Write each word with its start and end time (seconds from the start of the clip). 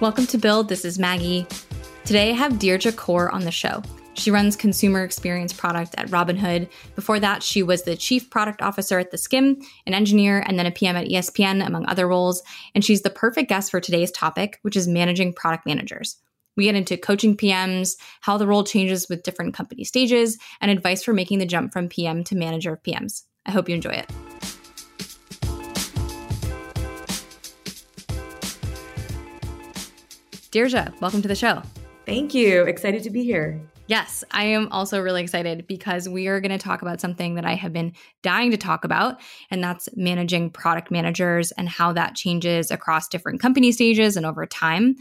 Welcome 0.00 0.28
to 0.28 0.38
Build. 0.38 0.68
This 0.68 0.84
is 0.84 0.96
Maggie. 0.96 1.44
Today 2.04 2.30
I 2.30 2.34
have 2.34 2.52
Dheerja 2.52 2.92
Kaur 2.92 3.32
on 3.32 3.40
the 3.40 3.50
show. 3.50 3.82
She 4.14 4.30
runs 4.30 4.54
consumer 4.54 5.02
experience 5.02 5.52
product 5.52 5.96
at 5.98 6.06
Robinhood. 6.10 6.68
Before 6.94 7.18
that, 7.18 7.42
she 7.42 7.64
was 7.64 7.82
the 7.82 7.96
chief 7.96 8.30
product 8.30 8.62
officer 8.62 9.00
at 9.00 9.10
The 9.10 9.16
Skimm, 9.16 9.60
an 9.86 9.94
engineer, 9.94 10.44
and 10.46 10.56
then 10.56 10.66
a 10.66 10.70
PM 10.70 10.94
at 10.94 11.08
ESPN, 11.08 11.66
among 11.66 11.84
other 11.86 12.06
roles. 12.06 12.44
And 12.76 12.84
she's 12.84 13.02
the 13.02 13.10
perfect 13.10 13.48
guest 13.48 13.72
for 13.72 13.80
today's 13.80 14.12
topic, 14.12 14.60
which 14.62 14.76
is 14.76 14.86
managing 14.86 15.32
product 15.32 15.66
managers. 15.66 16.16
We 16.56 16.64
get 16.64 16.76
into 16.76 16.96
coaching 16.96 17.36
PMs, 17.36 17.96
how 18.20 18.38
the 18.38 18.46
role 18.46 18.62
changes 18.62 19.08
with 19.08 19.24
different 19.24 19.54
company 19.54 19.82
stages, 19.82 20.38
and 20.60 20.70
advice 20.70 21.02
for 21.02 21.12
making 21.12 21.40
the 21.40 21.46
jump 21.46 21.72
from 21.72 21.88
PM 21.88 22.22
to 22.24 22.36
manager 22.36 22.72
of 22.72 22.84
PMs. 22.84 23.24
I 23.46 23.50
hope 23.50 23.68
you 23.68 23.74
enjoy 23.74 23.90
it. 23.90 24.08
Dheerja, 30.50 30.98
welcome 31.00 31.22
to 31.22 31.28
the 31.28 31.34
show. 31.34 31.62
Thank 32.06 32.32
you. 32.32 32.62
Excited 32.62 33.02
to 33.02 33.10
be 33.10 33.22
here. 33.22 33.60
Yes, 33.86 34.24
I 34.30 34.44
am 34.44 34.68
also 34.70 35.00
really 35.00 35.22
excited 35.22 35.66
because 35.66 36.08
we 36.08 36.26
are 36.26 36.40
going 36.40 36.50
to 36.50 36.58
talk 36.58 36.82
about 36.82 37.00
something 37.00 37.34
that 37.36 37.46
I 37.46 37.54
have 37.54 37.72
been 37.72 37.92
dying 38.22 38.50
to 38.50 38.56
talk 38.56 38.84
about, 38.84 39.20
and 39.50 39.62
that's 39.62 39.88
managing 39.96 40.50
product 40.50 40.90
managers 40.90 41.52
and 41.52 41.68
how 41.68 41.92
that 41.92 42.14
changes 42.14 42.70
across 42.70 43.08
different 43.08 43.40
company 43.40 43.72
stages 43.72 44.16
and 44.16 44.26
over 44.26 44.46
time. 44.46 44.96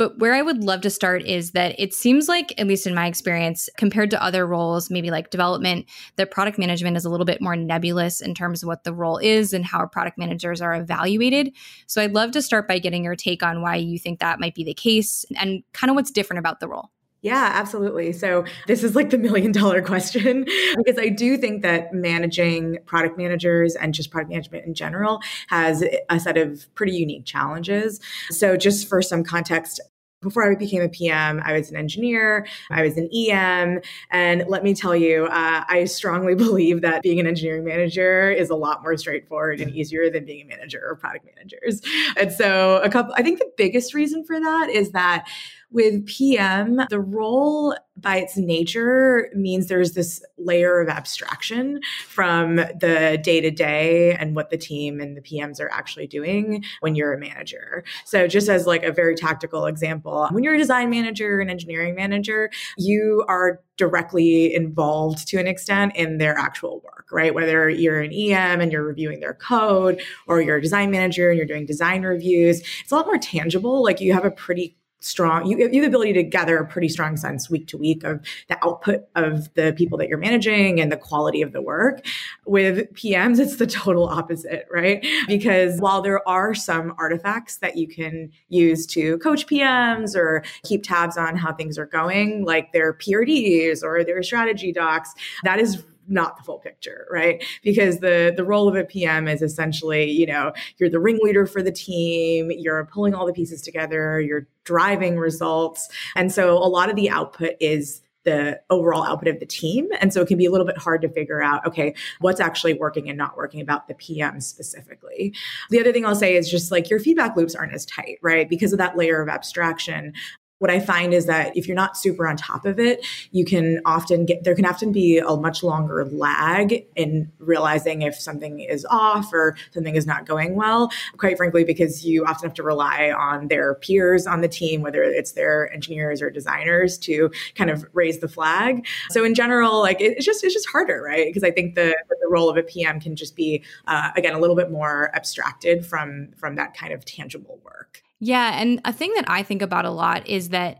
But 0.00 0.18
where 0.18 0.32
I 0.32 0.40
would 0.40 0.64
love 0.64 0.80
to 0.80 0.88
start 0.88 1.26
is 1.26 1.50
that 1.50 1.78
it 1.78 1.92
seems 1.92 2.26
like, 2.26 2.58
at 2.58 2.66
least 2.66 2.86
in 2.86 2.94
my 2.94 3.06
experience, 3.06 3.68
compared 3.76 4.10
to 4.12 4.24
other 4.24 4.46
roles, 4.46 4.88
maybe 4.88 5.10
like 5.10 5.28
development, 5.28 5.84
that 6.16 6.30
product 6.30 6.58
management 6.58 6.96
is 6.96 7.04
a 7.04 7.10
little 7.10 7.26
bit 7.26 7.42
more 7.42 7.54
nebulous 7.54 8.22
in 8.22 8.34
terms 8.34 8.62
of 8.62 8.66
what 8.66 8.84
the 8.84 8.94
role 8.94 9.18
is 9.18 9.52
and 9.52 9.62
how 9.62 9.84
product 9.84 10.16
managers 10.16 10.62
are 10.62 10.74
evaluated. 10.74 11.52
So 11.86 12.00
I'd 12.00 12.14
love 12.14 12.30
to 12.30 12.40
start 12.40 12.66
by 12.66 12.78
getting 12.78 13.04
your 13.04 13.14
take 13.14 13.42
on 13.42 13.60
why 13.60 13.76
you 13.76 13.98
think 13.98 14.20
that 14.20 14.40
might 14.40 14.54
be 14.54 14.64
the 14.64 14.72
case 14.72 15.26
and 15.38 15.62
kind 15.74 15.90
of 15.90 15.96
what's 15.96 16.10
different 16.10 16.38
about 16.38 16.60
the 16.60 16.68
role. 16.68 16.90
Yeah, 17.22 17.50
absolutely. 17.52 18.12
So, 18.12 18.44
this 18.66 18.82
is 18.82 18.96
like 18.96 19.10
the 19.10 19.18
million 19.18 19.52
dollar 19.52 19.82
question 19.82 20.44
because 20.76 20.98
I 20.98 21.08
do 21.08 21.36
think 21.36 21.62
that 21.62 21.92
managing 21.92 22.78
product 22.86 23.18
managers 23.18 23.76
and 23.76 23.92
just 23.92 24.10
product 24.10 24.30
management 24.30 24.64
in 24.64 24.74
general 24.74 25.20
has 25.48 25.84
a 26.08 26.18
set 26.18 26.38
of 26.38 26.74
pretty 26.74 26.92
unique 26.92 27.26
challenges. 27.26 28.00
So, 28.30 28.56
just 28.56 28.88
for 28.88 29.02
some 29.02 29.22
context, 29.22 29.80
before 30.22 30.50
I 30.50 30.54
became 30.54 30.82
a 30.82 30.88
PM, 30.88 31.40
I 31.44 31.54
was 31.54 31.70
an 31.70 31.76
engineer, 31.76 32.46
I 32.70 32.82
was 32.82 32.96
an 32.98 33.08
EM. 33.14 33.80
And 34.10 34.44
let 34.48 34.62
me 34.62 34.74
tell 34.74 34.94
you, 34.94 35.24
uh, 35.26 35.64
I 35.66 35.84
strongly 35.86 36.34
believe 36.36 36.82
that 36.82 37.02
being 37.02 37.20
an 37.20 37.26
engineering 37.26 37.64
manager 37.64 38.30
is 38.30 38.50
a 38.50 38.54
lot 38.54 38.82
more 38.82 38.96
straightforward 38.96 39.60
and 39.60 39.70
easier 39.74 40.10
than 40.10 40.24
being 40.24 40.42
a 40.42 40.48
manager 40.48 40.82
or 40.86 40.96
product 40.96 41.26
managers. 41.36 41.80
And 42.16 42.32
so, 42.32 42.80
a 42.82 42.88
couple, 42.90 43.14
I 43.16 43.22
think 43.22 43.38
the 43.38 43.50
biggest 43.56 43.94
reason 43.94 44.24
for 44.24 44.38
that 44.38 44.70
is 44.70 44.92
that 44.92 45.26
with 45.72 46.06
PM, 46.06 46.80
the 46.90 47.00
role 47.00 47.76
by 47.96 48.16
its 48.16 48.36
nature 48.36 49.30
means 49.34 49.66
there's 49.66 49.92
this 49.92 50.22
layer 50.38 50.80
of 50.80 50.88
abstraction 50.88 51.80
from 52.06 52.56
the 52.56 53.20
day 53.22 53.40
to 53.40 53.50
day 53.50 54.14
and 54.14 54.34
what 54.34 54.50
the 54.50 54.56
team 54.56 55.00
and 55.00 55.16
the 55.16 55.20
PMs 55.20 55.60
are 55.60 55.70
actually 55.70 56.06
doing 56.06 56.64
when 56.80 56.94
you're 56.94 57.12
a 57.12 57.18
manager. 57.18 57.84
So, 58.04 58.26
just 58.26 58.48
as 58.48 58.66
like 58.66 58.82
a 58.82 58.92
very 58.92 59.14
tactical 59.14 59.66
example, 59.66 60.28
when 60.30 60.42
you're 60.42 60.54
a 60.54 60.58
design 60.58 60.90
manager, 60.90 61.40
an 61.40 61.50
engineering 61.50 61.94
manager, 61.94 62.50
you 62.78 63.24
are 63.28 63.60
directly 63.76 64.54
involved 64.54 65.26
to 65.28 65.38
an 65.38 65.46
extent 65.46 65.92
in 65.96 66.18
their 66.18 66.36
actual 66.36 66.80
work, 66.80 67.06
right? 67.10 67.34
Whether 67.34 67.70
you're 67.70 68.00
an 68.00 68.12
EM 68.12 68.60
and 68.60 68.70
you're 68.70 68.84
reviewing 68.84 69.20
their 69.20 69.34
code 69.34 70.02
or 70.26 70.40
you're 70.40 70.56
a 70.56 70.62
design 70.62 70.90
manager 70.90 71.30
and 71.30 71.38
you're 71.38 71.46
doing 71.46 71.64
design 71.64 72.02
reviews, 72.02 72.60
it's 72.82 72.92
a 72.92 72.94
lot 72.94 73.06
more 73.06 73.18
tangible. 73.18 73.82
Like 73.82 74.00
you 74.00 74.12
have 74.12 74.24
a 74.24 74.30
pretty 74.30 74.76
strong 75.00 75.46
you, 75.46 75.56
you 75.56 75.64
have 75.64 75.72
the 75.72 75.84
ability 75.84 76.12
to 76.12 76.22
gather 76.22 76.58
a 76.58 76.66
pretty 76.66 76.88
strong 76.88 77.16
sense 77.16 77.48
week 77.48 77.66
to 77.66 77.78
week 77.78 78.04
of 78.04 78.20
the 78.48 78.64
output 78.64 79.08
of 79.16 79.52
the 79.54 79.72
people 79.76 79.96
that 79.96 80.08
you're 80.08 80.18
managing 80.18 80.80
and 80.80 80.92
the 80.92 80.96
quality 80.96 81.42
of 81.42 81.52
the 81.52 81.62
work. 81.62 82.04
With 82.46 82.92
pms 82.94 83.38
it's 83.38 83.56
the 83.56 83.66
total 83.66 84.08
opposite 84.08 84.66
right? 84.70 85.04
Because 85.26 85.80
while 85.80 86.02
there 86.02 86.26
are 86.28 86.54
some 86.54 86.94
artifacts 86.98 87.58
that 87.58 87.76
you 87.76 87.88
can 87.88 88.30
use 88.48 88.86
to 88.88 89.18
coach 89.18 89.46
pms 89.46 90.14
or 90.14 90.44
keep 90.64 90.82
tabs 90.82 91.16
on 91.16 91.36
how 91.36 91.52
things 91.52 91.78
are 91.78 91.86
going 91.86 92.44
like 92.44 92.72
their 92.72 92.92
prds 92.94 93.82
or 93.82 94.04
their 94.04 94.22
strategy 94.22 94.72
docs 94.72 95.14
that 95.44 95.58
is 95.58 95.82
not 96.10 96.36
the 96.36 96.42
full 96.42 96.58
picture, 96.58 97.06
right? 97.10 97.42
Because 97.62 98.00
the 98.00 98.32
the 98.36 98.44
role 98.44 98.68
of 98.68 98.76
a 98.76 98.84
PM 98.84 99.28
is 99.28 99.42
essentially, 99.42 100.10
you 100.10 100.26
know, 100.26 100.52
you're 100.78 100.90
the 100.90 101.00
ringleader 101.00 101.46
for 101.46 101.62
the 101.62 101.72
team, 101.72 102.50
you're 102.50 102.84
pulling 102.86 103.14
all 103.14 103.26
the 103.26 103.32
pieces 103.32 103.62
together, 103.62 104.20
you're 104.20 104.46
driving 104.64 105.18
results. 105.18 105.88
And 106.16 106.32
so 106.32 106.56
a 106.58 106.68
lot 106.68 106.90
of 106.90 106.96
the 106.96 107.10
output 107.10 107.54
is 107.60 108.02
the 108.24 108.60
overall 108.68 109.02
output 109.04 109.28
of 109.28 109.40
the 109.40 109.46
team. 109.46 109.88
And 110.00 110.12
so 110.12 110.20
it 110.20 110.28
can 110.28 110.36
be 110.36 110.44
a 110.44 110.50
little 110.50 110.66
bit 110.66 110.76
hard 110.76 111.00
to 111.02 111.08
figure 111.08 111.42
out, 111.42 111.66
okay, 111.66 111.94
what's 112.20 112.40
actually 112.40 112.74
working 112.74 113.08
and 113.08 113.16
not 113.16 113.36
working 113.36 113.60
about 113.60 113.88
the 113.88 113.94
PM 113.94 114.40
specifically. 114.40 115.34
The 115.70 115.80
other 115.80 115.92
thing 115.92 116.04
I'll 116.04 116.14
say 116.14 116.36
is 116.36 116.50
just 116.50 116.70
like 116.70 116.90
your 116.90 117.00
feedback 117.00 117.36
loops 117.36 117.54
aren't 117.54 117.72
as 117.72 117.86
tight, 117.86 118.18
right? 118.22 118.48
Because 118.48 118.72
of 118.72 118.78
that 118.78 118.96
layer 118.96 119.22
of 119.22 119.28
abstraction 119.28 120.12
what 120.60 120.70
I 120.70 120.78
find 120.78 121.12
is 121.14 121.24
that 121.26 121.56
if 121.56 121.66
you're 121.66 121.74
not 121.74 121.96
super 121.96 122.28
on 122.28 122.36
top 122.36 122.66
of 122.66 122.78
it, 122.78 123.04
you 123.32 123.46
can 123.46 123.80
often 123.86 124.26
get, 124.26 124.44
there 124.44 124.54
can 124.54 124.66
often 124.66 124.92
be 124.92 125.18
a 125.18 125.34
much 125.36 125.62
longer 125.62 126.04
lag 126.04 126.84
in 126.94 127.32
realizing 127.38 128.02
if 128.02 128.14
something 128.14 128.60
is 128.60 128.86
off 128.90 129.32
or 129.32 129.56
something 129.72 129.96
is 129.96 130.06
not 130.06 130.26
going 130.26 130.54
well, 130.54 130.92
quite 131.16 131.38
frankly, 131.38 131.64
because 131.64 132.04
you 132.04 132.26
often 132.26 132.46
have 132.46 132.54
to 132.54 132.62
rely 132.62 133.10
on 133.10 133.48
their 133.48 133.74
peers 133.76 134.26
on 134.26 134.42
the 134.42 134.48
team, 134.48 134.82
whether 134.82 135.02
it's 135.02 135.32
their 135.32 135.72
engineers 135.72 136.20
or 136.20 136.28
designers 136.28 136.98
to 136.98 137.30
kind 137.54 137.70
of 137.70 137.86
raise 137.94 138.18
the 138.18 138.28
flag. 138.28 138.86
So 139.08 139.24
in 139.24 139.34
general, 139.34 139.80
like 139.80 139.96
it's 139.98 140.26
just, 140.26 140.44
it's 140.44 140.52
just 140.52 140.68
harder, 140.68 141.02
right? 141.02 141.26
Because 141.26 141.42
I 141.42 141.50
think 141.50 141.74
the, 141.74 141.96
the 142.10 142.28
role 142.28 142.50
of 142.50 142.58
a 142.58 142.62
PM 142.62 143.00
can 143.00 143.16
just 143.16 143.34
be, 143.34 143.62
uh, 143.86 144.10
again, 144.14 144.34
a 144.34 144.38
little 144.38 144.56
bit 144.56 144.70
more 144.70 145.10
abstracted 145.14 145.86
from, 145.86 146.32
from 146.36 146.56
that 146.56 146.76
kind 146.76 146.92
of 146.92 147.06
tangible 147.06 147.58
work. 147.64 148.02
Yeah. 148.20 148.60
And 148.60 148.80
a 148.84 148.92
thing 148.92 149.12
that 149.16 149.24
I 149.28 149.42
think 149.42 149.62
about 149.62 149.86
a 149.86 149.90
lot 149.90 150.28
is 150.28 150.50
that 150.50 150.78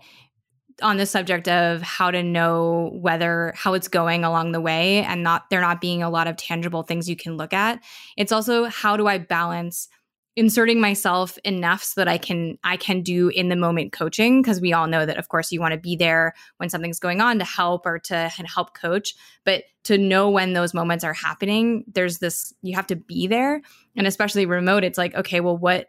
on 0.82 0.96
the 0.96 1.06
subject 1.06 1.48
of 1.48 1.82
how 1.82 2.10
to 2.10 2.22
know 2.22 2.90
whether 2.94 3.52
how 3.56 3.74
it's 3.74 3.88
going 3.88 4.24
along 4.24 4.52
the 4.52 4.60
way 4.60 5.02
and 5.02 5.22
not 5.22 5.48
there 5.50 5.60
not 5.60 5.80
being 5.80 6.02
a 6.02 6.10
lot 6.10 6.26
of 6.26 6.36
tangible 6.36 6.82
things 6.82 7.08
you 7.08 7.16
can 7.16 7.36
look 7.36 7.52
at 7.52 7.82
it's 8.16 8.32
also 8.32 8.64
how 8.64 8.96
do 8.96 9.06
i 9.06 9.18
balance 9.18 9.88
inserting 10.36 10.80
myself 10.80 11.36
enough 11.44 11.82
so 11.82 12.00
that 12.00 12.08
i 12.08 12.16
can 12.16 12.56
i 12.64 12.76
can 12.76 13.02
do 13.02 13.28
in 13.28 13.48
the 13.48 13.56
moment 13.56 13.92
coaching 13.92 14.40
because 14.40 14.60
we 14.60 14.72
all 14.72 14.86
know 14.86 15.04
that 15.04 15.18
of 15.18 15.28
course 15.28 15.52
you 15.52 15.60
want 15.60 15.72
to 15.72 15.78
be 15.78 15.96
there 15.96 16.32
when 16.58 16.70
something's 16.70 17.00
going 17.00 17.20
on 17.20 17.38
to 17.38 17.44
help 17.44 17.84
or 17.84 17.98
to 17.98 18.28
help 18.46 18.74
coach 18.74 19.14
but 19.44 19.64
to 19.84 19.98
know 19.98 20.30
when 20.30 20.52
those 20.52 20.72
moments 20.72 21.04
are 21.04 21.12
happening 21.14 21.84
there's 21.92 22.18
this 22.18 22.54
you 22.62 22.74
have 22.74 22.86
to 22.86 22.96
be 22.96 23.26
there 23.26 23.60
and 23.96 24.06
especially 24.06 24.46
remote 24.46 24.84
it's 24.84 24.98
like 24.98 25.14
okay 25.14 25.40
well 25.40 25.58
what 25.58 25.88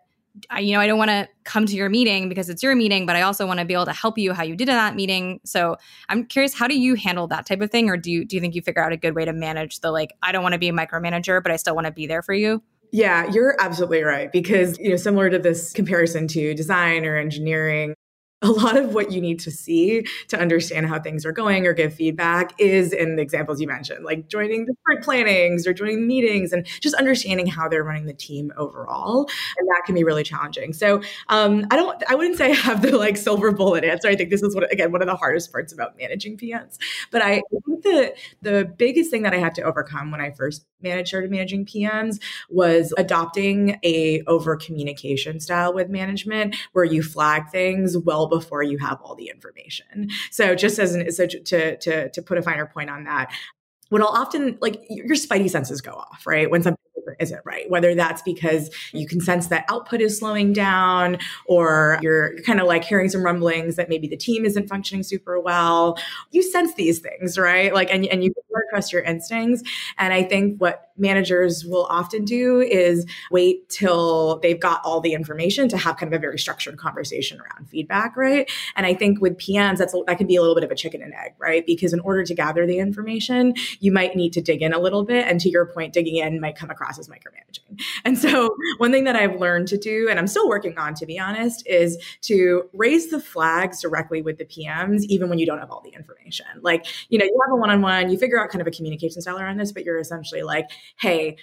I, 0.49 0.59
you 0.59 0.73
know, 0.73 0.79
I 0.79 0.87
don't 0.87 0.97
want 0.97 1.09
to 1.09 1.27
come 1.43 1.65
to 1.65 1.75
your 1.75 1.89
meeting 1.89 2.29
because 2.29 2.49
it's 2.49 2.63
your 2.63 2.75
meeting, 2.75 3.05
but 3.05 3.15
I 3.15 3.21
also 3.21 3.45
want 3.45 3.59
to 3.59 3.65
be 3.65 3.73
able 3.73 3.85
to 3.85 3.93
help 3.93 4.17
you 4.17 4.33
how 4.33 4.43
you 4.43 4.55
did 4.55 4.69
in 4.69 4.75
that 4.75 4.95
meeting. 4.95 5.39
So 5.43 5.77
I'm 6.09 6.25
curious, 6.25 6.53
how 6.53 6.67
do 6.67 6.79
you 6.79 6.95
handle 6.95 7.27
that 7.27 7.45
type 7.45 7.61
of 7.61 7.69
thing, 7.69 7.89
or 7.89 7.97
do 7.97 8.11
you 8.11 8.25
do 8.25 8.35
you 8.35 8.41
think 8.41 8.55
you 8.55 8.61
figure 8.61 8.83
out 8.83 8.91
a 8.91 8.97
good 8.97 9.15
way 9.15 9.25
to 9.25 9.33
manage 9.33 9.79
the 9.81 9.91
like, 9.91 10.13
I 10.21 10.31
don't 10.31 10.43
want 10.43 10.53
to 10.53 10.59
be 10.59 10.69
a 10.69 10.73
micromanager, 10.73 11.41
but 11.43 11.51
I 11.51 11.57
still 11.57 11.75
want 11.75 11.85
to 11.85 11.91
be 11.91 12.07
there 12.07 12.21
for 12.21 12.33
you? 12.33 12.63
Yeah, 12.91 13.29
you're 13.31 13.55
absolutely 13.59 14.03
right 14.03 14.31
because 14.31 14.77
you 14.79 14.89
know 14.89 14.97
similar 14.97 15.29
to 15.29 15.39
this 15.39 15.73
comparison 15.73 16.27
to 16.29 16.53
design 16.53 17.05
or 17.05 17.17
engineering, 17.17 17.93
a 18.41 18.49
lot 18.49 18.75
of 18.75 18.93
what 18.93 19.11
you 19.11 19.21
need 19.21 19.39
to 19.39 19.51
see 19.51 20.05
to 20.27 20.39
understand 20.39 20.87
how 20.87 20.99
things 20.99 21.25
are 21.25 21.31
going 21.31 21.67
or 21.67 21.73
give 21.73 21.93
feedback 21.93 22.53
is 22.59 22.91
in 22.91 23.15
the 23.15 23.21
examples 23.21 23.61
you 23.61 23.67
mentioned, 23.67 24.03
like 24.03 24.27
joining 24.27 24.65
the 24.65 24.73
sprint 24.81 25.03
plannings 25.03 25.67
or 25.67 25.73
joining 25.73 26.07
meetings 26.07 26.51
and 26.51 26.65
just 26.81 26.95
understanding 26.95 27.45
how 27.45 27.69
they're 27.69 27.83
running 27.83 28.05
the 28.05 28.13
team 28.13 28.51
overall. 28.57 29.29
And 29.59 29.67
that 29.69 29.83
can 29.85 29.93
be 29.93 30.03
really 30.03 30.23
challenging. 30.23 30.73
So 30.73 31.01
um, 31.29 31.67
I 31.69 31.75
don't, 31.75 32.01
I 32.09 32.15
wouldn't 32.15 32.37
say 32.37 32.51
I 32.51 32.55
have 32.55 32.81
the 32.81 32.97
like 32.97 33.15
silver 33.15 33.51
bullet 33.51 33.83
answer. 33.83 34.07
I 34.07 34.15
think 34.15 34.31
this 34.31 34.41
is 34.41 34.55
what, 34.55 34.71
again, 34.71 34.91
one 34.91 35.01
of 35.01 35.07
the 35.07 35.15
hardest 35.15 35.51
parts 35.51 35.71
about 35.71 35.97
managing 35.97 36.37
PMs. 36.37 36.77
But 37.11 37.21
I 37.21 37.41
think 37.65 37.83
the, 37.83 38.15
the 38.41 38.73
biggest 38.77 39.11
thing 39.11 39.21
that 39.23 39.33
I 39.33 39.37
had 39.37 39.53
to 39.55 39.61
overcome 39.61 40.09
when 40.09 40.21
I 40.21 40.31
first 40.31 40.65
managed, 40.81 41.09
started 41.09 41.29
managing 41.29 41.65
PMs 41.65 42.19
was 42.49 42.93
adopting 42.97 43.79
a 43.83 44.23
over 44.25 44.55
communication 44.55 45.39
style 45.39 45.73
with 45.73 45.89
management 45.89 46.55
where 46.71 46.85
you 46.85 47.03
flag 47.03 47.49
things 47.51 47.97
well 47.97 48.30
before 48.31 48.63
you 48.63 48.79
have 48.79 48.99
all 49.03 49.13
the 49.13 49.29
information. 49.29 50.09
So 50.31 50.55
just 50.55 50.79
as 50.79 50.95
an 50.95 51.11
so 51.11 51.27
to 51.27 51.77
to 51.77 52.09
to 52.09 52.21
put 52.23 52.39
a 52.39 52.41
finer 52.41 52.65
point 52.65 52.89
on 52.89 53.03
that, 53.03 53.31
what 53.89 54.01
I'll 54.01 54.07
often 54.07 54.57
like 54.61 54.81
your 54.89 55.15
spidey 55.15 55.49
senses 55.49 55.81
go 55.81 55.91
off, 55.91 56.25
right? 56.25 56.49
When 56.49 56.63
something 56.63 56.77
isn't 57.19 57.41
right, 57.45 57.69
whether 57.69 57.93
that's 57.95 58.21
because 58.21 58.69
you 58.93 59.07
can 59.07 59.19
sense 59.19 59.47
that 59.47 59.65
output 59.69 60.01
is 60.01 60.17
slowing 60.17 60.53
down 60.53 61.17
or 61.45 61.99
you're 62.01 62.37
kind 62.43 62.59
of 62.59 62.67
like 62.67 62.83
hearing 62.83 63.09
some 63.09 63.23
rumblings 63.23 63.75
that 63.75 63.89
maybe 63.89 64.07
the 64.07 64.17
team 64.17 64.45
isn't 64.45 64.67
functioning 64.67 65.03
super 65.03 65.39
well. 65.39 65.97
You 66.31 66.43
sense 66.43 66.73
these 66.75 66.99
things, 66.99 67.37
right? 67.37 67.73
Like, 67.73 67.91
and, 67.91 68.05
and 68.05 68.23
you 68.23 68.33
trust 68.71 68.93
your 68.93 69.01
instincts. 69.01 69.63
And 69.97 70.13
I 70.13 70.23
think 70.23 70.59
what 70.61 70.90
managers 71.01 71.65
will 71.65 71.85
often 71.89 72.23
do 72.23 72.61
is 72.61 73.05
wait 73.31 73.67
till 73.69 74.39
they've 74.39 74.59
got 74.59 74.81
all 74.85 75.01
the 75.01 75.13
information 75.13 75.67
to 75.69 75.77
have 75.77 75.97
kind 75.97 76.13
of 76.13 76.17
a 76.17 76.21
very 76.21 76.39
structured 76.39 76.77
conversation 76.77 77.39
around 77.39 77.67
feedback, 77.67 78.15
right? 78.15 78.49
And 78.75 78.85
I 78.85 78.93
think 78.93 79.19
with 79.19 79.37
PMs, 79.37 79.77
that's 79.77 79.95
that 80.07 80.17
can 80.17 80.27
be 80.27 80.35
a 80.35 80.41
little 80.41 80.55
bit 80.55 80.63
of 80.63 80.71
a 80.71 80.75
chicken 80.75 81.01
and 81.01 81.13
egg, 81.13 81.33
right? 81.39 81.65
Because 81.65 81.93
in 81.93 81.99
order 82.01 82.23
to 82.23 82.33
gather 82.33 82.65
the 82.65 82.77
information, 82.77 83.53
you 83.79 83.91
might 83.91 84.15
need 84.15 84.33
to 84.33 84.41
dig 84.41 84.61
in 84.61 84.73
a 84.73 84.79
little 84.79 85.03
bit. 85.03 85.27
And 85.27 85.39
to 85.41 85.49
your 85.49 85.65
point, 85.65 85.93
digging 85.93 86.17
in 86.17 86.39
might 86.39 86.55
come 86.55 86.69
across 86.69 86.99
as 86.99 87.07
micromanaging. 87.07 87.81
And 88.05 88.17
so 88.17 88.55
one 88.77 88.91
thing 88.91 89.05
that 89.05 89.15
I've 89.15 89.39
learned 89.39 89.67
to 89.69 89.77
do, 89.77 90.07
and 90.09 90.19
I'm 90.19 90.27
still 90.27 90.47
working 90.47 90.77
on, 90.77 90.93
to 90.95 91.05
be 91.05 91.19
honest, 91.19 91.65
is 91.67 91.97
to 92.21 92.69
raise 92.73 93.09
the 93.09 93.19
flags 93.19 93.81
directly 93.81 94.21
with 94.21 94.37
the 94.37 94.45
PMs, 94.45 95.03
even 95.03 95.29
when 95.29 95.39
you 95.39 95.45
don't 95.45 95.59
have 95.59 95.71
all 95.71 95.81
the 95.81 95.89
information. 95.89 96.45
Like, 96.61 96.85
you 97.09 97.17
know, 97.17 97.25
you 97.25 97.39
have 97.45 97.53
a 97.53 97.55
one-on-one, 97.55 98.09
you 98.09 98.17
figure 98.17 98.41
out 98.41 98.49
kind 98.49 98.61
of 98.61 98.67
a 98.67 98.71
communication 98.71 99.21
style 99.21 99.39
around 99.39 99.57
this, 99.57 99.71
but 99.71 99.83
you're 99.83 99.99
essentially 99.99 100.43
like, 100.43 100.69
hey, 100.99 101.37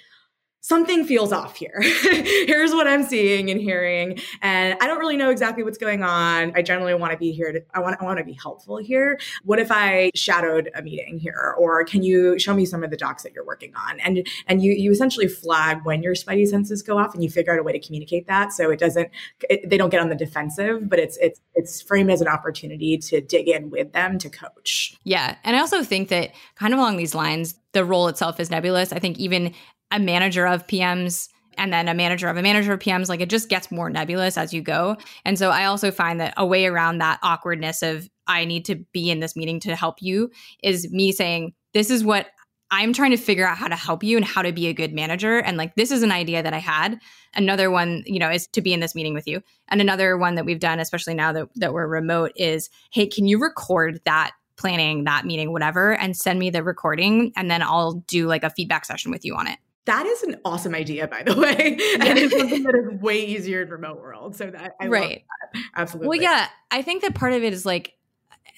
something 0.60 1.05
feels 1.05 1.32
off 1.32 1.56
here. 1.56 1.78
Here's 1.82 2.72
what 2.72 2.87
I'm 2.87 3.05
seeing 3.05 3.50
and 3.50 3.60
hearing. 3.60 4.19
And 4.43 4.76
I 4.81 4.87
don't 4.87 4.99
really 4.99 5.16
know 5.16 5.31
exactly 5.31 5.62
what's 5.62 5.78
going 5.78 6.02
on. 6.02 6.52
I 6.56 6.62
generally 6.62 6.94
want 6.94 7.12
to 7.12 7.19
be 7.19 7.32
here 7.32 7.52
to, 7.52 7.62
I 7.75 7.81
want, 7.81 8.00
I 8.00 8.05
want 8.05 8.19
to 8.19 8.25
be 8.25 8.32
helpful 8.32 8.76
here. 8.76 9.19
What 9.44 9.58
if 9.58 9.69
I 9.70 10.10
shadowed 10.14 10.70
a 10.75 10.82
meeting 10.82 11.19
here? 11.19 11.55
Or 11.58 11.84
can 11.84 12.02
you 12.02 12.38
show 12.38 12.55
me 12.55 12.66
some 12.66 12.82
of 12.82 12.90
the 12.90 12.96
docs 12.96 13.22
that 13.22 13.32
you're 13.32 13.46
working 13.46 13.72
on? 13.76 14.00
And, 14.00 14.26
and 14.46 14.62
you, 14.62 14.72
you 14.72 14.90
essentially 14.90 15.28
flag 15.28 15.84
when 15.84 16.02
your 16.02 16.14
spidey 16.14 16.46
senses 16.46 16.82
go 16.82 16.99
off 16.99 17.14
and 17.14 17.22
you 17.22 17.31
figure 17.31 17.52
out 17.52 17.58
a 17.58 17.62
way 17.62 17.72
to 17.72 17.81
communicate 17.81 18.26
that. 18.26 18.52
So 18.52 18.70
it 18.70 18.78
doesn't, 18.78 19.08
it, 19.49 19.70
they 19.70 19.76
don't 19.76 19.90
get 19.90 20.00
on 20.00 20.08
the 20.08 20.16
defensive, 20.16 20.88
but 20.88 20.99
it's, 20.99 21.16
it's, 21.19 21.40
it's 21.55 21.81
framed 21.81 22.10
as 22.10 22.20
an 22.20 22.28
opportunity 22.28 22.99
to 22.99 23.20
dig 23.20 23.49
in 23.49 23.70
with 23.70 23.93
them 23.93 24.19
to 24.19 24.28
coach. 24.28 24.96
Yeah. 25.05 25.37
And 25.44 25.56
I 25.56 25.60
also 25.60 25.82
think 25.82 26.08
that 26.08 26.32
kind 26.56 26.75
of 26.75 26.81
along 26.81 26.96
these 26.96 27.14
lines, 27.14 27.55
the 27.72 27.84
role 27.84 28.08
itself 28.08 28.40
is 28.40 28.50
nebulous. 28.50 28.93
I 28.93 28.99
think 28.99 29.19
even 29.19 29.55
a 29.90 29.99
manager 29.99 30.46
of 30.46 30.67
PMs 30.67 31.29
and 31.56 31.73
then 31.73 31.88
a 31.88 31.94
manager 31.94 32.29
of 32.29 32.37
a 32.37 32.43
manager 32.43 32.73
of 32.73 32.81
PMs, 32.81 33.08
like 33.08 33.20
it 33.20 33.29
just 33.29 33.49
gets 33.49 33.70
more 33.70 33.90
nebulous 33.90 34.38
as 34.38 34.55
you 34.55 34.62
go. 34.62 34.96
And 35.25 35.38
so 35.38 35.50
I 35.50 35.64
also 35.64 35.90
find 35.90 36.20
that 36.20 36.35
a 36.37 36.46
way 36.46 36.67
around 36.67 36.99
that 36.99 37.19
awkwardness 37.23 37.82
of 37.82 38.08
I 38.26 38.44
need 38.44 38.64
to 38.67 38.76
be 38.93 39.11
in 39.11 39.20
this 39.20 39.35
meeting 39.35 39.58
to 39.61 39.75
help 39.75 39.96
you 40.00 40.31
is 40.62 40.90
me 40.93 41.12
saying, 41.12 41.55
this 41.75 41.90
is 41.90 42.05
what 42.05 42.29
I'm 42.70 42.93
trying 42.93 43.12
to 43.12 43.17
figure 43.17 43.46
out 43.46 43.56
how 43.56 43.69
to 43.69 43.76
help 43.76 44.05
you 44.05 44.17
and 44.17 44.26
how 44.26 44.43
to 44.43 44.52
be 44.52 44.67
a 44.67 44.75
good 44.75 44.93
manager. 44.93 45.38
And 45.38 45.56
like, 45.56 45.75
this 45.75 45.91
is 45.91 46.02
an 46.02 46.12
idea 46.12 46.43
that 46.43 46.52
I 46.52 46.58
had. 46.58 47.00
Another 47.34 47.70
one, 47.70 48.02
you 48.05 48.19
know, 48.19 48.31
is 48.31 48.46
to 48.49 48.61
be 48.61 48.75
in 48.75 48.81
this 48.81 48.94
meeting 48.94 49.14
with 49.14 49.26
you. 49.26 49.43
And 49.69 49.81
another 49.81 50.19
one 50.19 50.34
that 50.34 50.44
we've 50.44 50.61
done, 50.61 50.79
especially 50.79 51.14
now 51.14 51.32
that, 51.32 51.49
that 51.56 51.73
we're 51.73 51.87
remote, 51.87 52.32
is 52.37 52.69
hey, 52.93 53.06
can 53.06 53.26
you 53.26 53.41
record 53.41 54.00
that 54.05 54.32
planning, 54.56 55.05
that 55.05 55.25
meeting, 55.25 55.52
whatever, 55.52 55.94
and 55.94 56.14
send 56.14 56.38
me 56.38 56.50
the 56.50 56.62
recording? 56.62 57.32
And 57.37 57.50
then 57.50 57.62
I'll 57.62 57.94
do 58.06 58.26
like 58.26 58.44
a 58.44 58.50
feedback 58.50 58.84
session 58.84 59.11
with 59.11 59.25
you 59.25 59.34
on 59.34 59.46
it. 59.46 59.58
That 59.88 60.05
is 60.05 60.23
an 60.23 60.37
awesome 60.44 60.75
idea, 60.75 61.08
by 61.08 61.23
the 61.23 61.35
way. 61.40 61.79
and 61.99 62.19
it's 62.19 62.37
something 62.37 62.62
that 62.62 62.75
is 62.75 63.00
way 63.00 63.25
easier 63.25 63.62
in 63.62 63.70
remote 63.70 64.02
world. 64.02 64.37
So 64.37 64.50
that 64.50 64.75
I 64.79 64.87
right. 64.87 65.25
That. 65.55 65.62
Absolutely. 65.76 66.08
Well, 66.08 66.20
yeah. 66.20 66.49
I 66.70 66.82
think 66.82 67.00
that 67.02 67.14
part 67.14 67.32
of 67.32 67.43
it 67.43 67.55
is 67.55 67.64
like, 67.64 67.94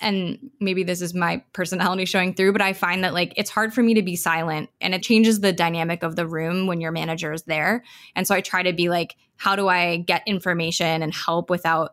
and 0.01 0.51
maybe 0.59 0.83
this 0.83 1.01
is 1.01 1.15
my 1.15 1.45
personality 1.53 2.05
showing 2.05 2.35
through, 2.35 2.51
but 2.53 2.63
I 2.63 2.73
find 2.73 3.05
that 3.05 3.15
like 3.15 3.33
it's 3.37 3.51
hard 3.51 3.73
for 3.73 3.81
me 3.81 3.95
to 3.95 4.03
be 4.03 4.17
silent 4.17 4.71
and 4.81 4.93
it 4.93 5.05
changes 5.05 5.39
the 5.39 5.53
dynamic 5.53 6.03
of 6.03 6.17
the 6.17 6.27
room 6.27 6.67
when 6.67 6.81
your 6.81 6.91
manager 6.91 7.33
is 7.33 7.45
there. 7.45 7.85
And 8.17 8.27
so 8.27 8.35
I 8.35 8.41
try 8.41 8.65
to 8.65 8.73
be 8.73 8.89
like, 8.89 9.15
how 9.37 9.55
do 9.55 9.69
I 9.69 9.99
get 9.99 10.23
information 10.27 11.01
and 11.03 11.15
help 11.15 11.49
without 11.49 11.93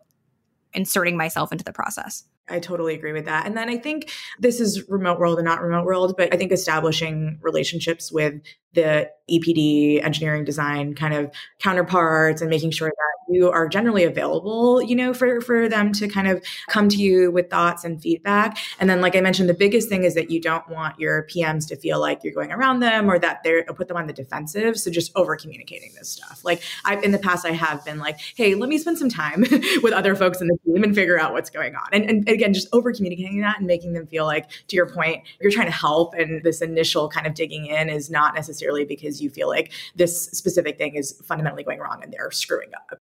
inserting 0.73 1.15
myself 1.15 1.51
into 1.51 1.63
the 1.63 1.73
process? 1.73 2.23
I 2.49 2.59
totally 2.59 2.95
agree 2.95 3.11
with 3.11 3.25
that. 3.25 3.45
And 3.45 3.57
then 3.57 3.69
I 3.69 3.77
think 3.77 4.09
this 4.39 4.61
is 4.61 4.87
remote 4.87 5.19
world 5.19 5.37
and 5.37 5.45
not 5.45 5.61
remote 5.61 5.85
world, 5.85 6.15
but 6.17 6.33
I 6.33 6.37
think 6.37 6.51
establishing 6.51 7.39
relationships 7.41 8.11
with 8.11 8.41
the 8.73 9.09
EPD 9.29 10.03
engineering 10.03 10.45
design 10.45 10.95
kind 10.95 11.13
of 11.13 11.31
counterparts 11.59 12.41
and 12.41 12.49
making 12.49 12.71
sure 12.71 12.89
that 12.89 13.33
you 13.35 13.51
are 13.51 13.67
generally 13.67 14.05
available, 14.05 14.81
you 14.81 14.95
know, 14.95 15.13
for, 15.13 15.41
for 15.41 15.67
them 15.67 15.91
to 15.91 16.07
kind 16.07 16.29
of 16.29 16.41
come 16.69 16.87
to 16.87 16.95
you 16.95 17.29
with 17.29 17.49
thoughts 17.49 17.83
and 17.83 18.01
feedback. 18.01 18.57
And 18.79 18.89
then, 18.89 19.01
like 19.01 19.17
I 19.17 19.21
mentioned, 19.21 19.49
the 19.49 19.53
biggest 19.53 19.89
thing 19.89 20.05
is 20.05 20.15
that 20.15 20.31
you 20.31 20.39
don't 20.39 20.67
want 20.69 20.97
your 20.97 21.27
PMs 21.27 21.67
to 21.67 21.75
feel 21.75 21.99
like 21.99 22.23
you're 22.23 22.33
going 22.33 22.53
around 22.53 22.79
them 22.79 23.09
or 23.11 23.19
that 23.19 23.43
they're 23.43 23.63
put 23.63 23.89
them 23.89 23.97
on 23.97 24.07
the 24.07 24.13
defensive. 24.13 24.77
So 24.77 24.89
just 24.89 25.11
over 25.15 25.35
communicating 25.35 25.93
this 25.97 26.09
stuff. 26.09 26.45
Like 26.45 26.63
I, 26.85 26.95
in 26.97 27.11
the 27.11 27.19
past, 27.19 27.45
I 27.45 27.51
have 27.51 27.83
been 27.83 27.99
like, 27.99 28.19
hey, 28.35 28.55
let 28.55 28.69
me 28.69 28.77
spend 28.77 28.97
some 28.97 29.09
time 29.09 29.41
with 29.83 29.91
other 29.91 30.15
folks 30.15 30.39
in 30.39 30.47
the 30.47 30.57
team 30.65 30.83
and 30.83 30.95
figure 30.95 31.19
out 31.19 31.33
what's 31.33 31.49
going 31.49 31.75
on. 31.75 31.87
And, 31.91 32.09
and 32.09 32.29
again, 32.29 32.53
just 32.53 32.69
over 32.71 32.93
communicating 32.93 33.41
that 33.41 33.57
and 33.57 33.67
making 33.67 33.91
them 33.91 34.07
feel 34.07 34.25
like, 34.25 34.49
to 34.67 34.75
your 34.75 34.89
point, 34.89 35.23
you're 35.41 35.51
trying 35.51 35.67
to 35.67 35.73
help. 35.73 36.13
And 36.13 36.43
this 36.43 36.61
initial 36.61 37.09
kind 37.09 37.27
of 37.27 37.33
digging 37.33 37.65
in 37.65 37.89
is 37.89 38.09
not 38.09 38.33
necessarily 38.33 38.56
because 38.85 39.21
you 39.21 39.29
feel 39.29 39.47
like 39.47 39.71
this 39.95 40.25
specific 40.31 40.77
thing 40.77 40.95
is 40.95 41.21
fundamentally 41.25 41.63
going 41.63 41.79
wrong 41.79 42.01
and 42.03 42.11
they're 42.13 42.31
screwing 42.31 42.69
up. 42.75 42.99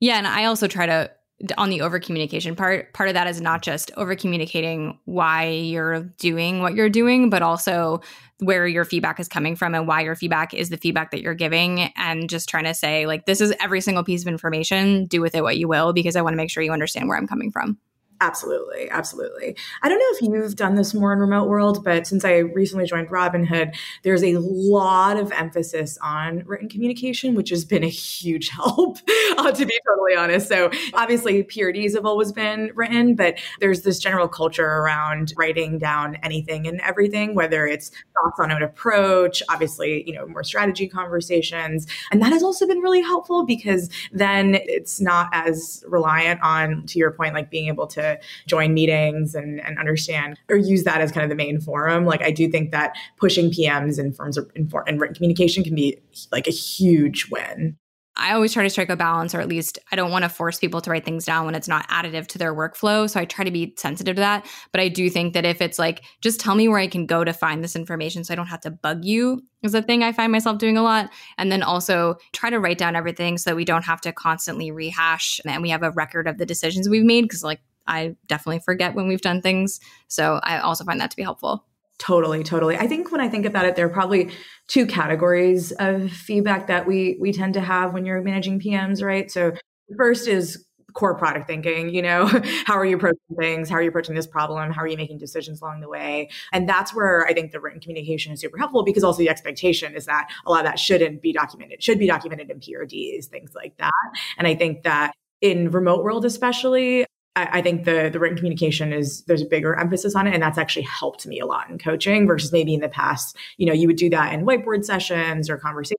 Yeah, 0.00 0.18
and 0.18 0.26
I 0.26 0.44
also 0.44 0.68
try 0.68 0.86
to 0.86 1.10
on 1.56 1.70
the 1.70 1.82
over 1.82 2.00
communication 2.00 2.56
part, 2.56 2.92
part 2.94 3.08
of 3.08 3.14
that 3.14 3.28
is 3.28 3.40
not 3.40 3.62
just 3.62 3.92
over 3.96 4.16
communicating 4.16 4.98
why 5.04 5.46
you're 5.46 6.02
doing 6.18 6.62
what 6.62 6.74
you're 6.74 6.88
doing, 6.88 7.30
but 7.30 7.42
also 7.42 8.00
where 8.40 8.66
your 8.66 8.84
feedback 8.84 9.20
is 9.20 9.28
coming 9.28 9.54
from 9.54 9.74
and 9.74 9.86
why 9.86 10.00
your 10.00 10.16
feedback 10.16 10.52
is 10.52 10.68
the 10.68 10.76
feedback 10.76 11.12
that 11.12 11.20
you're 11.20 11.34
giving. 11.34 11.92
And 11.96 12.28
just 12.28 12.48
trying 12.48 12.64
to 12.64 12.74
say, 12.74 13.06
like, 13.06 13.26
this 13.26 13.40
is 13.40 13.54
every 13.60 13.80
single 13.80 14.02
piece 14.02 14.22
of 14.22 14.28
information, 14.28 15.06
do 15.06 15.20
with 15.20 15.34
it 15.34 15.42
what 15.42 15.58
you 15.58 15.68
will, 15.68 15.92
because 15.92 16.16
I 16.16 16.22
want 16.22 16.32
to 16.32 16.36
make 16.36 16.50
sure 16.50 16.62
you 16.62 16.72
understand 16.72 17.08
where 17.08 17.16
I'm 17.16 17.28
coming 17.28 17.52
from. 17.52 17.78
Absolutely, 18.20 18.90
absolutely. 18.90 19.56
I 19.82 19.88
don't 19.88 19.98
know 19.98 20.04
if 20.10 20.22
you've 20.22 20.56
done 20.56 20.74
this 20.74 20.92
more 20.92 21.12
in 21.12 21.20
remote 21.20 21.48
world, 21.48 21.84
but 21.84 22.04
since 22.04 22.24
I 22.24 22.38
recently 22.38 22.84
joined 22.84 23.08
Robinhood, 23.10 23.76
there's 24.02 24.24
a 24.24 24.38
lot 24.38 25.16
of 25.16 25.30
emphasis 25.30 25.96
on 26.02 26.42
written 26.44 26.68
communication, 26.68 27.36
which 27.36 27.50
has 27.50 27.64
been 27.64 27.84
a 27.84 27.88
huge 27.88 28.48
help, 28.48 28.98
uh, 29.36 29.52
to 29.52 29.64
be 29.64 29.78
totally 29.86 30.16
honest. 30.16 30.48
So 30.48 30.68
obviously 30.94 31.44
PRDs 31.44 31.94
have 31.94 32.06
always 32.06 32.32
been 32.32 32.72
written, 32.74 33.14
but 33.14 33.38
there's 33.60 33.82
this 33.82 34.00
general 34.00 34.26
culture 34.26 34.66
around 34.66 35.32
writing 35.36 35.78
down 35.78 36.16
anything 36.16 36.66
and 36.66 36.80
everything, 36.80 37.36
whether 37.36 37.68
it's 37.68 37.90
thoughts 37.90 38.40
on 38.40 38.50
an 38.50 38.64
approach, 38.64 39.44
obviously, 39.48 40.02
you 40.08 40.14
know, 40.14 40.26
more 40.26 40.42
strategy 40.42 40.88
conversations. 40.88 41.86
And 42.10 42.20
that 42.20 42.32
has 42.32 42.42
also 42.42 42.66
been 42.66 42.80
really 42.80 43.02
helpful 43.02 43.44
because 43.44 43.88
then 44.10 44.56
it's 44.62 45.00
not 45.00 45.28
as 45.32 45.84
reliant 45.86 46.40
on, 46.42 46.84
to 46.86 46.98
your 46.98 47.12
point, 47.12 47.32
like 47.32 47.48
being 47.48 47.68
able 47.68 47.86
to 47.88 48.07
join 48.46 48.74
meetings 48.74 49.34
and, 49.34 49.60
and 49.60 49.78
understand 49.78 50.38
or 50.48 50.56
use 50.56 50.84
that 50.84 51.00
as 51.00 51.12
kind 51.12 51.24
of 51.24 51.30
the 51.30 51.36
main 51.36 51.60
forum. 51.60 52.04
Like 52.04 52.22
I 52.22 52.30
do 52.30 52.48
think 52.48 52.70
that 52.72 52.96
pushing 53.18 53.50
PMs 53.50 53.98
in 53.98 54.12
forms 54.12 54.36
of 54.36 54.50
written 54.54 55.14
communication 55.14 55.64
can 55.64 55.74
be 55.74 55.98
like 56.32 56.46
a 56.46 56.52
huge 56.52 57.28
win. 57.30 57.76
I 58.18 58.32
always 58.32 58.52
try 58.52 58.64
to 58.64 58.70
strike 58.70 58.90
a 58.90 58.96
balance, 58.96 59.32
or 59.32 59.40
at 59.40 59.48
least 59.48 59.78
I 59.92 59.96
don't 59.96 60.10
want 60.10 60.24
to 60.24 60.28
force 60.28 60.58
people 60.58 60.80
to 60.80 60.90
write 60.90 61.04
things 61.04 61.24
down 61.24 61.46
when 61.46 61.54
it's 61.54 61.68
not 61.68 61.88
additive 61.88 62.26
to 62.28 62.38
their 62.38 62.52
workflow. 62.52 63.08
So 63.08 63.20
I 63.20 63.24
try 63.24 63.44
to 63.44 63.50
be 63.50 63.74
sensitive 63.78 64.16
to 64.16 64.20
that. 64.20 64.44
But 64.72 64.80
I 64.80 64.88
do 64.88 65.08
think 65.08 65.34
that 65.34 65.44
if 65.44 65.62
it's 65.62 65.78
like, 65.78 66.02
just 66.20 66.40
tell 66.40 66.56
me 66.56 66.68
where 66.68 66.80
I 66.80 66.88
can 66.88 67.06
go 67.06 67.22
to 67.22 67.32
find 67.32 67.62
this 67.62 67.76
information 67.76 68.24
so 68.24 68.32
I 68.32 68.36
don't 68.36 68.48
have 68.48 68.60
to 68.62 68.72
bug 68.72 69.04
you, 69.04 69.42
is 69.62 69.74
a 69.74 69.82
thing 69.82 70.02
I 70.02 70.12
find 70.12 70.32
myself 70.32 70.58
doing 70.58 70.76
a 70.76 70.82
lot. 70.82 71.10
And 71.38 71.52
then 71.52 71.62
also 71.62 72.16
try 72.32 72.50
to 72.50 72.58
write 72.58 72.78
down 72.78 72.96
everything 72.96 73.38
so 73.38 73.50
that 73.50 73.56
we 73.56 73.64
don't 73.64 73.84
have 73.84 74.00
to 74.00 74.12
constantly 74.12 74.72
rehash 74.72 75.40
and 75.44 75.62
we 75.62 75.70
have 75.70 75.84
a 75.84 75.92
record 75.92 76.26
of 76.26 76.38
the 76.38 76.46
decisions 76.46 76.88
we've 76.88 77.04
made. 77.04 77.30
Cause 77.30 77.44
like 77.44 77.60
I 77.88 78.16
definitely 78.26 78.60
forget 78.60 78.94
when 78.94 79.08
we've 79.08 79.20
done 79.20 79.42
things. 79.42 79.80
So 80.06 80.40
I 80.42 80.58
also 80.58 80.84
find 80.84 81.00
that 81.00 81.10
to 81.10 81.16
be 81.16 81.22
helpful. 81.22 81.64
Totally, 81.98 82.44
totally. 82.44 82.76
I 82.76 82.86
think 82.86 83.10
when 83.10 83.20
I 83.20 83.28
think 83.28 83.44
about 83.44 83.64
it, 83.64 83.74
there 83.74 83.86
are 83.86 83.90
probably 83.90 84.30
two 84.68 84.86
categories 84.86 85.72
of 85.72 86.12
feedback 86.12 86.68
that 86.68 86.86
we 86.86 87.16
we 87.20 87.32
tend 87.32 87.54
to 87.54 87.60
have 87.60 87.92
when 87.92 88.06
you're 88.06 88.22
managing 88.22 88.60
PMs, 88.60 89.02
right? 89.02 89.28
So 89.28 89.52
first 89.96 90.28
is 90.28 90.64
core 90.94 91.14
product 91.14 91.46
thinking 91.46 91.90
you 91.90 92.00
know 92.00 92.26
how 92.64 92.74
are 92.74 92.84
you 92.84 92.96
approaching 92.96 93.18
things 93.38 93.68
how 93.68 93.76
are 93.76 93.82
you 93.82 93.88
approaching 93.88 94.14
this 94.14 94.26
problem 94.26 94.72
how 94.72 94.82
are 94.82 94.86
you 94.86 94.96
making 94.96 95.18
decisions 95.18 95.60
along 95.60 95.80
the 95.80 95.88
way 95.88 96.28
and 96.52 96.68
that's 96.68 96.94
where 96.94 97.26
i 97.26 97.34
think 97.34 97.52
the 97.52 97.60
written 97.60 97.78
communication 97.78 98.32
is 98.32 98.40
super 98.40 98.56
helpful 98.56 98.82
because 98.82 99.04
also 99.04 99.18
the 99.18 99.28
expectation 99.28 99.94
is 99.94 100.06
that 100.06 100.28
a 100.46 100.50
lot 100.50 100.60
of 100.60 100.64
that 100.64 100.78
shouldn't 100.78 101.20
be 101.20 101.32
documented 101.32 101.82
should 101.82 101.98
be 101.98 102.06
documented 102.06 102.50
in 102.50 102.58
prds 102.58 103.26
things 103.26 103.52
like 103.54 103.76
that 103.76 103.92
and 104.38 104.46
i 104.46 104.54
think 104.54 104.82
that 104.82 105.12
in 105.40 105.70
remote 105.70 106.02
world 106.02 106.24
especially 106.24 107.06
I, 107.52 107.62
think 107.62 107.84
the 107.84 108.10
the 108.12 108.18
written 108.18 108.36
communication 108.36 108.92
is 108.92 109.22
there's 109.22 109.42
a 109.42 109.46
bigger 109.46 109.78
emphasis 109.78 110.14
on 110.14 110.26
it, 110.26 110.34
and 110.34 110.42
that's 110.42 110.58
actually 110.58 110.82
helped 110.82 111.26
me 111.26 111.40
a 111.40 111.46
lot 111.46 111.68
in 111.70 111.78
coaching 111.78 112.26
versus 112.26 112.52
maybe 112.52 112.74
in 112.74 112.80
the 112.80 112.88
past. 112.88 113.36
You 113.56 113.66
know, 113.66 113.72
you 113.72 113.86
would 113.86 113.96
do 113.96 114.10
that 114.10 114.32
in 114.32 114.44
whiteboard 114.44 114.84
sessions 114.84 115.48
or 115.48 115.56
conversations. 115.56 115.98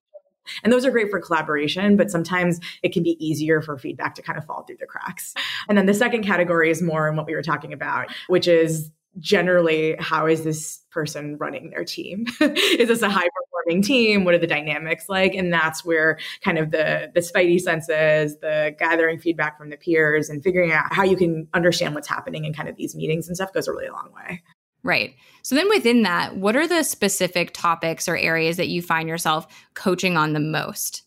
And 0.64 0.74
those 0.74 0.86
are 0.86 0.92
great 0.92 1.12
for 1.12 1.20
collaboration, 1.20 1.96
but 1.96 2.10
sometimes 2.10 2.60
it 2.82 2.92
can 2.92 3.04
be 3.04 3.24
easier 3.24 3.62
for 3.62 3.78
feedback 3.78 4.16
to 4.16 4.22
kind 4.22 4.38
of 4.38 4.46
fall 4.46 4.64
through 4.64 4.78
the 4.80 4.88
cracks. 4.88 5.36
And 5.68 5.78
then 5.78 5.86
the 5.86 5.94
second 5.94 6.24
category 6.24 6.72
is 6.72 6.82
more 6.82 7.08
in 7.08 7.16
what 7.16 7.28
we 7.28 7.36
were 7.36 7.44
talking 7.44 7.72
about, 7.72 8.08
which 8.28 8.48
is 8.48 8.90
generally 9.18 9.96
how 10.00 10.28
is 10.28 10.44
this 10.44 10.80
person 10.92 11.36
running 11.38 11.72
their 11.72 11.84
team 11.84 12.26
is 12.42 12.88
this 12.88 13.02
a 13.02 13.10
high 13.10 13.28
performing 13.36 13.82
team 13.82 14.24
what 14.24 14.34
are 14.34 14.40
the 14.40 14.48
dynamics 14.48 15.10
like 15.10 15.34
and 15.34 15.52
that's 15.52 15.84
where 15.84 16.18
kind 16.42 16.58
of 16.58 16.72
the 16.72 17.12
the 17.16 17.20
spidey 17.20 17.60
senses 17.60 18.38
the 18.40 18.74
gathering 18.78 19.20
feedback 19.20 19.58
from 19.58 19.70
the 19.70 19.78
peers 19.78 20.30
and 20.30 20.44
figuring 20.44 20.72
out 20.72 20.94
how 20.94 21.04
you 21.04 21.18
can 21.18 21.48
understand 21.54 21.96
what's 21.96 22.08
happening 22.08 22.46
in 22.46 22.54
kind 22.54 22.70
of 22.70 22.76
these 22.76 22.96
meetings 22.96 23.28
and 23.28 23.36
stuff 23.36 23.52
goes 23.52 23.68
a 23.68 23.72
really 23.72 23.90
long 23.90 24.10
way 24.16 24.42
Right. 24.82 25.16
So 25.42 25.56
then 25.56 25.68
within 25.70 26.04
that, 26.04 26.38
what 26.38 26.56
are 26.56 26.68
the 26.68 26.84
specific 26.84 27.54
topics 27.54 28.08
or 28.08 28.16
areas 28.16 28.58
that 28.58 28.70
you 28.70 28.82
find 28.82 29.10
yourself 29.10 29.46
coaching 29.74 30.16
on 30.16 30.34
the 30.34 30.40
most? 30.40 31.04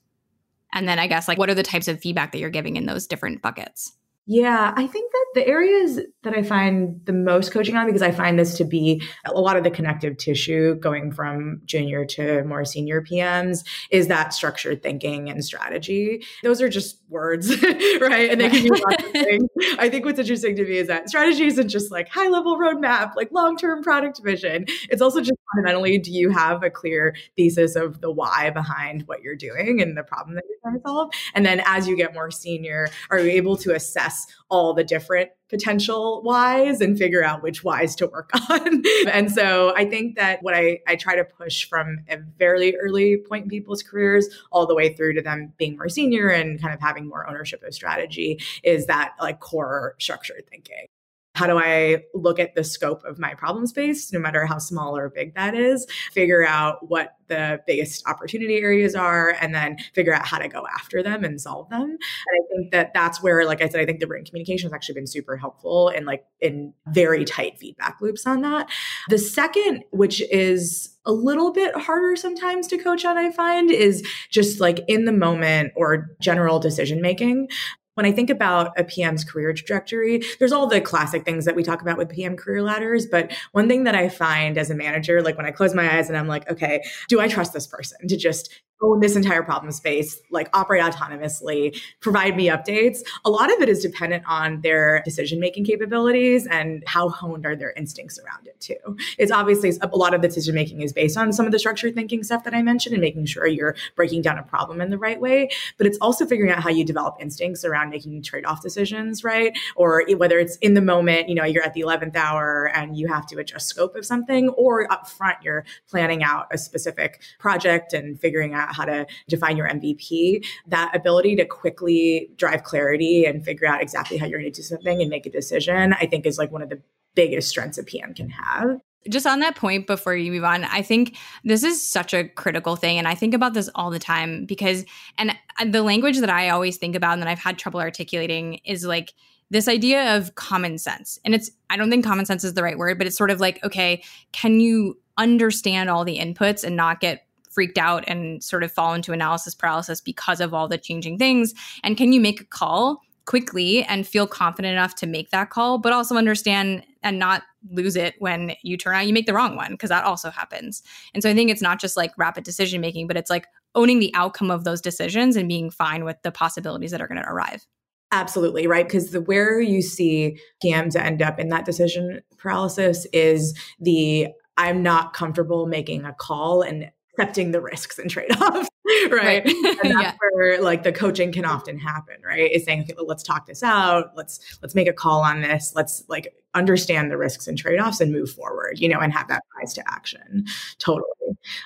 And 0.74 0.86
then 0.86 0.98
I 0.98 1.06
guess 1.06 1.26
like 1.28 1.38
what 1.38 1.48
are 1.48 1.54
the 1.54 1.62
types 1.62 1.88
of 1.88 2.00
feedback 2.00 2.32
that 2.32 2.38
you're 2.38 2.50
giving 2.50 2.76
in 2.76 2.86
those 2.86 3.06
different 3.06 3.40
buckets? 3.40 3.92
Yeah, 4.26 4.72
I 4.76 4.86
think 4.86 5.10
that 5.10 5.26
the 5.34 5.48
areas 5.48 5.98
that 6.22 6.32
I 6.36 6.44
find 6.44 7.00
the 7.06 7.12
most 7.12 7.50
coaching 7.50 7.76
on, 7.76 7.86
because 7.86 8.02
I 8.02 8.12
find 8.12 8.38
this 8.38 8.56
to 8.58 8.64
be 8.64 9.02
a 9.24 9.32
lot 9.32 9.56
of 9.56 9.64
the 9.64 9.70
connective 9.70 10.16
tissue 10.16 10.76
going 10.76 11.10
from 11.10 11.60
junior 11.64 12.04
to 12.04 12.44
more 12.44 12.64
senior 12.64 13.02
PMs, 13.02 13.64
is 13.90 14.06
that 14.06 14.32
structured 14.32 14.80
thinking 14.80 15.28
and 15.28 15.44
strategy. 15.44 16.24
Those 16.44 16.62
are 16.62 16.68
just 16.68 17.00
words, 17.08 17.50
right? 18.00 18.30
And 18.30 18.40
they 18.40 18.48
can 18.48 18.62
be 18.62 18.70
lots 18.70 19.02
of 19.02 19.10
things. 19.12 19.48
I 19.78 19.88
think 19.88 20.04
what's 20.04 20.20
interesting 20.20 20.54
to 20.54 20.64
me 20.64 20.76
is 20.76 20.86
that 20.86 21.08
strategy 21.08 21.46
isn't 21.46 21.68
just 21.68 21.90
like 21.90 22.08
high 22.08 22.28
level 22.28 22.56
roadmap, 22.56 23.16
like 23.16 23.32
long 23.32 23.56
term 23.56 23.82
product 23.82 24.20
vision. 24.22 24.66
It's 24.88 25.02
also 25.02 25.20
just 25.20 25.38
fundamentally, 25.52 25.98
do 25.98 26.12
you 26.12 26.30
have 26.30 26.62
a 26.62 26.70
clear 26.70 27.16
thesis 27.36 27.74
of 27.74 28.00
the 28.00 28.10
why 28.12 28.50
behind 28.50 29.02
what 29.08 29.20
you're 29.22 29.34
doing 29.34 29.82
and 29.82 29.96
the 29.96 30.04
problem 30.04 30.36
that 30.36 30.44
you're 30.48 30.58
trying 30.62 30.74
to 30.76 30.88
solve? 30.88 31.12
And 31.34 31.44
then 31.44 31.60
as 31.66 31.88
you 31.88 31.96
get 31.96 32.14
more 32.14 32.30
senior, 32.30 32.86
are 33.10 33.18
you 33.18 33.30
able 33.32 33.56
to 33.56 33.74
assess 33.74 34.11
all 34.48 34.74
the 34.74 34.84
different 34.84 35.30
potential 35.48 36.22
whys 36.22 36.80
and 36.80 36.96
figure 36.96 37.22
out 37.22 37.42
which 37.42 37.62
whys 37.62 37.94
to 37.96 38.06
work 38.06 38.30
on. 38.50 38.82
and 39.06 39.30
so 39.30 39.74
I 39.76 39.84
think 39.84 40.16
that 40.16 40.42
what 40.42 40.54
I, 40.54 40.80
I 40.88 40.96
try 40.96 41.14
to 41.16 41.24
push 41.24 41.68
from 41.68 41.98
a 42.08 42.16
very 42.38 42.76
early 42.76 43.18
point 43.18 43.44
in 43.44 43.50
people's 43.50 43.82
careers 43.82 44.28
all 44.50 44.66
the 44.66 44.74
way 44.74 44.94
through 44.94 45.14
to 45.14 45.22
them 45.22 45.52
being 45.58 45.76
more 45.76 45.88
senior 45.88 46.28
and 46.28 46.60
kind 46.60 46.72
of 46.72 46.80
having 46.80 47.06
more 47.06 47.28
ownership 47.28 47.62
of 47.62 47.74
strategy 47.74 48.40
is 48.62 48.86
that 48.86 49.12
like 49.20 49.40
core 49.40 49.94
structured 49.98 50.44
thinking 50.50 50.86
how 51.34 51.46
do 51.46 51.58
I 51.58 52.02
look 52.14 52.38
at 52.38 52.54
the 52.54 52.64
scope 52.64 53.04
of 53.04 53.18
my 53.18 53.34
problem 53.34 53.66
space, 53.66 54.12
no 54.12 54.18
matter 54.18 54.44
how 54.46 54.58
small 54.58 54.96
or 54.96 55.08
big 55.08 55.34
that 55.34 55.54
is, 55.54 55.86
figure 56.12 56.46
out 56.46 56.88
what 56.88 57.16
the 57.28 57.60
biggest 57.66 58.06
opportunity 58.06 58.58
areas 58.58 58.94
are, 58.94 59.34
and 59.40 59.54
then 59.54 59.78
figure 59.94 60.12
out 60.12 60.26
how 60.26 60.38
to 60.38 60.48
go 60.48 60.66
after 60.74 61.02
them 61.02 61.24
and 61.24 61.40
solve 61.40 61.70
them. 61.70 61.82
And 61.82 61.98
I 62.00 62.54
think 62.54 62.72
that 62.72 62.92
that's 62.92 63.22
where, 63.22 63.46
like 63.46 63.62
I 63.62 63.68
said, 63.68 63.80
I 63.80 63.86
think 63.86 64.00
the 64.00 64.06
written 64.06 64.26
communication 64.26 64.68
has 64.68 64.74
actually 64.74 64.96
been 64.96 65.06
super 65.06 65.36
helpful 65.36 65.88
and 65.88 66.04
like 66.04 66.24
in 66.40 66.74
very 66.88 67.24
tight 67.24 67.58
feedback 67.58 67.98
loops 68.02 68.26
on 68.26 68.42
that. 68.42 68.68
The 69.08 69.18
second, 69.18 69.84
which 69.90 70.20
is 70.30 70.94
a 71.06 71.12
little 71.12 71.52
bit 71.52 71.74
harder 71.74 72.14
sometimes 72.16 72.66
to 72.68 72.78
coach 72.78 73.04
on, 73.04 73.16
I 73.16 73.30
find, 73.32 73.70
is 73.70 74.06
just 74.30 74.60
like 74.60 74.80
in 74.86 75.06
the 75.06 75.12
moment 75.12 75.72
or 75.74 76.10
general 76.20 76.58
decision 76.60 77.00
making. 77.00 77.48
When 77.94 78.06
I 78.06 78.12
think 78.12 78.30
about 78.30 78.72
a 78.78 78.84
PM's 78.84 79.24
career 79.24 79.52
trajectory, 79.52 80.22
there's 80.38 80.52
all 80.52 80.66
the 80.66 80.80
classic 80.80 81.24
things 81.24 81.44
that 81.44 81.54
we 81.54 81.62
talk 81.62 81.82
about 81.82 81.98
with 81.98 82.08
PM 82.08 82.36
career 82.36 82.62
ladders. 82.62 83.06
But 83.06 83.32
one 83.52 83.68
thing 83.68 83.84
that 83.84 83.94
I 83.94 84.08
find 84.08 84.56
as 84.56 84.70
a 84.70 84.74
manager, 84.74 85.22
like 85.22 85.36
when 85.36 85.46
I 85.46 85.50
close 85.50 85.74
my 85.74 85.98
eyes 85.98 86.08
and 86.08 86.16
I'm 86.16 86.28
like, 86.28 86.50
okay, 86.50 86.82
do 87.08 87.20
I 87.20 87.28
trust 87.28 87.52
this 87.52 87.66
person 87.66 88.08
to 88.08 88.16
just 88.16 88.50
own 88.82 89.00
this 89.00 89.16
entire 89.16 89.42
problem 89.42 89.72
space, 89.72 90.20
like 90.30 90.48
operate 90.52 90.82
autonomously, 90.82 91.80
provide 92.00 92.36
me 92.36 92.48
updates. 92.48 93.00
A 93.24 93.30
lot 93.30 93.52
of 93.52 93.60
it 93.60 93.68
is 93.68 93.80
dependent 93.80 94.24
on 94.26 94.60
their 94.60 95.02
decision 95.04 95.40
making 95.40 95.64
capabilities 95.64 96.46
and 96.46 96.82
how 96.86 97.08
honed 97.08 97.46
are 97.46 97.56
their 97.56 97.72
instincts 97.72 98.18
around 98.18 98.46
it, 98.46 98.60
too. 98.60 98.96
It's 99.18 99.32
obviously 99.32 99.72
a 99.80 99.86
lot 99.96 100.14
of 100.14 100.22
the 100.22 100.28
decision 100.28 100.54
making 100.54 100.82
is 100.82 100.92
based 100.92 101.16
on 101.16 101.32
some 101.32 101.46
of 101.46 101.52
the 101.52 101.58
structured 101.58 101.94
thinking 101.94 102.22
stuff 102.22 102.44
that 102.44 102.54
I 102.54 102.62
mentioned 102.62 102.94
and 102.94 103.00
making 103.00 103.26
sure 103.26 103.46
you're 103.46 103.76
breaking 103.96 104.22
down 104.22 104.38
a 104.38 104.42
problem 104.42 104.80
in 104.80 104.90
the 104.90 104.98
right 104.98 105.20
way. 105.20 105.48
But 105.78 105.86
it's 105.86 105.98
also 106.00 106.26
figuring 106.26 106.50
out 106.50 106.62
how 106.62 106.70
you 106.70 106.84
develop 106.84 107.16
instincts 107.20 107.64
around 107.64 107.90
making 107.90 108.22
trade 108.22 108.44
off 108.44 108.62
decisions, 108.62 109.24
right? 109.24 109.56
Or 109.76 110.04
whether 110.16 110.38
it's 110.38 110.56
in 110.56 110.74
the 110.74 110.80
moment, 110.80 111.28
you 111.28 111.34
know, 111.34 111.44
you're 111.44 111.62
at 111.62 111.74
the 111.74 111.82
11th 111.82 112.16
hour 112.16 112.70
and 112.74 112.96
you 112.96 113.08
have 113.08 113.26
to 113.28 113.38
adjust 113.38 113.68
scope 113.68 113.96
of 113.96 114.04
something, 114.04 114.48
or 114.50 114.90
up 114.92 115.08
front, 115.08 115.38
you're 115.42 115.64
planning 115.88 116.22
out 116.22 116.46
a 116.50 116.58
specific 116.58 117.22
project 117.38 117.92
and 117.92 118.20
figuring 118.20 118.54
out 118.54 118.71
how 118.72 118.84
to 118.84 119.06
define 119.28 119.56
your 119.56 119.68
MVP, 119.68 120.44
that 120.68 120.94
ability 120.94 121.36
to 121.36 121.44
quickly 121.44 122.30
drive 122.36 122.64
clarity 122.64 123.24
and 123.24 123.44
figure 123.44 123.66
out 123.66 123.82
exactly 123.82 124.16
how 124.16 124.26
you're 124.26 124.40
going 124.40 124.52
to 124.52 124.60
do 124.60 124.62
something 124.62 125.00
and 125.00 125.10
make 125.10 125.26
a 125.26 125.30
decision, 125.30 125.94
I 125.94 126.06
think 126.06 126.26
is 126.26 126.38
like 126.38 126.50
one 126.50 126.62
of 126.62 126.68
the 126.68 126.80
biggest 127.14 127.48
strengths 127.48 127.78
a 127.78 127.84
PM 127.84 128.14
can 128.14 128.30
have. 128.30 128.80
Just 129.08 129.26
on 129.26 129.40
that 129.40 129.56
point 129.56 129.88
before 129.88 130.14
you 130.14 130.30
move 130.30 130.44
on, 130.44 130.64
I 130.64 130.80
think 130.82 131.16
this 131.42 131.64
is 131.64 131.82
such 131.82 132.14
a 132.14 132.28
critical 132.28 132.76
thing. 132.76 132.98
And 132.98 133.08
I 133.08 133.16
think 133.16 133.34
about 133.34 133.52
this 133.52 133.68
all 133.74 133.90
the 133.90 133.98
time 133.98 134.44
because, 134.44 134.84
and 135.18 135.36
the 135.66 135.82
language 135.82 136.18
that 136.20 136.30
I 136.30 136.50
always 136.50 136.76
think 136.76 136.94
about 136.94 137.14
and 137.14 137.22
that 137.22 137.28
I've 137.28 137.40
had 137.40 137.58
trouble 137.58 137.80
articulating 137.80 138.60
is 138.64 138.84
like, 138.84 139.12
this 139.50 139.68
idea 139.68 140.16
of 140.16 140.34
common 140.34 140.78
sense. 140.78 141.18
And 141.26 141.34
it's, 141.34 141.50
I 141.68 141.76
don't 141.76 141.90
think 141.90 142.06
common 142.06 142.24
sense 142.24 142.42
is 142.42 142.54
the 142.54 142.62
right 142.62 142.78
word, 142.78 142.96
but 142.96 143.06
it's 143.06 143.18
sort 143.18 143.30
of 143.30 143.38
like, 143.38 143.62
okay, 143.62 144.02
can 144.32 144.60
you 144.60 144.98
understand 145.18 145.90
all 145.90 146.06
the 146.06 146.18
inputs 146.18 146.64
and 146.64 146.74
not 146.74 147.00
get 147.00 147.26
freaked 147.52 147.78
out 147.78 148.04
and 148.06 148.42
sort 148.42 148.64
of 148.64 148.72
fall 148.72 148.94
into 148.94 149.12
analysis 149.12 149.54
paralysis 149.54 150.00
because 150.00 150.40
of 150.40 150.54
all 150.54 150.68
the 150.68 150.78
changing 150.78 151.18
things? 151.18 151.54
And 151.84 151.96
can 151.96 152.12
you 152.12 152.20
make 152.20 152.40
a 152.40 152.44
call 152.44 153.02
quickly 153.24 153.84
and 153.84 154.06
feel 154.06 154.26
confident 154.26 154.72
enough 154.72 154.94
to 154.96 155.06
make 155.06 155.30
that 155.30 155.50
call, 155.50 155.78
but 155.78 155.92
also 155.92 156.16
understand 156.16 156.84
and 157.02 157.18
not 157.18 157.42
lose 157.70 157.96
it 157.96 158.14
when 158.18 158.54
you 158.62 158.76
turn 158.76 158.94
out 158.94 159.06
you 159.06 159.12
make 159.12 159.26
the 159.26 159.34
wrong 159.34 159.56
one, 159.56 159.72
because 159.72 159.90
that 159.90 160.04
also 160.04 160.30
happens. 160.30 160.82
And 161.14 161.22
so 161.22 161.30
I 161.30 161.34
think 161.34 161.50
it's 161.50 161.62
not 161.62 161.80
just 161.80 161.96
like 161.96 162.16
rapid 162.18 162.44
decision 162.44 162.80
making, 162.80 163.06
but 163.06 163.16
it's 163.16 163.30
like 163.30 163.46
owning 163.74 164.00
the 164.00 164.12
outcome 164.14 164.50
of 164.50 164.64
those 164.64 164.80
decisions 164.80 165.36
and 165.36 165.48
being 165.48 165.70
fine 165.70 166.04
with 166.04 166.16
the 166.22 166.32
possibilities 166.32 166.90
that 166.90 167.00
are 167.00 167.08
going 167.08 167.22
to 167.22 167.28
arrive. 167.28 167.66
Absolutely, 168.10 168.66
right? 168.66 168.86
Because 168.86 169.10
the 169.10 169.22
where 169.22 169.60
you 169.60 169.80
see 169.80 170.38
PMs 170.62 170.96
end 170.96 171.22
up 171.22 171.38
in 171.38 171.48
that 171.48 171.64
decision 171.64 172.20
paralysis 172.36 173.06
is 173.12 173.54
the 173.80 174.28
I'm 174.58 174.82
not 174.82 175.14
comfortable 175.14 175.66
making 175.66 176.04
a 176.04 176.12
call 176.12 176.60
and 176.60 176.90
accepting 177.12 177.52
the 177.52 177.60
risks 177.60 177.98
and 177.98 178.10
trade-offs 178.10 178.68
right, 179.10 179.12
right. 179.12 179.46
and 179.46 179.64
that's 179.82 180.02
yeah. 180.02 180.14
where 180.32 180.60
like 180.60 180.82
the 180.82 180.92
coaching 180.92 181.32
can 181.32 181.44
often 181.44 181.78
happen 181.78 182.16
right? 182.24 182.50
Is 182.50 182.64
saying 182.64 182.82
okay 182.82 182.94
let's 182.98 183.22
talk 183.22 183.46
this 183.46 183.62
out. 183.62 184.12
Let's 184.16 184.58
let's 184.62 184.74
make 184.74 184.88
a 184.88 184.92
call 184.92 185.22
on 185.22 185.42
this. 185.42 185.72
Let's 185.74 186.04
like 186.08 186.34
understand 186.54 187.10
the 187.10 187.16
risks 187.16 187.48
and 187.48 187.56
trade-offs 187.56 187.98
and 188.00 188.12
move 188.12 188.30
forward 188.30 188.78
you 188.78 188.86
know 188.86 188.98
and 188.98 189.10
have 189.12 189.28
that 189.28 189.42
rise 189.58 189.72
to 189.74 189.82
action. 189.90 190.44
Totally. 190.78 191.04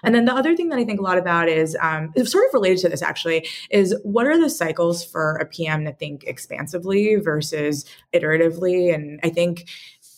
And 0.05 0.15
then 0.15 0.27
the 0.27 0.35
other 0.35 0.55
thing 0.57 0.69
that 0.69 0.79
i 0.79 0.85
think 0.85 1.01
a 1.01 1.03
lot 1.03 1.19
about 1.19 1.49
is 1.49 1.77
um, 1.81 2.13
sort 2.25 2.47
of 2.47 2.55
related 2.55 2.79
to 2.83 2.89
this 2.89 3.03
actually 3.03 3.49
is 3.71 3.95
what 4.05 4.27
are 4.27 4.39
the 4.39 4.51
cycles 4.51 5.05
for 5.05 5.37
a 5.37 5.47
pm 5.47 5.85
to 5.85 5.93
think 5.93 6.25
expansively 6.25 7.17
versus 7.17 7.85
iteratively? 8.15 8.95
And 8.95 9.21
i 9.23 9.29
think 9.29 9.69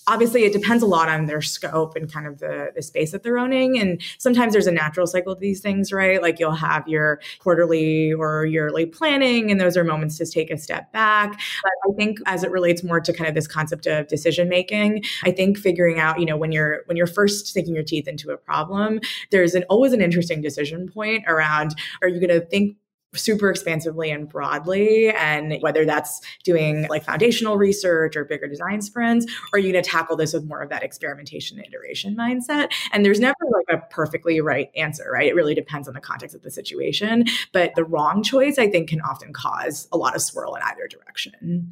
obviously 0.09 0.45
it 0.45 0.53
depends 0.53 0.83
a 0.83 0.87
lot 0.87 1.09
on 1.09 1.27
their 1.27 1.43
scope 1.43 1.95
and 1.95 2.13
kind 2.13 2.27
of 2.27 2.39
the, 2.39 2.73
the 2.75 2.83
space 2.83 3.13
that 3.13 3.23
they're 3.23 3.39
owning. 3.39 3.79
And 3.79 4.01
sometimes 4.19 4.53
there's 4.53 4.67
a 4.67 4.73
natural 4.73 5.07
cycle 5.07 5.35
to 5.35 5.41
these 5.41 5.61
things, 5.61 5.93
right? 5.93 6.21
Like 6.21 6.39
you'll 6.41 6.53
have 6.53 6.89
your 6.89 7.21
quarterly 7.39 8.13
or 8.13 8.47
yearly 8.47 8.87
planning, 8.87 9.51
and 9.51 9.61
those 9.61 9.77
are 9.77 9.85
moments 9.85 10.19
to 10.19 10.27
take 10.27 10.51
a 10.51 10.57
step 10.59 10.91
back. 10.93 11.33
But 11.63 11.73
I 11.91 11.95
think 11.97 12.19
as 12.27 12.43
it 12.43 12.51
relates 12.51 12.83
more 12.83 13.01
to 13.01 13.13
kind 13.13 13.29
of 13.29 13.35
this 13.35 13.47
concept 13.47 13.87
of 13.87 14.09
decision 14.09 14.49
making, 14.49 15.05
I 15.25 15.31
think 15.31 15.59
figuring 15.59 16.01
out, 16.01 16.19
you 16.19 16.27
know, 16.27 16.37
when 16.37 16.53
you're 16.53 16.83
when 16.87 16.97
you're 16.97 17.07
first 17.07 17.47
sinking 17.49 17.75
your 17.75 17.85
teeth 17.85 18.09
into 18.09 18.31
a 18.31 18.37
problem, 18.37 19.01
there's 19.31 19.55
an 19.55 19.65
always 19.69 19.93
an 19.93 20.01
interesting 20.01 20.41
decision 20.41 20.89
point 20.89 21.25
around 21.27 21.75
are 22.03 22.09
you 22.09 22.19
going 22.21 22.41
to 22.41 22.47
think 22.47 22.77
super 23.15 23.49
expansively 23.51 24.11
and 24.11 24.29
broadly 24.29 25.11
and 25.11 25.57
whether 25.61 25.85
that's 25.85 26.21
doing 26.45 26.87
like 26.89 27.05
foundational 27.05 27.57
research 27.57 28.17
or 28.17 28.25
bigger 28.25 28.47
design 28.47 28.83
sprints 28.83 29.27
or 29.53 29.57
are 29.57 29.59
you 29.59 29.73
going 29.73 29.83
to 29.83 29.91
tackle 29.91 30.17
this 30.17 30.35
with 30.35 30.45
more 30.45 30.61
of 30.61 30.69
that 30.69 30.83
experimentation 30.83 31.59
iteration 31.59 32.17
mindset? 32.17 32.71
And 32.93 33.05
there's 33.05 33.21
never 33.21 33.35
like 33.51 33.79
a 33.79 33.87
perfectly 33.91 34.41
right 34.41 34.71
answer 34.77 35.11
right? 35.11 35.27
It 35.27 35.35
really 35.35 35.55
depends 35.55 35.89
on 35.89 35.95
the 35.95 36.01
context 36.01 36.37
of 36.37 36.43
the 36.43 36.51
situation. 36.51 37.25
But 37.53 37.75
the 37.75 37.85
wrong 37.85 38.23
choice 38.23 38.59
i 38.59 38.69
think 38.69 38.89
can 38.89 39.01
often 39.01 39.33
cause 39.33 39.89
a 39.93 39.97
lot 39.97 40.15
of 40.15 40.23
swirl 40.23 40.55
in 40.55 40.63
either 40.63 40.87
direction. 40.89 41.71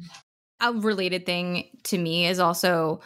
A 0.59 0.73
related 0.73 1.25
thing 1.25 1.69
to 1.83 1.97
me 1.97 2.25
is 2.25 2.39
also 2.39 2.99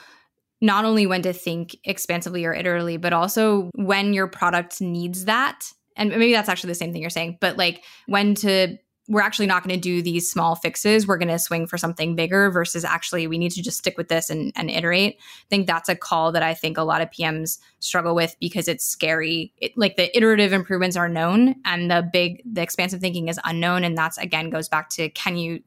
not 0.61 0.85
only 0.85 1.05
when 1.07 1.23
to 1.23 1.33
think 1.33 1.75
expansively 1.83 2.45
or 2.45 2.55
iteratively 2.55 2.99
but 2.99 3.13
also 3.13 3.69
when 3.75 4.13
your 4.13 4.27
product 4.27 4.79
needs 4.79 5.25
that 5.25 5.73
and 5.95 6.09
maybe 6.09 6.33
that's 6.33 6.49
actually 6.49 6.69
the 6.69 6.75
same 6.75 6.93
thing 6.93 7.01
you're 7.01 7.09
saying, 7.09 7.37
but 7.41 7.57
like 7.57 7.83
when 8.07 8.35
to 8.35 8.77
we're 9.11 9.21
actually 9.21 9.47
not 9.47 9.63
going 9.63 9.75
to 9.75 9.81
do 9.81 10.01
these 10.01 10.31
small 10.31 10.55
fixes. 10.55 11.05
We're 11.05 11.17
going 11.17 11.27
to 11.27 11.39
swing 11.39 11.67
for 11.67 11.77
something 11.77 12.15
bigger 12.15 12.49
versus 12.49 12.85
actually 12.85 13.27
we 13.27 13.37
need 13.37 13.51
to 13.51 13.61
just 13.61 13.79
stick 13.79 13.97
with 13.97 14.07
this 14.07 14.29
and, 14.29 14.53
and 14.55 14.69
iterate. 14.69 15.17
I 15.19 15.45
think 15.49 15.67
that's 15.67 15.89
a 15.89 15.95
call 15.95 16.31
that 16.31 16.43
I 16.43 16.53
think 16.53 16.77
a 16.77 16.83
lot 16.83 17.01
of 17.01 17.09
PMs 17.09 17.59
struggle 17.79 18.15
with 18.15 18.37
because 18.39 18.69
it's 18.69 18.85
scary. 18.85 19.53
It, 19.57 19.73
like 19.75 19.97
the 19.97 20.15
iterative 20.15 20.53
improvements 20.53 20.95
are 20.95 21.09
known 21.09 21.55
and 21.65 21.91
the 21.91 22.07
big, 22.13 22.41
the 22.45 22.61
expansive 22.61 23.01
thinking 23.01 23.27
is 23.27 23.39
unknown. 23.43 23.83
And 23.83 23.97
that's 23.97 24.17
again 24.17 24.49
goes 24.49 24.69
back 24.69 24.89
to 24.91 25.09
can 25.09 25.35
you 25.35 25.61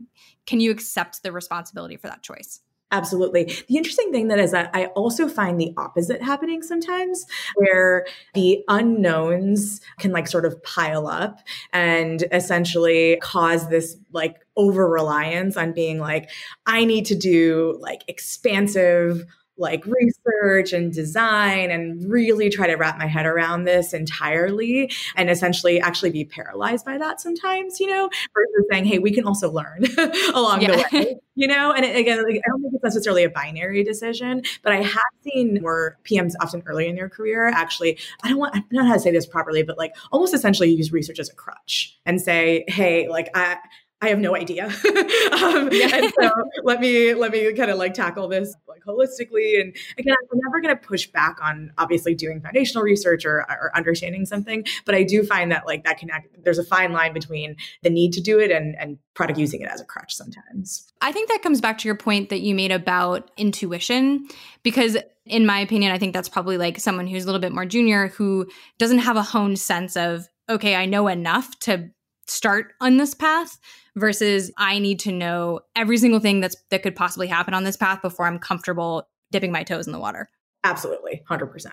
can 0.47 0.61
you 0.61 0.71
accept 0.71 1.23
the 1.23 1.33
responsibility 1.33 1.97
for 1.97 2.09
that 2.09 2.23
choice? 2.23 2.61
Absolutely. 2.95 3.53
The 3.67 3.77
interesting 3.77 4.13
thing 4.13 4.29
that 4.29 4.39
is 4.39 4.53
that 4.53 4.71
I 4.73 4.87
also 4.87 5.27
find 5.27 5.61
the 5.61 5.75
opposite 5.77 6.23
happening 6.23 6.63
sometimes 6.63 7.27
where 7.57 8.07
the 8.35 8.65
unknowns 8.69 9.81
can 9.99 10.13
like 10.13 10.29
sort 10.29 10.45
of 10.45 10.63
pile 10.63 11.09
up 11.09 11.41
and 11.73 12.23
essentially 12.31 13.19
cause 13.21 13.69
this 13.69 13.97
like 14.13 14.47
over 14.57 14.89
reliance 14.89 15.57
on 15.57 15.73
being 15.73 15.99
like, 15.99 16.31
I 16.67 16.85
need 16.85 17.05
to 17.07 17.17
do 17.17 17.77
like 17.81 18.05
expansive 18.07 19.25
like 19.57 19.85
research 19.87 20.73
and 20.73 20.93
design 20.93 21.71
and 21.71 22.11
really 22.11 22.51
try 22.51 22.67
to 22.67 22.75
wrap 22.75 22.99
my 22.99 23.07
head 23.07 23.27
around 23.27 23.65
this 23.65 23.95
entirely 23.95 24.91
and 25.17 25.31
essentially 25.31 25.81
actually 25.81 26.11
be 26.11 26.25
paralyzed 26.25 26.85
by 26.85 26.99
that 26.99 27.21
sometimes, 27.21 27.79
you 27.79 27.87
know, 27.87 28.09
versus 28.35 28.67
saying, 28.71 28.85
hey, 28.85 28.99
we 28.99 29.13
can 29.13 29.25
also 29.25 29.51
learn 29.51 29.85
along 30.35 30.63
yeah. 30.63 30.77
the 30.77 30.85
way, 30.93 31.17
you 31.35 31.47
know? 31.47 31.73
And 31.73 31.85
again, 31.85 32.23
like, 32.25 32.37
I 32.37 32.49
don't 32.49 32.63
think 32.63 32.75
it's 32.75 32.85
necessarily 32.85 33.25
a 33.25 33.31
binary 33.31 33.85
decision, 33.85 34.43
but 34.63 34.73
I 34.73 34.83
have 34.83 35.03
seen 35.23 35.61
more 35.63 35.99
PMs 36.05 36.33
often 36.41 36.63
early 36.67 36.89
in 36.89 36.97
their 36.97 37.09
career 37.09 37.47
actually, 37.47 37.99
I 38.23 38.29
don't 38.29 38.39
want, 38.39 38.57
I 38.57 38.59
don't 38.59 38.73
know 38.73 38.87
how 38.87 38.95
to 38.95 39.01
say 39.01 39.13
this 39.13 39.27
properly, 39.27 39.63
but 39.63 39.79
like 39.79 39.95
almost 40.11 40.35
essentially 40.35 40.71
use 40.71 40.93
research 40.93 41.19
as 41.21 41.29
a 41.29 41.35
crutch 41.35 41.99
and 42.05 42.21
say, 42.21 42.65
hey, 42.69 43.09
like 43.09 43.29
I, 43.35 43.59
I 44.01 44.09
have 44.09 44.19
no 44.19 44.37
idea. 44.37 44.67
um, 44.67 45.71
yeah. 45.73 45.97
And 45.97 46.13
so 46.21 46.31
let 46.65 46.81
me 46.81 47.15
let 47.15 47.33
me 47.33 47.53
kind 47.55 47.71
of 47.71 47.79
like 47.79 47.95
tackle 47.95 48.29
this 48.29 48.55
like 48.69 48.83
holistically. 48.87 49.61
And 49.61 49.75
again, 49.97 50.15
I'm 50.31 50.41
never 50.45 50.61
going 50.61 50.77
to 50.77 50.81
push 50.81 51.07
back 51.07 51.39
on 51.43 51.73
obviously 51.79 52.15
doing 52.15 52.41
foundational 52.41 52.83
research 52.83 53.25
or, 53.25 53.47
or 53.49 53.71
understanding 53.75 54.27
something, 54.27 54.65
but 54.85 54.95
I 54.95 55.05
do 55.05 55.23
find 55.23 55.51
that 55.53 55.65
like 55.67 55.85
that 55.85 55.99
connect. 55.99 56.45
There's 56.45 56.59
a 56.59 56.65
fine 56.65 56.93
line 56.93 57.15
between 57.15 57.57
the 57.83 57.91
need 57.91 58.13
to 58.13 58.21
do 58.21 58.39
it 58.41 58.51
and 58.51 58.77
and 58.79 58.99
product 59.15 59.39
using 59.39 59.63
it 59.63 59.69
as 59.69 59.81
a 59.81 59.85
crutch 59.85 60.15
sometimes. 60.15 60.93
I 61.01 61.13
think 61.13 61.31
that 61.31 61.43
comes 61.43 61.61
back 61.61 61.79
to 61.79 61.89
your 61.89 61.97
point 61.97 62.29
that 62.29 62.41
you 62.41 62.55
made 62.55 62.73
about 62.73 63.31
intuition, 63.37 64.29
because 64.63 64.99
in 65.25 65.47
my 65.47 65.61
opinion, 65.61 65.93
I 65.93 65.99
think 65.99 66.13
that's 66.13 66.29
probably 66.29 66.59
like 66.59 66.79
someone 66.79 67.07
who's 67.07 67.23
a 67.25 67.27
little 67.27 67.41
bit 67.41 67.53
more 67.53 67.65
junior 67.65 68.09
who 68.09 68.47
doesn't 68.79 68.99
have 68.99 69.17
a 69.17 69.23
honed 69.23 69.59
sense 69.59 69.97
of 69.97 70.29
okay, 70.49 70.75
I 70.75 70.85
know 70.85 71.09
enough 71.09 71.59
to 71.61 71.89
start 72.27 72.73
on 72.81 72.97
this 72.97 73.15
path 73.15 73.59
versus 73.97 74.51
I 74.57 74.79
need 74.79 75.01
to 75.01 75.13
know 75.13 75.61
every 75.77 75.99
single 75.99 76.21
thing 76.21 76.41
that's 76.41 76.57
that 76.71 76.83
could 76.83 76.97
possibly 76.97 77.27
happen 77.27 77.55
on 77.55 77.65
this 77.65 77.77
path 77.77 78.03
before 78.03 78.27
I'm 78.27 78.39
comfortable 78.39 79.09
dipping 79.31 79.53
my 79.53 79.63
toes 79.63 79.87
in 79.87 79.93
the 79.93 79.99
water. 79.99 80.29
Absolutely, 80.65 81.23
100%. 81.29 81.67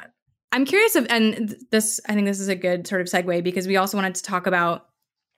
I'm 0.51 0.65
curious 0.65 0.96
of 0.96 1.08
and 1.10 1.55
this 1.72 2.00
I 2.08 2.13
think 2.13 2.27
this 2.27 2.39
is 2.39 2.50
a 2.50 2.55
good 2.55 2.86
sort 2.88 3.01
of 3.01 3.08
segue 3.08 3.43
because 3.43 3.67
we 3.67 3.77
also 3.77 3.98
wanted 3.98 4.15
to 4.15 4.24
talk 4.24 4.48
about 4.48 4.88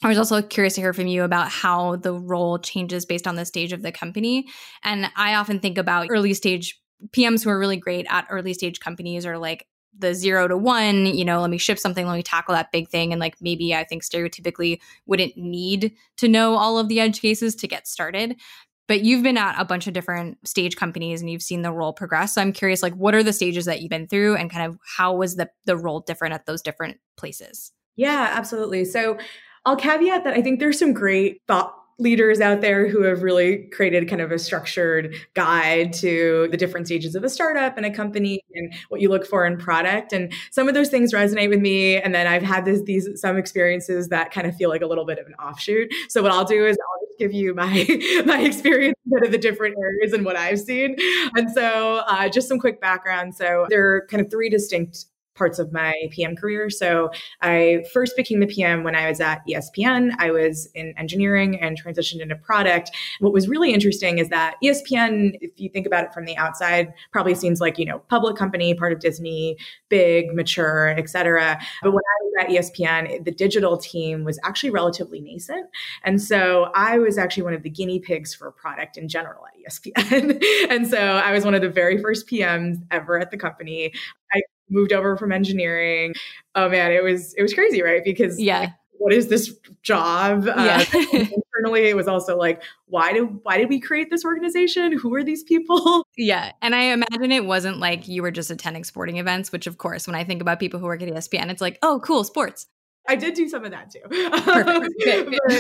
I 0.04 0.10
was 0.10 0.18
also 0.18 0.42
curious 0.42 0.76
to 0.76 0.82
hear 0.82 0.94
from 0.94 1.08
you 1.08 1.24
about 1.24 1.50
how 1.50 1.96
the 1.96 2.14
role 2.14 2.60
changes 2.60 3.06
based 3.06 3.28
on 3.28 3.36
the 3.36 3.46
stage 3.46 3.72
of 3.72 3.84
the 3.84 3.92
company. 3.92 4.48
And 4.84 5.10
I 5.16 5.36
often 5.36 5.60
think 5.60 5.78
about 5.78 6.08
early 6.10 6.34
stage 6.34 6.82
PMs 7.12 7.44
who 7.44 7.50
are 7.50 7.60
really 7.60 7.78
great 7.78 8.06
at 8.10 8.28
early 8.30 8.54
stage 8.54 8.80
companies 8.80 9.26
or 9.26 9.38
like 9.38 9.66
the 9.98 10.14
zero 10.14 10.48
to 10.48 10.58
one, 10.58 11.06
you 11.06 11.24
know, 11.24 11.42
let 11.42 11.50
me 11.50 11.58
ship 11.58 11.78
something, 11.80 12.08
let 12.08 12.16
me 12.16 12.24
tackle 12.24 12.56
that 12.56 12.72
big 12.72 12.90
thing. 12.90 13.12
And 13.12 13.20
like 13.20 13.36
maybe 13.42 13.76
I 13.76 13.84
think 13.84 14.04
stereotypically 14.04 14.80
wouldn't 15.06 15.38
need 15.38 15.94
to 16.18 16.28
know 16.28 16.56
all 16.56 16.80
of 16.80 16.88
the 16.88 17.00
edge 17.00 17.22
cases 17.22 17.56
to 17.56 17.68
get 17.68 17.88
started. 17.88 18.36
But 18.88 19.02
you've 19.02 19.24
been 19.24 19.38
at 19.38 19.60
a 19.60 19.66
bunch 19.66 19.88
of 19.88 19.94
different 19.94 20.46
stage 20.46 20.76
companies 20.76 21.22
and 21.22 21.30
you've 21.30 21.42
seen 21.42 21.62
the 21.62 21.72
role 21.72 21.94
progress. 21.94 22.36
So 22.36 22.42
I'm 22.42 22.52
curious, 22.52 22.84
like, 22.84 22.94
what 22.96 23.16
are 23.16 23.24
the 23.24 23.32
stages 23.32 23.66
that 23.66 23.82
you've 23.82 23.90
been 23.90 24.08
through 24.08 24.36
and 24.36 24.52
kind 24.52 24.66
of 24.66 24.78
how 24.98 25.16
was 25.16 25.36
the, 25.36 25.50
the 25.66 25.78
role 25.78 26.02
different 26.02 26.34
at 26.34 26.46
those 26.46 26.62
different 26.62 26.98
places? 27.16 27.72
Yeah, 27.96 28.30
absolutely. 28.34 28.84
So 28.84 29.18
I'll 29.66 29.78
caveat 29.78 30.26
that 30.26 30.34
I 30.34 30.42
think 30.42 30.60
there's 30.60 30.80
some 30.80 30.94
great 30.94 31.42
thought 31.48 31.74
leaders 32.00 32.42
out 32.42 32.62
there 32.62 32.88
who 32.88 33.04
have 33.04 33.24
really 33.24 33.70
created 33.72 34.08
kind 34.10 34.22
of 34.22 34.32
a 34.32 34.40
structured 34.40 35.16
guide 35.34 35.94
to 35.94 36.48
the 36.52 36.58
different 36.58 36.88
stages 36.88 37.16
of 37.16 37.24
a 37.24 37.30
startup 37.30 37.78
and 37.78 37.86
a 37.86 37.92
company 37.92 38.44
and 38.56 38.74
what 38.90 39.02
you 39.02 39.10
look 39.10 39.26
for 39.26 39.46
in 39.46 39.58
product. 39.58 40.14
And 40.14 40.34
some 40.52 40.68
of 40.68 40.74
those 40.74 40.90
things 40.90 41.14
resonate 41.14 41.50
with 41.50 41.60
me. 41.60 41.98
And 41.98 42.14
then 42.14 42.28
i've 42.28 42.44
had 42.44 42.66
this, 42.66 42.82
these 42.84 43.10
some 43.16 43.38
experiences 43.38 44.10
that 44.10 44.32
kind 44.32 44.48
of 44.48 44.56
feel 44.56 44.70
like 44.70 44.82
a 44.82 44.88
little 44.88 45.06
bit 45.06 45.20
of 45.20 45.28
an 45.28 45.34
offshoot. 45.36 45.92
So 46.10 46.22
what 46.22 46.32
i'll 46.32 46.46
do 46.46 46.66
is 46.66 46.78
i'll 46.78 47.08
just 47.08 47.20
give 47.20 47.34
you 47.34 47.54
my 47.54 47.86
my 48.26 48.42
experience 48.42 48.98
of 49.22 49.32
the 49.32 49.38
different 49.38 49.76
areas 49.78 50.14
and 50.14 50.26
what 50.26 50.36
i've 50.36 50.60
seen. 50.60 50.96
And 51.36 51.52
so 51.52 52.04
uh, 52.08 52.30
just 52.30 52.48
some 52.48 52.60
quick 52.60 52.82
background. 52.82 53.36
So 53.36 53.68
there 53.70 53.96
are 53.96 54.08
kind 54.08 54.22
of 54.22 54.32
three 54.32 54.50
distinct 54.50 55.06
parts 55.36 55.60
of 55.60 55.72
my 55.72 55.94
PM 56.12 56.36
career. 56.36 56.70
So 56.70 57.10
I 57.42 57.84
first 57.94 58.16
became 58.16 58.40
the 58.40 58.48
PM 58.48 58.84
when 58.84 58.96
I 58.96 59.10
was 59.10 59.20
at 59.20 59.42
ESPN. 59.48 60.16
I 60.20 60.32
was 60.32 60.70
in 60.76 60.94
engineering 60.98 61.60
and 61.60 61.82
transitioned 61.82 62.22
into 62.22 62.36
product. 62.36 62.92
What 63.20 63.34
was 63.34 63.48
really 63.48 63.74
interesting 63.74 64.20
is 64.20 64.30
that 64.30 64.56
ESPN, 64.64 65.38
if 65.42 65.60
you 65.60 65.70
think 65.70 65.88
about 65.88 66.04
it 66.04 66.14
from 66.14 66.26
the 66.26 66.38
outside, 66.38 66.94
probably 67.12 67.36
seems 67.36 67.60
like, 67.60 67.78
you 67.78 67.86
know, 67.86 68.00
public 68.10 68.36
company, 68.36 68.74
part 68.74 68.94
of 68.94 69.00
Disney, 69.00 69.58
big, 69.90 70.34
mature, 70.34 70.90
et 70.90 71.10
cetera. 71.10 71.60
But 71.82 71.92
when 71.92 72.04
I 72.04 72.24
was 72.24 72.34
at 72.40 72.50
ESPN, 72.50 73.26
the 73.26 73.32
digital 73.32 73.78
team 73.78 74.24
was 74.24 74.40
actually 74.44 74.70
relatively 74.70 75.20
nascent. 75.20 75.68
And 76.04 76.22
so 76.22 76.72
I 76.76 76.98
was 76.98 77.18
actually 77.18 77.44
one 77.44 77.54
of 77.54 77.64
the 77.64 77.70
guinea 77.70 78.00
pigs 78.00 78.34
for 78.34 78.52
product 78.52 78.98
in 78.98 79.08
general 79.08 79.44
at 79.46 79.54
ESPN. 79.72 80.44
and 80.70 80.88
so 80.88 80.98
I 80.98 81.32
was 81.32 81.46
one 81.46 81.56
of 81.56 81.62
the 81.62 81.70
very 81.70 82.02
first 82.02 82.28
PMs 82.28 82.78
ever 82.92 83.20
at 83.20 83.32
the 83.32 83.38
company. 83.38 83.94
I 84.34 84.42
moved 84.74 84.92
over 84.92 85.16
from 85.18 85.32
engineering. 85.32 86.14
Oh 86.56 86.70
man, 86.70 86.92
it 86.92 87.04
was 87.04 87.34
it 87.36 87.42
was 87.42 87.54
crazy, 87.54 87.82
right? 87.82 88.04
Because 88.04 88.40
yeah. 88.40 88.60
Like, 88.60 88.70
what 89.00 89.12
is 89.12 89.28
this 89.28 89.54
job? 89.82 90.48
Uh, 90.48 90.54
yeah. 90.56 90.86
Uh, 90.94 91.26
internally, 91.58 91.90
it 91.90 91.96
was 91.96 92.08
also 92.08 92.38
like, 92.38 92.64
why 92.86 93.12
do 93.12 93.40
why 93.44 93.58
did 93.58 93.68
we 93.68 93.80
create 93.80 94.10
this 94.10 94.24
organization? 94.24 94.98
Who 94.98 95.14
are 95.16 95.24
these 95.24 95.44
people? 95.44 96.08
Yeah, 96.16 96.52
and 96.62 96.76
I 96.76 96.94
imagine 96.94 97.32
it 97.32 97.46
wasn't 97.46 97.80
like 97.80 98.08
you 98.08 98.22
were 98.22 98.30
just 98.30 98.52
attending 98.52 98.84
sporting 98.84 99.18
events. 99.18 99.52
Which, 99.52 99.66
of 99.66 99.80
course, 99.80 100.06
when 100.06 100.16
I 100.16 100.24
think 100.24 100.44
about 100.44 100.60
people 100.60 100.80
who 100.80 100.86
work 100.86 101.02
at 101.02 101.10
ESPN, 101.10 101.50
it's 101.50 101.60
like, 101.60 101.80
oh, 101.82 102.00
cool, 102.04 102.24
sports. 102.24 102.68
I 103.08 103.16
did 103.16 103.34
do 103.34 103.50
some 103.50 103.66
of 103.66 103.72
that 103.72 103.92
too. 103.92 104.00
but, 104.10 104.20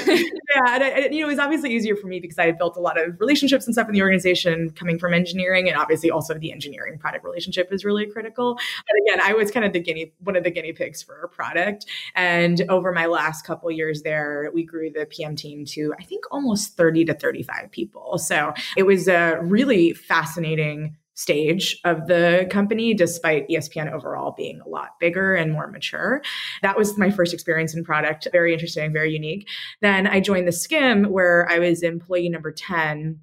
yeah, 0.08 0.76
and, 0.76 0.84
and, 0.84 1.14
you 1.16 1.22
know, 1.22 1.28
it 1.28 1.32
was 1.32 1.40
obviously 1.40 1.74
easier 1.74 1.96
for 1.96 2.08
me 2.08 2.20
because 2.20 2.40
I 2.40 2.46
had 2.46 2.58
built 2.58 2.78
a 2.78 2.80
lot 2.80 3.00
of 3.00 3.20
relationships 3.20 3.66
and 3.66 3.76
stuff 3.76 3.88
in 3.88 3.94
the 3.94 4.02
organization 4.02 4.70
coming 4.72 4.98
from 4.98 5.14
engineering, 5.14 5.68
and 5.68 5.78
obviously 5.78 6.10
also 6.10 6.34
the 6.36 6.52
engineering 6.52 6.98
product 6.98 7.26
relationship 7.26 7.72
is 7.72 7.84
really 7.84 8.06
critical. 8.06 8.56
But 8.56 8.96
again, 9.06 9.22
I 9.22 9.34
was 9.34 9.52
kind 9.52 9.66
of 9.66 9.74
the 9.74 9.80
guinea, 9.80 10.14
one 10.20 10.36
of 10.36 10.44
the 10.44 10.52
guinea 10.52 10.74
pigs 10.74 11.04
for 11.04 11.22
a 11.22 11.28
product. 11.28 11.86
And 12.16 12.62
over 12.70 12.92
my 12.92 13.08
last 13.08 13.46
couple 13.46 13.70
years 13.72 14.04
there, 14.04 14.50
we 14.54 14.64
grew 14.64 14.90
the 14.90 15.06
PM 15.06 15.36
team 15.36 15.66
to 15.66 15.94
I 16.00 16.04
think 16.04 16.24
almost 16.32 16.78
thirty 16.78 17.04
to 17.06 17.14
thirty-five 17.14 17.72
people. 17.72 18.18
So 18.18 18.54
it 18.78 18.84
was 18.84 19.08
a 19.08 19.40
really 19.42 19.94
fascinating 19.94 20.96
stage 21.16 21.80
of 21.86 22.08
the 22.08 22.48
company, 22.50 22.94
despite 22.94 23.48
ESPN 23.50 23.92
overall 23.92 24.32
being 24.32 24.60
a 24.62 24.68
lot 24.68 25.00
bigger 25.00 25.36
and 25.36 25.52
more 25.52 25.68
mature. 25.68 26.22
That 26.62 26.78
was 26.78 26.98
my 26.98 27.12
first 27.12 27.34
experience 27.34 27.76
in 27.76 27.84
product. 27.84 28.28
Very 28.32 28.54
interesting, 28.54 28.92
very 28.94 29.12
unique. 29.12 29.48
Then 29.82 30.08
I 30.08 30.20
joined 30.20 30.48
the 30.48 30.52
Skimm, 30.52 31.08
where 31.08 31.48
I 31.50 31.60
was 31.60 31.84
employee 31.84 32.30
number 32.30 32.52
10 32.52 33.20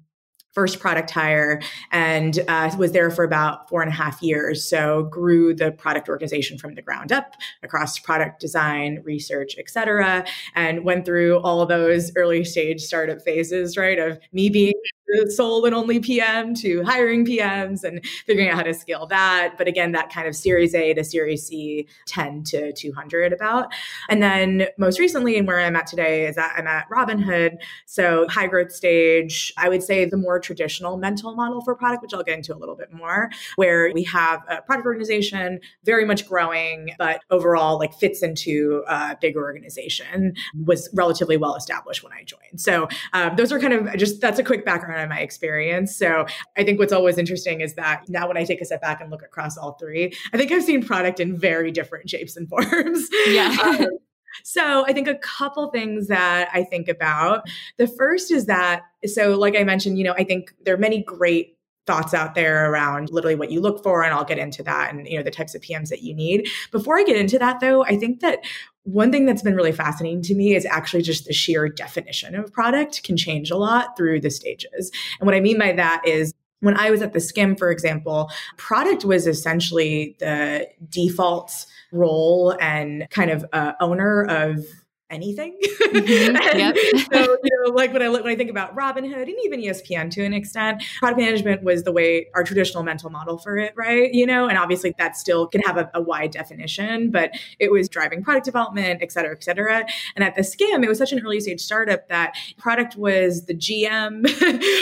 first 0.53 0.79
product 0.79 1.09
hire 1.09 1.61
and 1.91 2.39
uh, 2.47 2.69
was 2.77 2.91
there 2.91 3.09
for 3.09 3.23
about 3.23 3.69
four 3.69 3.81
and 3.81 3.89
a 3.89 3.93
half 3.93 4.21
years. 4.21 4.67
So 4.67 5.03
grew 5.03 5.53
the 5.53 5.71
product 5.71 6.09
organization 6.09 6.57
from 6.57 6.75
the 6.75 6.81
ground 6.81 7.11
up 7.11 7.35
across 7.63 7.99
product 7.99 8.41
design, 8.41 9.01
research, 9.03 9.55
et 9.57 9.69
cetera, 9.69 10.25
and 10.55 10.83
went 10.83 11.05
through 11.05 11.39
all 11.39 11.65
those 11.65 12.11
early 12.15 12.43
stage 12.43 12.81
startup 12.81 13.21
phases, 13.21 13.77
right? 13.77 13.97
Of 13.97 14.19
me 14.33 14.49
being 14.49 14.73
the 15.11 15.31
sole 15.31 15.65
and 15.65 15.75
only 15.75 15.99
PM 15.99 16.53
to 16.55 16.83
hiring 16.83 17.25
PMs 17.25 17.83
and 17.83 18.05
figuring 18.25 18.49
out 18.49 18.55
how 18.55 18.63
to 18.63 18.73
scale 18.73 19.05
that. 19.07 19.55
But 19.57 19.67
again, 19.67 19.91
that 19.91 20.11
kind 20.11 20.27
of 20.27 20.35
series 20.35 20.73
A 20.73 20.93
to 20.93 21.03
series 21.03 21.45
C, 21.47 21.87
10 22.07 22.43
to 22.45 22.71
200 22.73 23.33
about. 23.33 23.73
And 24.09 24.21
then 24.21 24.67
most 24.77 24.99
recently, 24.99 25.37
and 25.37 25.47
where 25.47 25.59
I'm 25.59 25.75
at 25.75 25.87
today 25.87 26.27
is 26.27 26.35
that 26.35 26.53
I'm 26.57 26.67
at 26.67 26.89
Robinhood. 26.89 27.57
So 27.85 28.27
high 28.29 28.47
growth 28.47 28.71
stage, 28.71 29.53
I 29.57 29.69
would 29.69 29.83
say 29.83 30.05
the 30.05 30.17
more 30.17 30.39
traditional 30.39 30.97
mental 30.97 31.35
model 31.35 31.61
for 31.61 31.75
product, 31.75 32.01
which 32.01 32.13
I'll 32.13 32.23
get 32.23 32.37
into 32.37 32.55
a 32.55 32.57
little 32.57 32.75
bit 32.75 32.93
more, 32.93 33.29
where 33.55 33.91
we 33.93 34.03
have 34.03 34.41
a 34.49 34.61
product 34.61 34.85
organization 34.85 35.59
very 35.83 36.05
much 36.05 36.27
growing, 36.27 36.91
but 36.97 37.21
overall 37.29 37.77
like 37.77 37.93
fits 37.93 38.23
into 38.23 38.83
a 38.87 39.17
bigger 39.19 39.41
organization, 39.41 40.35
was 40.65 40.89
relatively 40.93 41.37
well 41.37 41.55
established 41.55 42.03
when 42.03 42.13
I 42.13 42.23
joined. 42.23 42.61
So 42.61 42.87
um, 43.13 43.35
those 43.35 43.51
are 43.51 43.59
kind 43.59 43.73
of 43.73 43.97
just 43.97 44.21
that's 44.21 44.39
a 44.39 44.43
quick 44.43 44.65
background 44.65 45.00
on 45.01 45.09
my 45.09 45.19
experience. 45.19 45.95
So 45.95 46.25
I 46.57 46.63
think 46.63 46.79
what's 46.79 46.93
always 46.93 47.17
interesting 47.17 47.61
is 47.61 47.75
that 47.75 48.03
now 48.07 48.27
when 48.27 48.37
I 48.37 48.43
take 48.43 48.61
a 48.61 48.65
step 48.65 48.81
back 48.81 49.01
and 49.01 49.09
look 49.09 49.23
across 49.23 49.57
all 49.57 49.73
three, 49.73 50.13
I 50.33 50.37
think 50.37 50.51
I've 50.51 50.63
seen 50.63 50.83
product 50.83 51.19
in 51.19 51.37
very 51.37 51.71
different 51.71 52.09
shapes 52.09 52.37
and 52.37 52.47
forms. 52.49 53.07
Yeah. 53.27 53.55
um, 53.63 53.87
so 54.43 54.85
I 54.87 54.93
think 54.93 55.07
a 55.07 55.15
couple 55.15 55.69
things 55.71 56.07
that 56.07 56.49
I 56.53 56.63
think 56.63 56.87
about. 56.87 57.47
The 57.77 57.87
first 57.87 58.31
is 58.31 58.45
that, 58.45 58.83
so 59.05 59.37
like 59.37 59.57
I 59.57 59.63
mentioned, 59.63 59.97
you 59.97 60.03
know, 60.03 60.13
I 60.17 60.23
think 60.23 60.53
there 60.63 60.73
are 60.73 60.79
many 60.79 61.03
great 61.03 61.57
thoughts 61.91 62.13
out 62.13 62.35
there 62.35 62.71
around 62.71 63.09
literally 63.09 63.35
what 63.35 63.51
you 63.51 63.59
look 63.59 63.83
for 63.83 64.01
and 64.01 64.13
I'll 64.13 64.23
get 64.23 64.39
into 64.39 64.63
that 64.63 64.93
and 64.93 65.05
you 65.05 65.17
know 65.17 65.23
the 65.23 65.31
types 65.31 65.53
of 65.53 65.61
PMs 65.61 65.89
that 65.89 66.03
you 66.03 66.15
need. 66.15 66.47
Before 66.71 66.97
I 66.97 67.03
get 67.03 67.17
into 67.17 67.37
that 67.39 67.59
though, 67.59 67.83
I 67.83 67.97
think 67.97 68.21
that 68.21 68.39
one 68.83 69.11
thing 69.11 69.25
that's 69.25 69.41
been 69.41 69.55
really 69.55 69.73
fascinating 69.73 70.21
to 70.23 70.35
me 70.35 70.55
is 70.55 70.65
actually 70.65 71.01
just 71.01 71.25
the 71.25 71.33
sheer 71.33 71.67
definition 71.67 72.33
of 72.33 72.53
product 72.53 73.03
can 73.03 73.17
change 73.17 73.51
a 73.51 73.57
lot 73.57 73.97
through 73.97 74.21
the 74.21 74.31
stages. 74.31 74.89
And 75.19 75.25
what 75.25 75.35
I 75.35 75.41
mean 75.41 75.59
by 75.59 75.73
that 75.73 76.01
is 76.05 76.33
when 76.61 76.77
I 76.77 76.91
was 76.91 77.01
at 77.01 77.11
the 77.11 77.19
Skimm, 77.19 77.57
for 77.57 77.69
example, 77.69 78.31
product 78.55 79.03
was 79.03 79.27
essentially 79.27 80.15
the 80.19 80.69
default 80.89 81.65
role 81.91 82.55
and 82.61 83.05
kind 83.09 83.31
of 83.31 83.43
uh, 83.51 83.73
owner 83.81 84.23
of 84.29 84.65
anything. 85.11 85.57
Mm-hmm. 85.61 86.35
yep. 86.57 86.75
so, 87.11 87.37
you 87.43 87.63
know, 87.63 87.71
like 87.73 87.93
when 87.93 88.01
I 88.01 88.07
look, 88.07 88.23
when 88.23 88.33
I 88.33 88.35
think 88.35 88.49
about 88.49 88.75
Robinhood 88.75 89.23
and 89.23 89.35
even 89.43 89.61
ESPN 89.61 90.09
to 90.11 90.23
an 90.23 90.33
extent, 90.33 90.83
product 90.99 91.19
management 91.19 91.63
was 91.63 91.83
the 91.83 91.91
way 91.91 92.27
our 92.33 92.43
traditional 92.43 92.83
mental 92.83 93.09
model 93.09 93.37
for 93.37 93.57
it, 93.57 93.73
right? 93.75 94.13
You 94.13 94.25
know, 94.25 94.47
and 94.47 94.57
obviously 94.57 94.93
that 94.97 95.15
still 95.15 95.47
can 95.47 95.61
have 95.61 95.77
a, 95.77 95.89
a 95.93 96.01
wide 96.01 96.31
definition, 96.31 97.11
but 97.11 97.31
it 97.59 97.71
was 97.71 97.89
driving 97.89 98.23
product 98.23 98.45
development, 98.45 99.01
et 99.01 99.11
cetera, 99.11 99.31
et 99.31 99.43
cetera. 99.43 99.85
And 100.15 100.23
at 100.23 100.35
the 100.35 100.41
Skimm, 100.41 100.83
it 100.83 100.87
was 100.87 100.97
such 100.97 101.11
an 101.11 101.19
early 101.19 101.39
stage 101.39 101.61
startup 101.61 102.07
that 102.09 102.33
product 102.57 102.95
was 102.95 103.45
the 103.45 103.53
GM, 103.53 104.23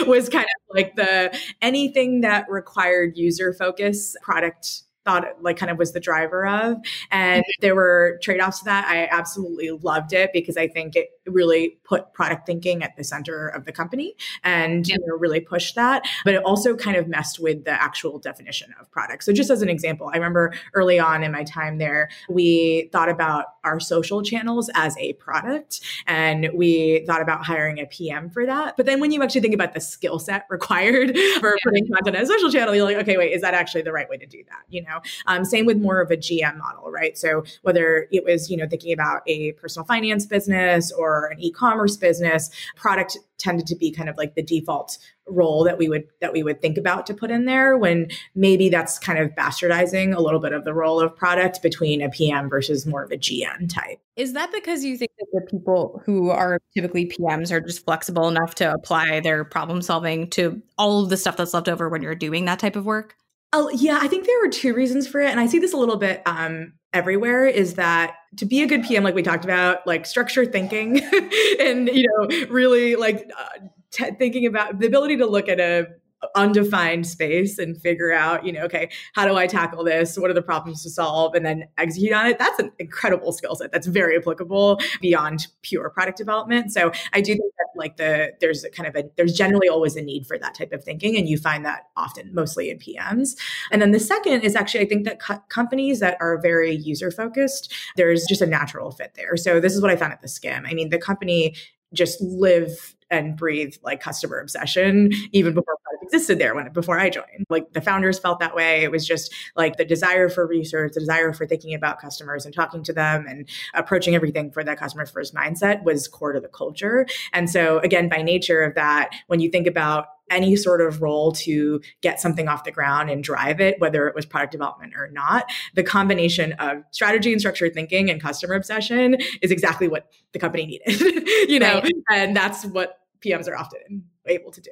was 0.08 0.30
kind 0.30 0.46
of 0.46 0.76
like 0.76 0.96
the 0.96 1.36
anything 1.62 2.22
that 2.22 2.50
required 2.50 3.18
user 3.18 3.54
focus 3.54 4.16
product 4.22 4.84
thought 5.10 5.26
like 5.42 5.58
kind 5.58 5.72
of 5.72 5.78
was 5.78 5.94
the 5.94 6.00
driver 6.00 6.46
of. 6.46 6.78
And 7.12 7.42
mm-hmm. 7.42 7.62
there 7.62 7.76
were 7.76 8.20
trade 8.22 8.40
offs 8.40 8.60
to 8.60 8.66
that. 8.66 8.86
I 8.86 9.08
absolutely 9.12 9.72
loved 9.72 10.14
it 10.14 10.32
because 10.34 10.58
I 10.58 10.68
think 10.68 10.96
it 10.96 11.10
really 11.26 11.78
put 11.84 12.14
product 12.14 12.46
thinking 12.46 12.84
at 12.84 12.96
the 12.96 13.04
center 13.04 13.48
of 13.48 13.66
the 13.66 13.72
company 13.72 14.16
and 14.44 14.88
yep. 14.88 15.00
you 15.00 15.08
know, 15.08 15.16
really 15.18 15.40
pushed 15.40 15.76
that. 15.76 16.04
But 16.24 16.36
it 16.36 16.44
also 16.44 16.76
kind 16.76 16.98
of 16.98 17.08
messed 17.08 17.40
with 17.40 17.66
the 17.66 17.72
actual 17.72 18.20
definition 18.20 18.74
of 18.80 18.92
product. 18.92 19.24
So, 19.24 19.34
just 19.34 19.50
as 19.50 19.62
an 19.62 19.70
example, 19.70 20.10
I 20.14 20.18
remember 20.18 20.54
early 20.74 21.00
on 21.00 21.24
in 21.24 21.32
my 21.32 21.44
time 21.44 21.78
there, 21.78 22.10
we 22.30 22.90
thought 22.92 23.10
about 23.10 23.46
our 23.64 23.80
social 23.80 24.22
channels 24.22 24.70
as 24.76 24.98
a 24.98 25.14
product 25.14 25.82
and 26.08 26.50
we 26.54 27.04
thought 27.06 27.22
about 27.22 27.46
hiring 27.46 27.80
a 27.80 27.86
PM 27.86 28.30
for 28.30 28.46
that. 28.46 28.78
But 28.78 28.86
then 28.86 29.00
when 29.00 29.12
you 29.12 29.22
actually 29.24 29.42
think 29.42 29.54
about 29.54 29.74
the 29.74 29.82
skill 29.82 30.20
set 30.20 30.46
required 30.50 31.18
for 31.40 31.50
yeah. 31.50 31.56
putting 31.64 31.88
content 31.88 32.16
on 32.16 32.24
a 32.24 32.26
social 32.26 32.52
channel, 32.52 32.76
you're 32.76 32.86
like, 32.86 32.98
okay, 32.98 33.18
wait, 33.18 33.34
is 33.34 33.42
that 33.42 33.54
actually 33.54 33.82
the 33.82 33.92
right 33.92 34.10
way 34.10 34.18
to 34.18 34.26
do 34.26 34.44
that? 34.50 34.64
You 34.70 34.84
know, 34.84 34.99
um, 35.28 35.46
same 35.46 35.66
with 35.66 35.78
more 35.78 36.02
of 36.02 36.12
a 36.12 36.18
GM 36.18 36.58
model, 36.58 36.92
right? 36.92 37.18
So 37.18 37.44
whether 37.62 38.08
it 38.12 38.24
was, 38.24 38.50
you 38.50 38.58
know, 38.58 38.68
thinking 38.68 38.94
about 38.94 39.22
a 39.28 39.54
personal 39.54 39.86
finance 39.86 40.26
business 40.26 40.92
or 40.92 41.28
an 41.28 41.40
e-commerce 41.40 41.98
business, 41.98 42.50
product 42.76 43.18
tended 43.40 43.66
to 43.68 43.76
be 43.76 43.90
kind 43.92 44.10
of 44.10 44.18
like 44.18 44.36
the 44.36 44.44
default 44.44 44.98
role 45.28 45.64
that 45.64 45.78
we 45.78 45.88
would 45.88 46.06
that 46.22 46.34
we 46.34 46.44
would 46.44 46.62
think 46.62 46.78
about 46.78 47.06
to 47.06 47.14
put 47.14 47.32
in 47.32 47.46
there 47.46 47.78
when 47.78 48.08
maybe 48.36 48.70
that's 48.70 49.00
kind 49.00 49.20
of 49.20 49.30
bastardizing 49.32 50.16
a 50.16 50.22
little 50.22 50.40
bit 50.40 50.54
of 50.54 50.66
the 50.66 50.74
role 50.74 51.00
of 51.00 51.16
product 51.16 51.62
between 51.62 52.02
a 52.02 52.10
PM 52.10 52.50
versus 52.50 52.86
more 52.86 53.04
of 53.04 53.12
a 53.12 53.18
GM 53.18 53.74
type. 53.74 54.00
Is 54.16 54.34
that 54.34 54.52
because 54.52 54.84
you 54.84 54.98
think 54.98 55.12
that 55.20 55.28
the 55.32 55.42
people 55.50 56.02
who 56.06 56.30
are 56.30 56.60
typically 56.76 57.06
PMs 57.08 57.52
are 57.52 57.62
just 57.62 57.86
flexible 57.86 58.28
enough 58.28 58.56
to 58.56 58.74
apply 58.74 59.22
their 59.22 59.46
problem 59.46 59.82
solving 59.82 60.30
to 60.32 60.62
all 60.78 61.04
of 61.04 61.10
the 61.10 61.18
stuff 61.18 61.38
that's 61.38 61.54
left 61.54 61.70
over 61.70 61.90
when 61.90 62.02
you're 62.02 62.16
doing 62.16 62.46
that 62.46 62.60
type 62.60 62.76
of 62.76 62.86
work? 62.86 63.16
Oh, 63.52 63.70
yeah, 63.70 64.00
I 64.02 64.08
think 64.08 64.26
there 64.26 64.40
were 64.44 64.50
two 64.50 64.74
reasons 64.74 65.08
for 65.08 65.22
it. 65.22 65.32
And 65.32 65.40
I 65.40 65.48
see 65.48 65.60
this 65.60 65.74
a 65.74 65.78
little 65.78 65.98
bit 65.98 66.22
um, 66.26 66.74
everywhere 66.94 67.48
is 67.48 67.76
that 67.76 68.16
to 68.38 68.46
be 68.46 68.62
a 68.62 68.68
good 68.68 68.84
PM, 68.84 69.04
like 69.04 69.16
we 69.16 69.24
talked 69.24 69.44
about, 69.44 69.86
like 69.88 70.06
structure 70.06 70.46
thinking 70.46 71.02
and, 71.60 71.88
you 71.88 72.06
know, 72.08 72.48
really 72.50 72.96
like 72.96 73.30
uh, 73.38 73.68
t- 73.92 74.12
thinking 74.20 74.46
about 74.46 74.80
the 74.80 74.86
ability 74.86 75.18
to 75.18 75.26
look 75.26 75.50
at 75.50 75.60
a 75.60 75.88
undefined 76.36 77.08
space 77.08 77.58
and 77.58 77.80
figure 77.82 78.12
out, 78.12 78.46
you 78.46 78.52
know, 78.52 78.62
okay, 78.64 78.90
how 79.14 79.26
do 79.26 79.36
I 79.36 79.48
tackle 79.48 79.84
this? 79.84 80.18
What 80.18 80.30
are 80.30 80.34
the 80.34 80.42
problems 80.42 80.84
to 80.84 80.90
solve? 80.90 81.34
And 81.34 81.46
then 81.46 81.64
execute 81.78 82.14
on 82.14 82.28
it. 82.28 82.38
That's 82.38 82.60
an 82.60 82.72
incredible 82.78 83.32
skill 83.32 83.56
set. 83.56 83.72
That's 83.72 83.88
very 83.88 84.18
applicable 84.18 84.80
beyond 85.02 85.48
pure 85.62 85.90
product 85.90 86.18
development. 86.18 86.72
So 86.72 86.92
I 87.14 87.22
do 87.22 87.34
think 87.34 87.54
like 87.80 87.98
the 87.98 88.34
there's 88.40 88.66
kind 88.76 88.88
of 88.88 88.96
a 88.96 89.10
there's 89.18 89.34
generally 89.34 89.68
always 89.68 89.96
a 89.96 90.02
need 90.02 90.28
for 90.28 90.38
that 90.38 90.54
type 90.54 90.72
of 90.72 90.84
thinking, 90.84 91.18
and 91.18 91.28
you 91.28 91.38
find 91.38 91.66
that 91.66 91.88
often 91.98 92.34
mostly 92.34 92.70
in 92.70 92.78
PMs. 92.78 93.36
And 93.72 93.82
then 93.82 93.92
the 93.92 94.00
second 94.00 94.42
is 94.42 94.56
actually 94.56 94.82
I 94.82 94.86
think 94.88 95.06
that 95.06 95.20
co- 95.20 95.44
companies 95.50 96.00
that 96.00 96.18
are 96.20 96.40
very 96.40 96.76
user 96.76 97.10
focused, 97.10 97.74
there's 97.96 98.26
just 98.28 98.42
a 98.42 98.46
natural 98.46 98.92
fit 98.92 99.14
there. 99.16 99.36
So 99.38 99.60
this 99.60 99.74
is 99.74 99.82
what 99.82 99.90
I 99.90 99.96
found 99.96 100.14
at 100.14 100.22
the 100.22 100.28
Skimm. 100.28 100.70
I 100.70 100.74
mean, 100.74 100.90
the 100.90 101.00
company 101.00 101.56
just 101.94 102.22
live 102.22 102.96
and 103.12 103.36
breathe 103.36 103.74
like 103.84 104.00
customer 104.00 104.40
obsession 104.40 105.12
even 105.32 105.54
before 105.54 105.78
existed 106.12 106.40
there 106.40 106.56
when 106.56 106.72
before 106.72 107.00
I 107.00 107.10
joined. 107.10 107.46
Like 107.50 107.74
the 107.74 107.82
founders 107.82 108.20
felt 108.20 108.40
that 108.40 108.56
way. 108.56 108.84
It 108.84 108.92
was 108.92 109.08
just 109.08 109.34
like 109.56 109.78
the 109.78 109.86
desire 109.86 110.30
for 110.30 110.46
research, 110.46 110.94
the 110.94 111.00
desire 111.00 111.34
for 111.34 111.46
thinking 111.46 111.74
about 111.74 112.00
customers 112.00 112.46
and 112.46 112.54
talking 112.54 112.84
to 112.84 112.94
them 112.94 113.26
and 113.28 113.48
approaching 113.74 114.16
everything 114.16 114.52
for 114.52 114.64
that 114.64 114.80
customer 114.80 115.06
first 115.06 115.34
mindset 115.34 115.84
was 115.84 116.08
core 116.08 116.34
to 116.34 116.40
the 116.40 116.48
culture. 116.48 117.06
And 117.34 117.50
so 117.50 117.80
again, 117.80 118.10
by 118.10 118.22
nature 118.22 118.62
of 118.62 118.76
that, 118.76 119.12
when 119.28 119.40
you 119.40 119.50
think 119.50 119.68
about 119.68 120.08
any 120.30 120.56
sort 120.56 120.80
of 120.80 121.02
role 121.02 121.32
to 121.32 121.82
get 122.02 122.20
something 122.22 122.48
off 122.48 122.64
the 122.64 122.72
ground 122.72 123.10
and 123.10 123.24
drive 123.24 123.60
it, 123.60 123.80
whether 123.80 124.08
it 124.08 124.14
was 124.14 124.28
product 124.28 124.52
development 124.52 124.94
or 124.96 125.10
not. 125.12 125.52
The 125.74 125.82
combination 125.82 126.54
of 126.54 126.84
strategy 126.92 127.32
and 127.32 127.42
structured 127.42 127.74
thinking 127.74 128.12
and 128.12 128.22
customer 128.22 128.54
obsession 128.54 129.18
is 129.42 129.50
exactly 129.50 129.88
what 129.88 130.12
the 130.34 130.40
company 130.40 130.68
needed, 130.68 131.02
you 131.50 131.58
know, 131.58 131.82
right. 131.82 131.94
and 132.12 132.36
that's 132.36 132.64
what 132.64 133.00
PMs 133.22 133.50
are 133.50 133.58
often 133.58 134.04
able 134.28 134.52
to 134.52 134.62
do. 134.62 134.72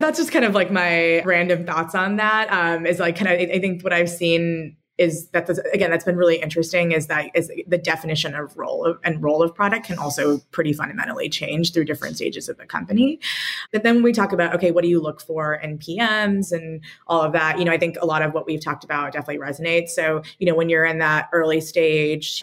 That's 0.00 0.18
just 0.18 0.32
kind 0.32 0.44
of 0.44 0.54
like 0.54 0.70
my 0.70 1.22
random 1.22 1.66
thoughts 1.66 1.94
on 1.94 2.16
that. 2.16 2.52
Um, 2.52 2.86
is 2.86 2.98
like 2.98 3.16
kind 3.16 3.28
of 3.28 3.50
I 3.50 3.58
think 3.60 3.82
what 3.82 3.92
I've 3.92 4.10
seen 4.10 4.76
is 4.96 5.28
that 5.30 5.46
the, 5.46 5.68
again 5.72 5.90
that's 5.90 6.04
been 6.04 6.16
really 6.16 6.36
interesting 6.36 6.92
is 6.92 7.08
that 7.08 7.28
is 7.34 7.50
the 7.66 7.78
definition 7.78 8.34
of 8.34 8.56
role 8.56 8.84
of, 8.84 8.98
and 9.02 9.22
role 9.22 9.42
of 9.42 9.54
product 9.54 9.86
can 9.86 9.98
also 9.98 10.38
pretty 10.52 10.72
fundamentally 10.72 11.28
change 11.28 11.72
through 11.72 11.84
different 11.84 12.16
stages 12.16 12.48
of 12.48 12.56
the 12.58 12.66
company 12.66 13.18
but 13.72 13.82
then 13.82 14.02
we 14.02 14.12
talk 14.12 14.32
about 14.32 14.54
okay 14.54 14.70
what 14.70 14.82
do 14.82 14.88
you 14.88 15.00
look 15.00 15.20
for 15.20 15.54
in 15.54 15.78
pms 15.78 16.52
and 16.52 16.80
all 17.08 17.22
of 17.22 17.32
that 17.32 17.58
you 17.58 17.64
know 17.64 17.72
i 17.72 17.78
think 17.78 17.96
a 18.00 18.06
lot 18.06 18.22
of 18.22 18.32
what 18.34 18.46
we've 18.46 18.62
talked 18.62 18.84
about 18.84 19.12
definitely 19.12 19.38
resonates 19.38 19.88
so 19.88 20.22
you 20.38 20.46
know 20.46 20.54
when 20.54 20.68
you're 20.68 20.84
in 20.84 20.98
that 20.98 21.28
early 21.32 21.60
stage 21.60 22.42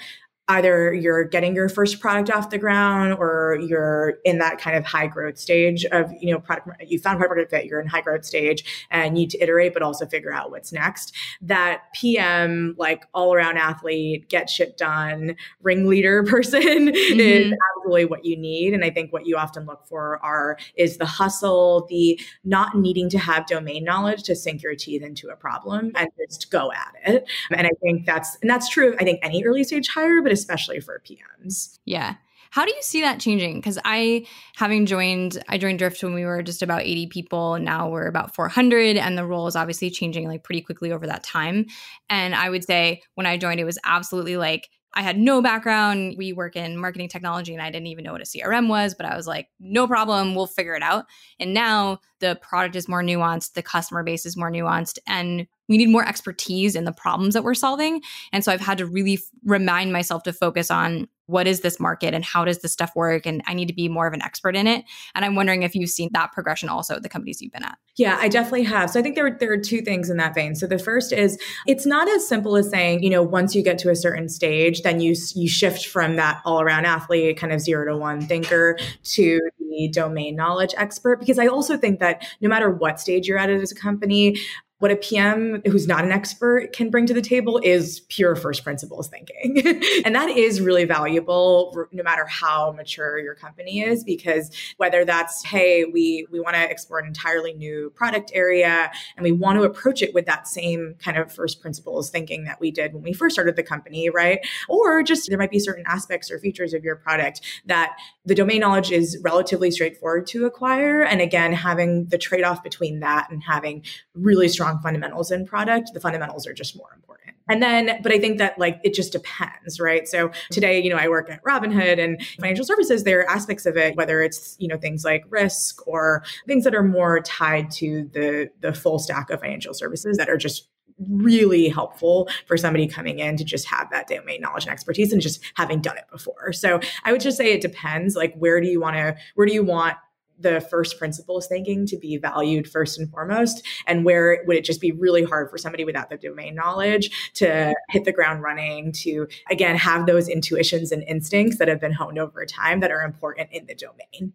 either 0.51 0.93
you're 0.93 1.23
getting 1.23 1.55
your 1.55 1.69
first 1.69 1.99
product 1.99 2.29
off 2.29 2.49
the 2.49 2.57
ground 2.57 3.13
or 3.13 3.57
you're 3.61 4.15
in 4.25 4.37
that 4.39 4.57
kind 4.57 4.75
of 4.75 4.85
high 4.85 5.07
growth 5.07 5.37
stage 5.37 5.85
of 5.85 6.11
you 6.19 6.31
know 6.31 6.39
product 6.39 6.67
you 6.85 6.99
found 6.99 7.17
product 7.17 7.37
market 7.37 7.49
fit 7.49 7.65
you're 7.65 7.79
in 7.79 7.87
high 7.87 8.01
growth 8.01 8.25
stage 8.25 8.87
and 8.91 9.13
need 9.13 9.29
to 9.29 9.41
iterate 9.41 9.73
but 9.73 9.81
also 9.81 10.05
figure 10.05 10.33
out 10.33 10.51
what's 10.51 10.73
next. 10.73 11.13
That 11.41 11.83
pm 11.93 12.75
like 12.77 13.05
all 13.13 13.33
around 13.33 13.57
athlete 13.57 14.27
get 14.29 14.49
shit 14.49 14.77
done 14.77 15.35
ringleader 15.61 16.23
person 16.27 16.61
mm-hmm. 16.61 17.19
is 17.19 17.53
absolutely 17.77 18.05
what 18.05 18.25
you 18.25 18.37
need. 18.37 18.73
And 18.73 18.83
i 18.83 18.89
think 18.89 19.13
what 19.13 19.25
you 19.25 19.37
often 19.37 19.65
look 19.65 19.85
for 19.87 20.23
are 20.23 20.57
is 20.75 20.97
the 20.97 21.05
hustle 21.05 21.85
the 21.89 22.19
not 22.43 22.75
needing 22.75 23.09
to 23.09 23.19
have 23.19 23.45
domain 23.47 23.83
knowledge 23.83 24.23
to 24.23 24.35
sink 24.35 24.63
your 24.63 24.75
teeth 24.75 25.01
into 25.01 25.29
a 25.29 25.35
problem 25.35 25.91
and 25.95 26.09
just 26.29 26.51
go 26.51 26.71
at 26.71 26.93
it. 27.05 27.29
And 27.51 27.67
i 27.67 27.71
think 27.81 28.05
that's 28.05 28.37
and 28.41 28.49
that's 28.49 28.67
true 28.67 28.95
i 28.99 29.03
think 29.03 29.19
any 29.23 29.43
early 29.43 29.63
stage 29.63 29.87
hire 29.87 30.21
but 30.21 30.31
especially 30.41 30.79
for 30.79 31.01
PMs. 31.05 31.79
Yeah. 31.85 32.15
How 32.51 32.65
do 32.65 32.71
you 32.71 32.81
see 32.81 32.99
that 33.01 33.21
changing? 33.21 33.55
Because 33.55 33.79
I, 33.85 34.25
having 34.55 34.85
joined, 34.85 35.41
I 35.47 35.57
joined 35.57 35.79
Drift 35.79 36.03
when 36.03 36.13
we 36.13 36.25
were 36.25 36.43
just 36.43 36.61
about 36.61 36.81
80 36.81 37.07
people. 37.07 37.53
And 37.53 37.63
now 37.63 37.89
we're 37.89 38.07
about 38.07 38.35
400. 38.35 38.97
And 38.97 39.17
the 39.17 39.25
role 39.25 39.47
is 39.47 39.55
obviously 39.55 39.89
changing 39.89 40.27
like 40.27 40.43
pretty 40.43 40.61
quickly 40.61 40.91
over 40.91 41.07
that 41.07 41.23
time. 41.23 41.67
And 42.09 42.35
I 42.35 42.49
would 42.49 42.65
say 42.65 43.03
when 43.15 43.25
I 43.25 43.37
joined, 43.37 43.61
it 43.61 43.65
was 43.65 43.79
absolutely 43.85 44.35
like, 44.35 44.69
I 44.93 45.01
had 45.01 45.17
no 45.17 45.41
background. 45.41 46.15
We 46.17 46.33
work 46.33 46.55
in 46.55 46.77
marketing 46.77 47.07
technology 47.07 47.53
and 47.53 47.61
I 47.61 47.71
didn't 47.71 47.87
even 47.87 48.03
know 48.03 48.11
what 48.11 48.21
a 48.21 48.25
CRM 48.25 48.67
was, 48.67 48.93
but 48.93 49.05
I 49.05 49.15
was 49.15 49.25
like, 49.25 49.47
no 49.59 49.87
problem, 49.87 50.35
we'll 50.35 50.47
figure 50.47 50.75
it 50.75 50.83
out. 50.83 51.05
And 51.39 51.53
now 51.53 51.99
the 52.19 52.37
product 52.41 52.75
is 52.75 52.89
more 52.89 53.01
nuanced, 53.01 53.53
the 53.53 53.63
customer 53.63 54.03
base 54.03 54.25
is 54.25 54.35
more 54.35 54.51
nuanced, 54.51 54.99
and 55.07 55.47
we 55.69 55.77
need 55.77 55.89
more 55.89 56.05
expertise 56.05 56.75
in 56.75 56.83
the 56.83 56.91
problems 56.91 57.33
that 57.33 57.43
we're 57.43 57.53
solving. 57.53 58.01
And 58.33 58.43
so 58.43 58.51
I've 58.51 58.59
had 58.59 58.77
to 58.79 58.85
really 58.85 59.13
f- 59.13 59.21
remind 59.45 59.93
myself 59.93 60.23
to 60.23 60.33
focus 60.33 60.69
on 60.69 61.07
what 61.31 61.47
is 61.47 61.61
this 61.61 61.79
market 61.79 62.13
and 62.13 62.23
how 62.23 62.45
does 62.45 62.59
this 62.59 62.73
stuff 62.73 62.91
work? 62.95 63.25
And 63.25 63.41
i 63.47 63.53
need 63.53 63.67
to 63.67 63.73
be 63.73 63.87
more 63.87 64.05
of 64.07 64.13
an 64.13 64.21
expert 64.21 64.55
in 64.55 64.67
it. 64.67 64.85
And 65.15 65.25
i'm 65.25 65.35
wondering 65.35 65.63
if 65.63 65.73
you've 65.73 65.89
seen 65.89 66.09
that 66.13 66.31
progression 66.33 66.69
also 66.69 66.95
at 66.95 67.03
the 67.03 67.09
companies 67.09 67.41
you've 67.41 67.53
been 67.53 67.63
at. 67.63 67.77
Yeah 67.95 68.17
i 68.19 68.27
definitely 68.27 68.63
have. 68.63 68.89
So 68.89 68.99
i 68.99 69.03
think 69.03 69.15
there, 69.15 69.25
are, 69.25 69.37
there 69.39 69.51
are 69.51 69.57
two 69.57 69.81
things 69.81 70.09
in 70.09 70.17
that 70.17 70.35
vein. 70.35 70.55
So 70.55 70.67
the 70.67 70.77
first 70.77 71.13
is 71.13 71.39
it's 71.65 71.85
not 71.85 72.07
as 72.09 72.27
simple 72.27 72.55
as 72.57 72.69
saying 72.69 73.03
you 73.03 73.09
know 73.09 73.23
once 73.23 73.55
you 73.55 73.63
get 73.63 73.77
to 73.79 73.89
a 73.89 73.95
certain 73.95 74.29
stage 74.29 74.81
then 74.81 74.99
you 74.99 75.15
you 75.35 75.47
shift 75.47 75.87
from 75.87 76.17
that 76.17 76.41
all 76.45 76.61
around 76.61 76.85
athlete 76.85 77.37
kind 77.37 77.53
of 77.53 77.61
zero 77.61 77.91
to 77.91 77.97
one 77.97 78.21
thinker 78.21 78.77
to 79.03 79.39
the 79.59 79.89
domain 79.93 80.35
knowledge 80.35 80.73
expert. 80.77 81.19
Because 81.19 81.39
i 81.39 81.47
also 81.47 81.77
think 81.77 81.99
that 81.99 82.25
no 82.41 82.49
matter 82.49 82.69
what 82.69 82.99
stage 82.99 83.27
you're 83.27 83.37
at 83.37 83.49
as 83.49 83.71
a 83.71 83.75
company 83.75 84.37
what 84.81 84.89
a 84.89 84.95
PM 84.95 85.61
who's 85.67 85.85
not 85.85 86.03
an 86.03 86.11
expert 86.11 86.73
can 86.73 86.89
bring 86.89 87.05
to 87.05 87.13
the 87.13 87.21
table 87.21 87.61
is 87.63 87.99
pure 88.09 88.35
first 88.35 88.63
principles 88.63 89.07
thinking. 89.07 89.61
and 90.05 90.15
that 90.15 90.29
is 90.29 90.59
really 90.59 90.85
valuable 90.85 91.71
no 91.91 92.01
matter 92.01 92.25
how 92.25 92.71
mature 92.71 93.19
your 93.19 93.35
company 93.35 93.81
is 93.81 94.03
because 94.03 94.49
whether 94.77 95.05
that's 95.05 95.45
hey, 95.45 95.85
we 95.85 96.25
we 96.31 96.39
want 96.39 96.55
to 96.55 96.67
explore 96.67 96.97
an 96.97 97.05
entirely 97.05 97.53
new 97.53 97.91
product 97.91 98.31
area 98.33 98.91
and 99.15 99.23
we 99.23 99.31
want 99.31 99.59
to 99.59 99.63
approach 99.63 100.01
it 100.01 100.15
with 100.15 100.25
that 100.25 100.47
same 100.47 100.95
kind 100.97 101.15
of 101.15 101.31
first 101.31 101.61
principles 101.61 102.09
thinking 102.09 102.45
that 102.45 102.59
we 102.59 102.71
did 102.71 102.91
when 102.91 103.03
we 103.03 103.13
first 103.13 103.35
started 103.35 103.55
the 103.55 103.63
company, 103.63 104.09
right? 104.09 104.39
Or 104.67 105.03
just 105.03 105.29
there 105.29 105.37
might 105.37 105.51
be 105.51 105.59
certain 105.59 105.83
aspects 105.85 106.31
or 106.31 106.39
features 106.39 106.73
of 106.73 106.83
your 106.83 106.95
product 106.95 107.41
that 107.67 107.95
the 108.25 108.33
domain 108.33 108.61
knowledge 108.61 108.91
is 108.91 109.19
relatively 109.21 109.69
straightforward 109.69 110.25
to 110.27 110.47
acquire 110.47 111.03
and 111.03 111.21
again 111.21 111.53
having 111.53 112.05
the 112.05 112.17
trade-off 112.17 112.63
between 112.63 112.99
that 113.01 113.29
and 113.29 113.43
having 113.43 113.83
really 114.15 114.47
strong 114.47 114.70
strong 114.71 114.81
fundamentals 114.81 115.31
in 115.31 115.45
product, 115.45 115.91
the 115.93 115.99
fundamentals 115.99 116.47
are 116.47 116.53
just 116.53 116.75
more 116.75 116.89
important. 116.95 117.29
Mm-hmm. 117.29 117.51
And 117.51 117.63
then, 117.63 118.01
but 118.01 118.11
I 118.11 118.19
think 118.19 118.37
that 118.37 118.57
like 118.57 118.79
it 118.83 118.93
just 118.93 119.11
depends, 119.11 119.79
right? 119.79 120.07
So 120.07 120.29
mm-hmm. 120.29 120.53
today, 120.53 120.81
you 120.81 120.89
know, 120.89 120.97
I 120.97 121.07
work 121.07 121.29
at 121.29 121.43
Robinhood 121.43 122.03
and 122.03 122.21
financial 122.39 122.65
services, 122.65 123.03
there 123.03 123.21
are 123.21 123.29
aspects 123.29 123.65
of 123.65 123.77
it, 123.77 123.95
whether 123.95 124.21
it's, 124.21 124.55
you 124.59 124.67
know, 124.67 124.77
things 124.77 125.03
like 125.03 125.23
risk 125.29 125.85
or 125.87 126.23
things 126.47 126.63
that 126.63 126.75
are 126.75 126.83
more 126.83 127.19
tied 127.21 127.71
to 127.71 128.09
the 128.13 128.49
the 128.61 128.73
full 128.73 128.99
stack 128.99 129.29
of 129.29 129.41
financial 129.41 129.73
services 129.73 130.17
that 130.17 130.29
are 130.29 130.37
just 130.37 130.67
really 131.09 131.67
helpful 131.67 132.29
for 132.45 132.57
somebody 132.57 132.87
coming 132.87 133.17
in 133.17 133.35
to 133.35 133.43
just 133.43 133.65
have 133.65 133.89
that 133.89 134.07
domain 134.07 134.39
knowledge 134.39 134.65
and 134.65 134.71
expertise 134.71 135.11
and 135.11 135.19
just 135.19 135.41
having 135.55 135.81
done 135.81 135.97
it 135.97 136.05
before. 136.11 136.53
So 136.53 136.79
I 137.03 137.11
would 137.11 137.21
just 137.21 137.37
say 137.37 137.51
it 137.53 137.61
depends. 137.61 138.15
Like, 138.15 138.35
where 138.35 138.61
do 138.61 138.67
you 138.67 138.79
want 138.79 138.97
to, 138.97 139.15
where 139.33 139.47
do 139.47 139.53
you 139.53 139.63
want 139.63 139.97
the 140.41 140.61
first 140.61 140.97
principles 140.97 141.47
thinking 141.47 141.85
to 141.85 141.97
be 141.97 142.17
valued 142.17 142.69
first 142.69 142.99
and 142.99 143.09
foremost 143.09 143.65
and 143.87 144.05
where 144.05 144.43
would 144.47 144.57
it 144.57 144.65
just 144.65 144.81
be 144.81 144.91
really 144.91 145.23
hard 145.23 145.49
for 145.49 145.57
somebody 145.57 145.83
without 145.85 146.09
the 146.09 146.17
domain 146.17 146.55
knowledge 146.55 147.31
to 147.33 147.73
hit 147.89 148.05
the 148.05 148.11
ground 148.11 148.41
running 148.41 148.91
to 148.91 149.27
again 149.49 149.75
have 149.75 150.05
those 150.05 150.27
intuitions 150.27 150.91
and 150.91 151.03
instincts 151.03 151.57
that 151.57 151.67
have 151.67 151.79
been 151.79 151.93
honed 151.93 152.19
over 152.19 152.45
time 152.45 152.79
that 152.79 152.91
are 152.91 153.03
important 153.03 153.49
in 153.51 153.65
the 153.65 153.75
domain. 153.75 154.33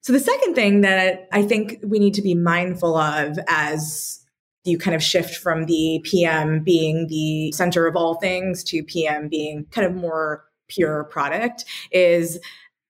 So 0.00 0.12
the 0.12 0.20
second 0.20 0.54
thing 0.54 0.80
that 0.82 1.28
i 1.32 1.42
think 1.42 1.78
we 1.84 1.98
need 1.98 2.14
to 2.14 2.22
be 2.22 2.34
mindful 2.34 2.96
of 2.96 3.38
as 3.48 4.22
you 4.64 4.78
kind 4.78 4.94
of 4.94 5.02
shift 5.02 5.36
from 5.36 5.66
the 5.66 6.00
PM 6.04 6.62
being 6.62 7.08
the 7.08 7.52
center 7.52 7.86
of 7.86 7.96
all 7.96 8.14
things 8.14 8.62
to 8.64 8.82
PM 8.84 9.28
being 9.28 9.66
kind 9.70 9.86
of 9.86 9.94
more 9.94 10.44
pure 10.68 11.04
product 11.04 11.64
is 11.90 12.38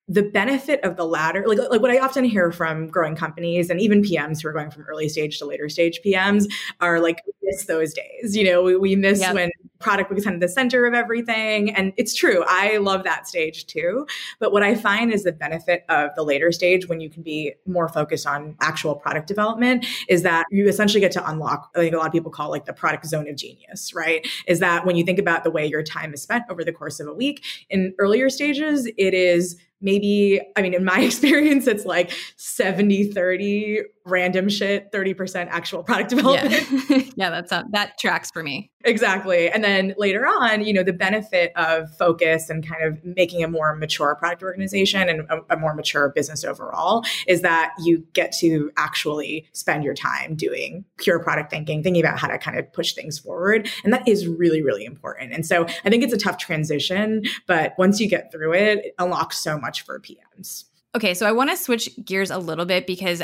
the 0.08 0.22
benefit 0.22 0.80
of 0.84 0.96
the 0.96 1.04
latter, 1.04 1.44
like, 1.46 1.58
like 1.70 1.80
what 1.80 1.90
I 1.90 1.98
often 1.98 2.24
hear 2.24 2.50
from 2.52 2.88
growing 2.88 3.14
companies 3.14 3.70
and 3.70 3.80
even 3.80 4.02
PMs 4.02 4.42
who 4.42 4.48
are 4.48 4.52
going 4.52 4.70
from 4.70 4.82
early 4.84 5.08
stage 5.08 5.38
to 5.38 5.46
later 5.46 5.68
stage 5.68 6.00
PMs 6.04 6.50
are 6.80 7.00
like, 7.00 7.22
miss 7.42 7.66
those 7.66 7.94
days. 7.94 8.36
You 8.36 8.44
know, 8.44 8.62
we, 8.62 8.76
we 8.76 8.96
miss 8.96 9.20
yep. 9.20 9.34
when 9.34 9.50
product 9.78 10.12
was 10.12 10.24
kind 10.24 10.34
of 10.34 10.40
the 10.40 10.48
center 10.48 10.86
of 10.86 10.94
everything. 10.94 11.74
And 11.74 11.92
it's 11.96 12.14
true. 12.14 12.44
I 12.46 12.76
love 12.78 13.04
that 13.04 13.26
stage 13.26 13.66
too. 13.66 14.06
But 14.38 14.52
what 14.52 14.62
I 14.62 14.74
find 14.74 15.12
is 15.12 15.24
the 15.24 15.32
benefit 15.32 15.84
of 15.88 16.10
the 16.14 16.22
later 16.22 16.52
stage 16.52 16.88
when 16.88 17.00
you 17.00 17.10
can 17.10 17.22
be 17.22 17.54
more 17.66 17.88
focused 17.88 18.26
on 18.26 18.56
actual 18.60 18.94
product 18.94 19.26
development 19.26 19.84
is 20.08 20.22
that 20.22 20.46
you 20.50 20.68
essentially 20.68 21.00
get 21.00 21.12
to 21.12 21.30
unlock, 21.30 21.70
I 21.74 21.80
think 21.80 21.94
a 21.94 21.98
lot 21.98 22.06
of 22.06 22.12
people 22.12 22.30
call 22.30 22.50
like 22.50 22.64
the 22.64 22.72
product 22.72 23.06
zone 23.06 23.28
of 23.28 23.36
genius, 23.36 23.92
right? 23.94 24.26
Is 24.46 24.60
that 24.60 24.86
when 24.86 24.96
you 24.96 25.04
think 25.04 25.18
about 25.18 25.44
the 25.44 25.50
way 25.50 25.66
your 25.66 25.82
time 25.82 26.14
is 26.14 26.22
spent 26.22 26.44
over 26.48 26.64
the 26.64 26.72
course 26.72 27.00
of 27.00 27.08
a 27.08 27.14
week 27.14 27.44
in 27.68 27.94
earlier 27.98 28.30
stages, 28.30 28.86
it 28.96 29.14
is 29.14 29.56
maybe, 29.82 30.40
I 30.56 30.62
mean, 30.62 30.74
in 30.74 30.84
my 30.84 31.00
experience, 31.02 31.66
it's 31.66 31.84
like 31.84 32.12
70, 32.36 33.12
30 33.12 33.80
random 34.04 34.48
shit, 34.48 34.90
30% 34.92 35.48
actual 35.48 35.82
product 35.82 36.10
development. 36.14 36.66
Yeah, 36.88 37.02
yeah 37.16 37.30
that's 37.30 37.52
a, 37.52 37.64
that 37.70 37.98
tracks 37.98 38.30
for 38.30 38.42
me. 38.42 38.70
Exactly. 38.84 39.48
And 39.48 39.62
then 39.62 39.94
later 39.96 40.26
on, 40.26 40.64
you 40.64 40.72
know, 40.72 40.82
the 40.82 40.92
benefit 40.92 41.52
of 41.56 41.94
focus 41.96 42.50
and 42.50 42.66
kind 42.66 42.82
of 42.84 43.04
making 43.04 43.44
a 43.44 43.48
more 43.48 43.74
mature 43.76 44.14
product 44.16 44.42
organization 44.42 45.08
and 45.08 45.20
a, 45.30 45.54
a 45.54 45.56
more 45.56 45.74
mature 45.74 46.10
business 46.10 46.44
overall 46.44 47.04
is 47.26 47.42
that 47.42 47.72
you 47.78 48.04
get 48.12 48.32
to 48.38 48.70
actually 48.76 49.46
spend 49.52 49.84
your 49.84 49.94
time 49.94 50.34
doing 50.34 50.84
pure 50.98 51.20
product 51.20 51.50
thinking, 51.50 51.82
thinking 51.82 52.02
about 52.02 52.18
how 52.18 52.28
to 52.28 52.38
kind 52.38 52.58
of 52.58 52.72
push 52.72 52.92
things 52.92 53.18
forward. 53.18 53.68
And 53.84 53.92
that 53.92 54.06
is 54.08 54.26
really, 54.26 54.62
really 54.62 54.84
important. 54.84 55.32
And 55.32 55.46
so 55.46 55.64
I 55.84 55.90
think 55.90 56.02
it's 56.02 56.12
a 56.12 56.18
tough 56.18 56.38
transition, 56.38 57.22
but 57.46 57.74
once 57.78 58.00
you 58.00 58.08
get 58.08 58.32
through 58.32 58.54
it, 58.54 58.78
it 58.84 58.94
unlocks 58.98 59.38
so 59.38 59.58
much 59.58 59.84
for 59.84 60.00
PMs. 60.00 60.64
Okay, 60.94 61.14
so 61.14 61.26
I 61.26 61.32
want 61.32 61.48
to 61.50 61.56
switch 61.56 61.88
gears 62.04 62.30
a 62.30 62.38
little 62.38 62.66
bit 62.66 62.86
because 62.86 63.22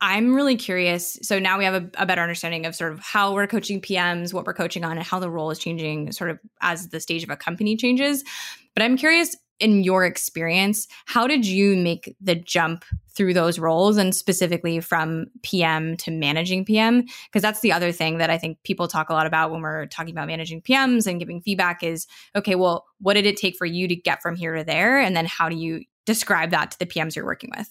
I'm 0.00 0.34
really 0.34 0.56
curious. 0.56 1.18
So 1.22 1.38
now 1.38 1.58
we 1.58 1.64
have 1.64 1.74
a, 1.74 1.90
a, 2.02 2.06
better 2.06 2.22
understanding 2.22 2.66
of 2.66 2.76
sort 2.76 2.92
of 2.92 3.00
how 3.00 3.34
we're 3.34 3.48
coaching 3.48 3.80
PMs, 3.80 4.32
what 4.32 4.46
we're 4.46 4.54
coaching 4.54 4.84
on, 4.84 4.96
and 4.96 5.04
how 5.04 5.18
the 5.18 5.30
role 5.30 5.50
is 5.50 5.58
changing 5.58 6.12
sort 6.12 6.30
of 6.30 6.38
as 6.60 6.88
the 6.88 7.00
stage 7.00 7.24
of 7.24 7.30
a 7.30 7.36
company 7.36 7.76
changes. 7.76 8.22
But 8.74 8.84
I'm 8.84 8.96
curious 8.96 9.36
in 9.58 9.82
your 9.82 10.04
experience, 10.04 10.86
how 11.06 11.26
did 11.26 11.44
you 11.44 11.76
make 11.76 12.16
the 12.20 12.36
jump 12.36 12.84
through 13.10 13.34
those 13.34 13.58
roles 13.58 13.96
and 13.96 14.14
specifically 14.14 14.78
from 14.78 15.26
PM 15.42 15.96
to 15.96 16.12
managing 16.12 16.64
PM? 16.64 17.04
Because 17.26 17.42
that's 17.42 17.60
the 17.60 17.72
other 17.72 17.90
thing 17.90 18.18
that 18.18 18.30
I 18.30 18.38
think 18.38 18.62
people 18.62 18.86
talk 18.86 19.10
a 19.10 19.14
lot 19.14 19.26
about 19.26 19.50
when 19.50 19.62
we're 19.62 19.86
talking 19.86 20.12
about 20.12 20.28
managing 20.28 20.62
PMs 20.62 21.08
and 21.08 21.18
giving 21.18 21.40
feedback 21.40 21.82
is 21.82 22.06
okay, 22.36 22.54
well, 22.54 22.86
what 23.00 23.14
did 23.14 23.26
it 23.26 23.36
take 23.36 23.56
for 23.56 23.66
you 23.66 23.88
to 23.88 23.96
get 23.96 24.22
from 24.22 24.36
here 24.36 24.54
to 24.54 24.62
there? 24.62 25.00
And 25.00 25.16
then 25.16 25.26
how 25.26 25.48
do 25.48 25.56
you 25.56 25.82
describe 26.06 26.50
that 26.50 26.70
to 26.70 26.78
the 26.78 26.86
PMs 26.86 27.16
you're 27.16 27.24
working 27.24 27.50
with? 27.56 27.68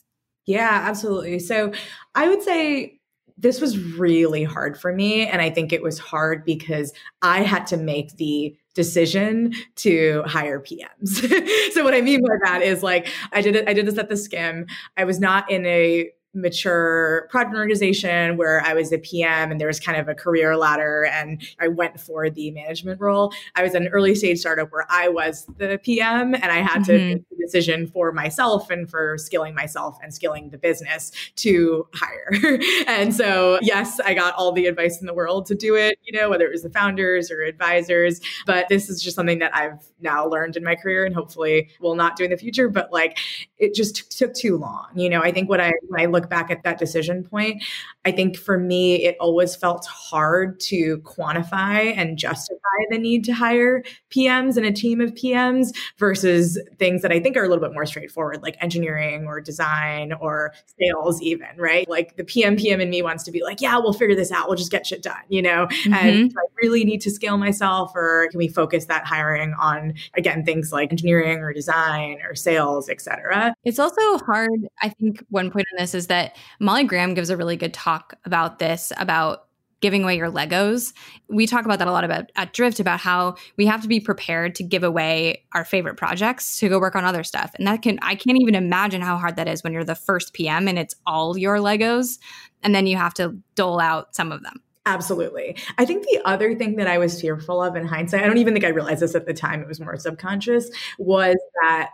Yeah, 0.48 0.84
absolutely. 0.86 1.40
So 1.40 1.74
I 2.16 2.30
would 2.30 2.42
say 2.42 3.00
this 3.38 3.62
was 3.62 3.78
really 3.78 4.44
hard 4.44 4.80
for 4.80 4.92
me. 4.94 5.28
And 5.28 5.42
I 5.42 5.50
think 5.52 5.72
it 5.72 5.84
was 5.84 6.00
hard 6.00 6.44
because 6.44 6.92
I 7.22 7.44
had 7.44 7.68
to 7.68 7.78
make 7.78 8.18
the 8.18 8.56
decision 8.74 9.54
to 9.78 10.24
hire 10.26 10.60
PMs. 10.60 11.22
so 11.74 11.84
what 11.84 11.94
I 11.94 12.02
mean 12.02 12.22
by 12.24 12.36
that 12.46 12.64
is 12.64 12.82
like 12.82 13.08
I 13.34 13.42
did 13.42 13.56
it, 13.56 13.70
I 13.70 13.74
did 13.74 13.86
this 13.86 14.00
at 14.00 14.10
the 14.10 14.16
Skimm. 14.16 14.68
I 14.98 15.04
was 15.04 15.20
not 15.20 15.52
in 15.52 15.66
a 15.68 16.10
mature 16.38 17.28
product 17.30 17.56
organization 17.56 18.38
where 18.38 18.62
I 18.62 18.73
was 18.73 18.91
a 18.91 18.97
PM 18.97 19.52
and 19.52 19.60
there 19.60 19.67
was 19.67 19.80
kind 19.80 20.00
of 20.00 20.08
a 20.08 20.15
career 20.15 20.56
ladder 20.56 21.06
and 21.06 21.41
I 21.60 21.67
went 21.67 22.00
for 22.00 22.30
the 22.30 22.52
management 22.52 23.02
role. 23.02 23.34
I 23.56 23.63
was 23.63 23.73
an 23.73 23.88
early 23.88 24.15
stage 24.15 24.39
startup 24.39 24.71
where 24.71 24.86
I 24.89 25.10
was 25.10 25.47
the 25.58 25.80
PM 25.84 26.36
and 26.36 26.45
I 26.45 26.58
had 26.58 26.84
mm-hmm. 26.84 26.91
to 26.91 26.97
make 26.97 27.30
the 27.30 27.36
decision 27.38 27.88
for 27.88 28.12
myself 28.12 28.69
and 28.69 28.89
for 28.89 29.17
skilling 29.17 29.56
myself 29.56 29.97
and 30.02 30.13
skilling 30.13 30.50
the 30.50 30.58
business 30.58 31.12
to 31.38 31.88
hire. 31.93 32.60
and 32.88 33.13
so, 33.13 33.60
yes, 33.62 34.00
I 34.00 34.13
got 34.13 34.36
all 34.36 34.52
the 34.52 34.67
advice 34.67 35.00
in 35.00 35.08
the 35.08 35.13
world 35.13 35.45
to 35.47 35.56
do 35.56 35.76
it, 35.76 35.97
you 36.04 36.17
know, 36.17 36.30
whether 36.30 36.45
it 36.45 36.52
was 36.52 36.63
the 36.63 36.69
founders 36.69 37.32
or 37.32 37.41
advisors, 37.41 38.21
but 38.45 38.67
this 38.69 38.89
is 38.89 39.02
just 39.02 39.15
something 39.15 39.39
that 39.39 39.56
I've 39.56 39.84
now 40.00 40.28
learned 40.28 40.56
in 40.56 40.63
my 40.63 40.76
career 40.76 41.06
and 41.06 41.15
hopefully 41.15 41.69
will 41.80 41.95
not 41.95 42.15
do 42.15 42.23
in 42.23 42.30
the 42.30 42.38
future, 42.38 42.69
but 42.69 42.91
like 42.91 43.17
it 43.58 43.73
just 43.73 43.95
t- 43.95 44.04
took 44.10 44.34
too 44.34 44.58
long. 44.58 44.88
You 44.95 45.10
know, 45.10 45.21
I 45.21 45.32
think 45.32 45.50
what 45.50 45.60
I 45.60 45.73
when 45.88 46.02
I 46.02 46.06
look 46.06 46.27
back 46.30 46.52
at 46.52 46.63
that 46.63 46.78
decision 46.78 47.24
point, 47.24 47.63
I 48.08 48.12
think 48.13 48.38
for 48.38 48.58
me, 48.58 49.04
it 49.04 49.17
always 49.20 49.54
felt 49.54 49.86
hard 49.86 50.62
to 50.62 51.00
quantify 51.00 51.93
and 51.93 52.17
justify 52.17 52.58
the 52.89 52.98
need 52.98 53.26
to 53.26 53.34
hire 53.34 53.84
PMs 54.12 54.56
and 54.56 54.65
a 54.65 54.72
team 54.72 55.02
of 55.02 55.13
PMs 55.13 55.76
versus 55.98 56.58
things 56.80 57.02
that 57.02 57.12
I 57.12 57.20
think 57.20 57.36
are 57.36 57.43
a 57.43 57.50
little 57.50 57.62
bit 57.62 57.74
more 57.74 57.86
straightforward, 57.86 58.41
like 58.41 58.56
engineering 58.62 59.26
or 59.26 59.41
design 59.41 60.13
or 60.13 60.54
sales, 60.80 61.22
even, 61.22 61.50
right? 61.58 61.89
Like 61.89 62.15
the 62.15 62.24
PM 62.24 62.56
PM 62.56 62.80
in 62.80 62.89
me 62.89 63.02
wants 63.02 63.26
to 63.26 63.32
be 63.32 63.43
like, 63.43 63.60
yeah, 63.60 63.78
we'll 63.78 63.91
figure 63.91 64.15
this 64.15 64.32
out. 64.32 64.48
We'll 64.48 64.56
just 64.56 64.72
get 64.72 64.88
shit 64.88 65.04
done, 65.04 65.17
you 65.28 65.41
know? 65.41 65.67
Mm-hmm. 65.67 65.93
And 65.93 66.34
I 66.38 66.41
really 66.62 66.86
need 66.86 67.02
to 67.02 67.12
scale 67.12 67.38
myself, 67.38 67.91
or 67.93 68.30
can 68.32 68.38
we 68.38 68.48
focus 68.48 68.86
that 68.86 69.06
hiring 69.06 69.54
on, 69.60 69.96
again, 70.15 70.46
things 70.46 70.72
like 70.72 70.91
engineering 70.91 71.39
or 71.39 71.52
design 71.52 72.20
or 72.24 72.36
sales, 72.36 72.88
et 72.88 73.02
cetera? 73.02 73.54
It's 73.65 73.80
also 73.80 74.17
hard. 74.20 74.70
I 74.82 74.89
think 74.89 75.26
one 75.30 75.52
point 75.52 75.65
on 75.74 75.82
this 75.82 75.93
is 75.93 76.08
that 76.08 76.38
Molly 76.62 76.86
Graham 76.86 77.13
gives 77.15 77.30
a 77.30 77.36
really 77.36 77.58
good 77.58 77.74
talk 77.74 77.97
about 78.26 78.60
this, 78.60 78.92
about 78.98 79.48
giving 79.80 80.04
away 80.04 80.18
your 80.18 80.32
Legos. 80.32 80.94
We 81.30 81.46
talk 81.46 81.66
about 81.66 81.80
that 81.80 81.88
a 81.88 81.92
lot 81.92 82.04
about 82.04 82.32
at 82.36 82.54
Drift 82.54 82.80
about 82.80 83.00
how 83.00 83.36
we 83.58 83.66
have 83.68 83.82
to 83.84 83.88
be 83.88 84.00
prepared 84.00 84.56
to 84.56 84.64
give 84.64 84.84
away 84.84 85.44
our 85.54 85.64
favorite 85.64 85.98
projects 85.98 86.60
to 86.60 86.70
go 86.70 86.80
work 86.80 86.96
on 86.96 87.06
other 87.06 87.24
stuff. 87.24 87.52
And 87.58 87.68
that 87.68 87.82
can 87.82 88.00
I 88.02 88.16
can't 88.16 88.40
even 88.42 88.56
imagine 88.56 89.02
how 89.02 89.18
hard 89.18 89.36
that 89.36 89.48
is 89.48 89.64
when 89.64 89.74
you're 89.74 89.84
the 89.84 89.96
first 89.96 90.34
PM 90.34 90.68
and 90.68 90.80
it's 90.80 90.96
all 91.06 91.38
your 91.38 91.58
Legos 91.58 92.18
and 92.64 92.74
then 92.74 92.88
you 92.88 92.98
have 92.98 93.14
to 93.16 93.38
dole 93.56 93.80
out 93.80 94.16
some 94.16 94.32
of 94.32 94.42
them. 94.44 94.62
Absolutely. 94.88 95.58
I 95.78 95.84
think 95.84 96.06
the 96.06 96.22
other 96.24 96.56
thing 96.56 96.78
that 96.78 96.88
I 96.88 96.98
was 96.98 97.20
fearful 97.20 97.62
of 97.62 97.76
in 97.76 97.86
hindsight, 97.86 98.24
I 98.24 98.28
don't 98.28 98.38
even 98.38 98.54
think 98.54 98.66
I 98.66 98.70
realized 98.70 99.02
this 99.02 99.16
at 99.16 99.26
the 99.26 99.34
time, 99.34 99.62
it 99.62 99.68
was 99.68 99.82
more 99.82 99.98
subconscious, 99.98 100.72
was 100.98 101.36
that 101.62 101.92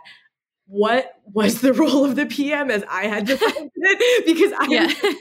what 0.66 1.12
was 1.24 1.60
the 1.60 1.72
role 1.74 2.04
of 2.04 2.14
the 2.14 2.24
PM 2.24 2.70
as 2.70 2.84
I 2.88 3.08
had 3.08 3.26
defined 3.26 3.70
it 3.74 4.26
because 4.26 4.52
I 4.52 4.66
yeah. 4.66 5.12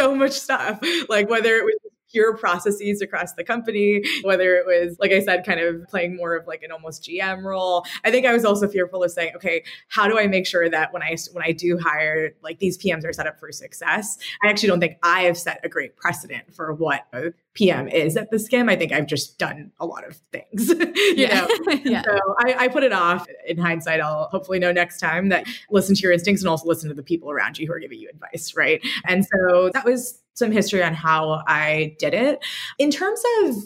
So 0.00 0.14
much 0.14 0.32
stuff, 0.32 0.80
like 1.08 1.28
whether 1.28 1.56
it 1.56 1.64
was 1.64 1.76
pure 2.10 2.36
processes 2.36 3.00
across 3.00 3.34
the 3.34 3.44
company, 3.44 4.02
whether 4.22 4.56
it 4.56 4.66
was, 4.66 4.98
like 4.98 5.12
I 5.12 5.20
said, 5.20 5.44
kind 5.44 5.60
of 5.60 5.86
playing 5.88 6.16
more 6.16 6.36
of 6.36 6.46
like 6.46 6.62
an 6.62 6.72
almost 6.72 7.04
GM 7.04 7.42
role. 7.44 7.84
I 8.04 8.10
think 8.10 8.26
I 8.26 8.32
was 8.32 8.44
also 8.44 8.68
fearful 8.68 9.02
of 9.02 9.10
saying, 9.10 9.32
okay, 9.36 9.64
how 9.88 10.08
do 10.08 10.18
I 10.18 10.26
make 10.26 10.46
sure 10.46 10.68
that 10.68 10.92
when 10.92 11.02
I 11.02 11.16
when 11.32 11.44
I 11.44 11.52
do 11.52 11.78
hire, 11.78 12.32
like 12.42 12.58
these 12.58 12.76
PMs 12.78 13.04
are 13.04 13.12
set 13.12 13.26
up 13.26 13.38
for 13.38 13.50
success? 13.52 14.18
I 14.44 14.48
actually 14.48 14.68
don't 14.68 14.80
think 14.80 14.98
I 15.02 15.22
have 15.22 15.38
set 15.38 15.60
a 15.64 15.68
great 15.68 15.96
precedent 15.96 16.52
for 16.54 16.72
what 16.74 17.06
a 17.12 17.32
PM 17.54 17.88
is 17.88 18.16
at 18.16 18.30
the 18.30 18.36
Skimm. 18.36 18.70
I 18.70 18.76
think 18.76 18.92
I've 18.92 19.06
just 19.06 19.38
done 19.38 19.72
a 19.80 19.86
lot 19.86 20.06
of 20.06 20.16
things, 20.32 20.68
you 20.78 21.14
yeah. 21.16 21.40
know. 21.40 21.72
yeah. 21.84 22.02
So 22.02 22.18
I, 22.38 22.54
I 22.58 22.68
put 22.68 22.84
it 22.84 22.92
off. 22.92 23.26
In 23.46 23.58
hindsight, 23.58 24.00
I'll 24.00 24.28
hopefully 24.28 24.58
know 24.58 24.72
next 24.72 24.98
time 24.98 25.28
that 25.30 25.46
listen 25.70 25.94
to 25.94 26.02
your 26.02 26.12
instincts 26.12 26.42
and 26.42 26.48
also 26.48 26.66
listen 26.66 26.88
to 26.88 26.94
the 26.94 27.02
people 27.02 27.30
around 27.30 27.58
you 27.58 27.66
who 27.66 27.72
are 27.72 27.80
giving 27.80 27.98
you 27.98 28.08
advice, 28.08 28.54
right? 28.56 28.80
And 29.06 29.26
so 29.26 29.70
that 29.72 29.84
was 29.84 30.20
some 30.40 30.50
history 30.50 30.82
on 30.82 30.94
how 30.94 31.44
I 31.46 31.94
did 32.00 32.14
it. 32.14 32.44
In 32.78 32.90
terms 32.90 33.22
of 33.42 33.56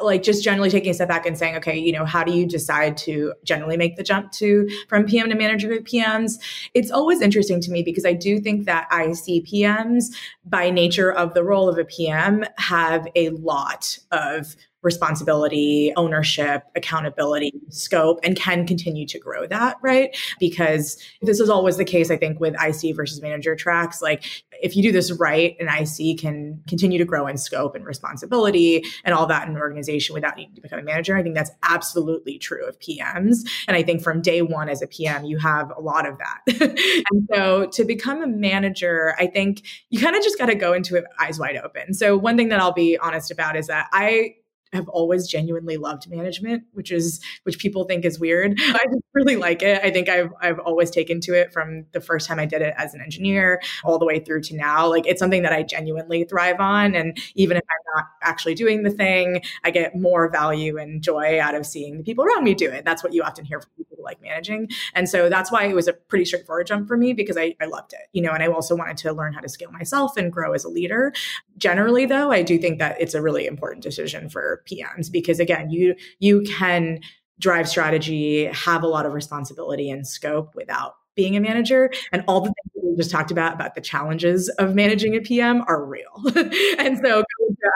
like 0.00 0.22
just 0.22 0.42
generally 0.42 0.70
taking 0.70 0.90
a 0.90 0.94
step 0.94 1.08
back 1.08 1.24
and 1.26 1.38
saying, 1.38 1.56
okay, 1.56 1.78
you 1.78 1.92
know, 1.92 2.04
how 2.04 2.24
do 2.24 2.32
you 2.32 2.46
decide 2.46 2.96
to 2.96 3.32
generally 3.44 3.76
make 3.76 3.96
the 3.96 4.02
jump 4.02 4.32
to 4.32 4.68
from 4.88 5.04
PM 5.04 5.28
to 5.28 5.34
manager 5.36 5.72
of 5.72 5.84
PMs? 5.84 6.40
It's 6.74 6.90
always 6.90 7.20
interesting 7.20 7.60
to 7.60 7.70
me 7.70 7.82
because 7.82 8.04
I 8.04 8.12
do 8.12 8.40
think 8.40 8.64
that 8.66 8.88
IC 8.90 9.44
PMs, 9.46 10.06
by 10.44 10.70
nature 10.70 11.12
of 11.12 11.34
the 11.34 11.44
role 11.44 11.68
of 11.68 11.78
a 11.78 11.84
PM, 11.84 12.44
have 12.58 13.06
a 13.14 13.28
lot 13.30 13.98
of 14.10 14.56
responsibility, 14.84 15.92
ownership, 15.96 16.62
accountability, 16.76 17.52
scope, 17.70 18.20
and 18.22 18.36
can 18.36 18.66
continue 18.66 19.06
to 19.06 19.18
grow 19.18 19.46
that, 19.46 19.76
right? 19.82 20.16
Because 20.38 20.98
this 21.22 21.40
is 21.40 21.48
always 21.48 21.78
the 21.78 21.84
case, 21.84 22.10
I 22.10 22.16
think, 22.16 22.38
with 22.38 22.54
IC 22.54 22.94
versus 22.94 23.20
manager 23.20 23.56
tracks. 23.56 24.02
Like, 24.02 24.24
if 24.62 24.76
you 24.76 24.82
do 24.82 24.92
this 24.92 25.10
right, 25.12 25.56
an 25.58 25.68
IC 25.68 26.18
can 26.18 26.62
continue 26.68 26.98
to 26.98 27.04
grow 27.04 27.26
in 27.26 27.36
scope 27.36 27.74
and 27.74 27.84
responsibility 27.84 28.84
and 29.04 29.14
all 29.14 29.26
that 29.26 29.48
in 29.48 29.54
an 29.54 29.60
organization 29.60 30.14
without 30.14 30.36
needing 30.36 30.54
to 30.54 30.60
become 30.60 30.78
a 30.78 30.82
manager. 30.82 31.16
I 31.16 31.22
think 31.22 31.34
that's 31.34 31.50
absolutely 31.62 32.38
true 32.38 32.66
of 32.66 32.78
PMs. 32.78 33.38
And 33.66 33.76
I 33.76 33.82
think 33.82 34.02
from 34.02 34.20
day 34.20 34.42
one 34.42 34.68
as 34.68 34.82
a 34.82 34.86
PM, 34.86 35.24
you 35.24 35.38
have 35.38 35.72
a 35.76 35.80
lot 35.80 36.06
of 36.06 36.18
that. 36.18 37.04
and 37.10 37.28
so 37.32 37.66
to 37.72 37.84
become 37.84 38.22
a 38.22 38.26
manager, 38.26 39.14
I 39.18 39.26
think 39.26 39.62
you 39.90 39.98
kind 39.98 40.14
of 40.14 40.22
just 40.22 40.38
got 40.38 40.46
to 40.46 40.54
go 40.54 40.72
into 40.72 40.96
it 40.96 41.04
eyes 41.18 41.38
wide 41.38 41.56
open. 41.56 41.94
So 41.94 42.16
one 42.16 42.36
thing 42.36 42.48
that 42.50 42.60
I'll 42.60 42.72
be 42.72 42.98
honest 42.98 43.30
about 43.30 43.56
is 43.56 43.66
that 43.68 43.88
I 43.92 44.34
have 44.74 44.88
always 44.88 45.26
genuinely 45.26 45.76
loved 45.76 46.10
management, 46.10 46.64
which 46.72 46.90
is 46.90 47.20
which 47.44 47.58
people 47.58 47.84
think 47.84 48.04
is 48.04 48.18
weird. 48.18 48.54
I 48.60 48.84
really 49.14 49.36
like 49.36 49.62
it. 49.62 49.82
I 49.82 49.90
think 49.90 50.08
I've 50.08 50.32
I've 50.40 50.58
always 50.58 50.90
taken 50.90 51.20
to 51.20 51.34
it 51.34 51.52
from 51.52 51.86
the 51.92 52.00
first 52.00 52.26
time 52.26 52.38
I 52.38 52.46
did 52.46 52.62
it 52.62 52.74
as 52.76 52.94
an 52.94 53.00
engineer 53.00 53.62
all 53.84 53.98
the 53.98 54.06
way 54.06 54.18
through 54.18 54.42
to 54.42 54.56
now. 54.56 54.88
Like 54.88 55.06
it's 55.06 55.20
something 55.20 55.42
that 55.42 55.52
I 55.52 55.62
genuinely 55.62 56.24
thrive 56.24 56.60
on. 56.60 56.94
And 56.94 57.16
even 57.34 57.56
if 57.56 57.62
I'm 57.62 57.94
not 57.96 58.06
actually 58.22 58.54
doing 58.54 58.82
the 58.82 58.90
thing, 58.90 59.42
I 59.62 59.70
get 59.70 59.96
more 59.96 60.28
value 60.28 60.78
and 60.78 61.02
joy 61.02 61.40
out 61.40 61.54
of 61.54 61.66
seeing 61.66 61.98
the 61.98 62.04
people 62.04 62.24
around 62.24 62.44
me 62.44 62.54
do 62.54 62.70
it. 62.70 62.84
That's 62.84 63.02
what 63.02 63.12
you 63.12 63.22
often 63.22 63.44
hear 63.44 63.60
from 63.60 63.70
people 63.76 63.96
who 63.96 64.04
like 64.04 64.20
managing. 64.20 64.68
And 64.94 65.08
so 65.08 65.28
that's 65.28 65.50
why 65.50 65.66
it 65.66 65.74
was 65.74 65.88
a 65.88 65.92
pretty 65.92 66.24
straightforward 66.24 66.66
jump 66.66 66.88
for 66.88 66.96
me 66.96 67.12
because 67.12 67.36
I, 67.36 67.54
I 67.60 67.66
loved 67.66 67.92
it, 67.92 68.08
you 68.12 68.22
know, 68.22 68.32
and 68.32 68.42
I 68.42 68.48
also 68.48 68.74
wanted 68.76 68.96
to 68.98 69.12
learn 69.12 69.32
how 69.32 69.40
to 69.40 69.48
scale 69.48 69.70
myself 69.70 70.16
and 70.16 70.32
grow 70.32 70.52
as 70.52 70.64
a 70.64 70.68
leader. 70.68 71.12
Generally 71.56 72.06
though, 72.06 72.32
I 72.32 72.42
do 72.42 72.58
think 72.58 72.78
that 72.80 73.00
it's 73.00 73.14
a 73.14 73.22
really 73.22 73.46
important 73.46 73.82
decision 73.82 74.28
for 74.28 74.62
PMs 74.64 75.10
because 75.10 75.40
again, 75.40 75.70
you 75.70 75.94
you 76.18 76.42
can 76.42 77.00
drive 77.40 77.68
strategy, 77.68 78.46
have 78.46 78.82
a 78.82 78.86
lot 78.86 79.06
of 79.06 79.12
responsibility 79.12 79.90
and 79.90 80.06
scope 80.06 80.54
without 80.54 80.94
being 81.14 81.36
a 81.36 81.40
manager 81.40 81.92
and 82.12 82.24
all 82.26 82.40
the 82.40 82.46
things 82.46 82.74
that 82.74 82.84
we 82.84 82.96
just 82.96 83.10
talked 83.10 83.30
about 83.30 83.54
about 83.54 83.74
the 83.74 83.80
challenges 83.80 84.48
of 84.58 84.74
managing 84.74 85.14
a 85.16 85.20
PM 85.20 85.62
are 85.68 85.84
real. 85.84 86.22
and 86.78 86.98
so 86.98 87.22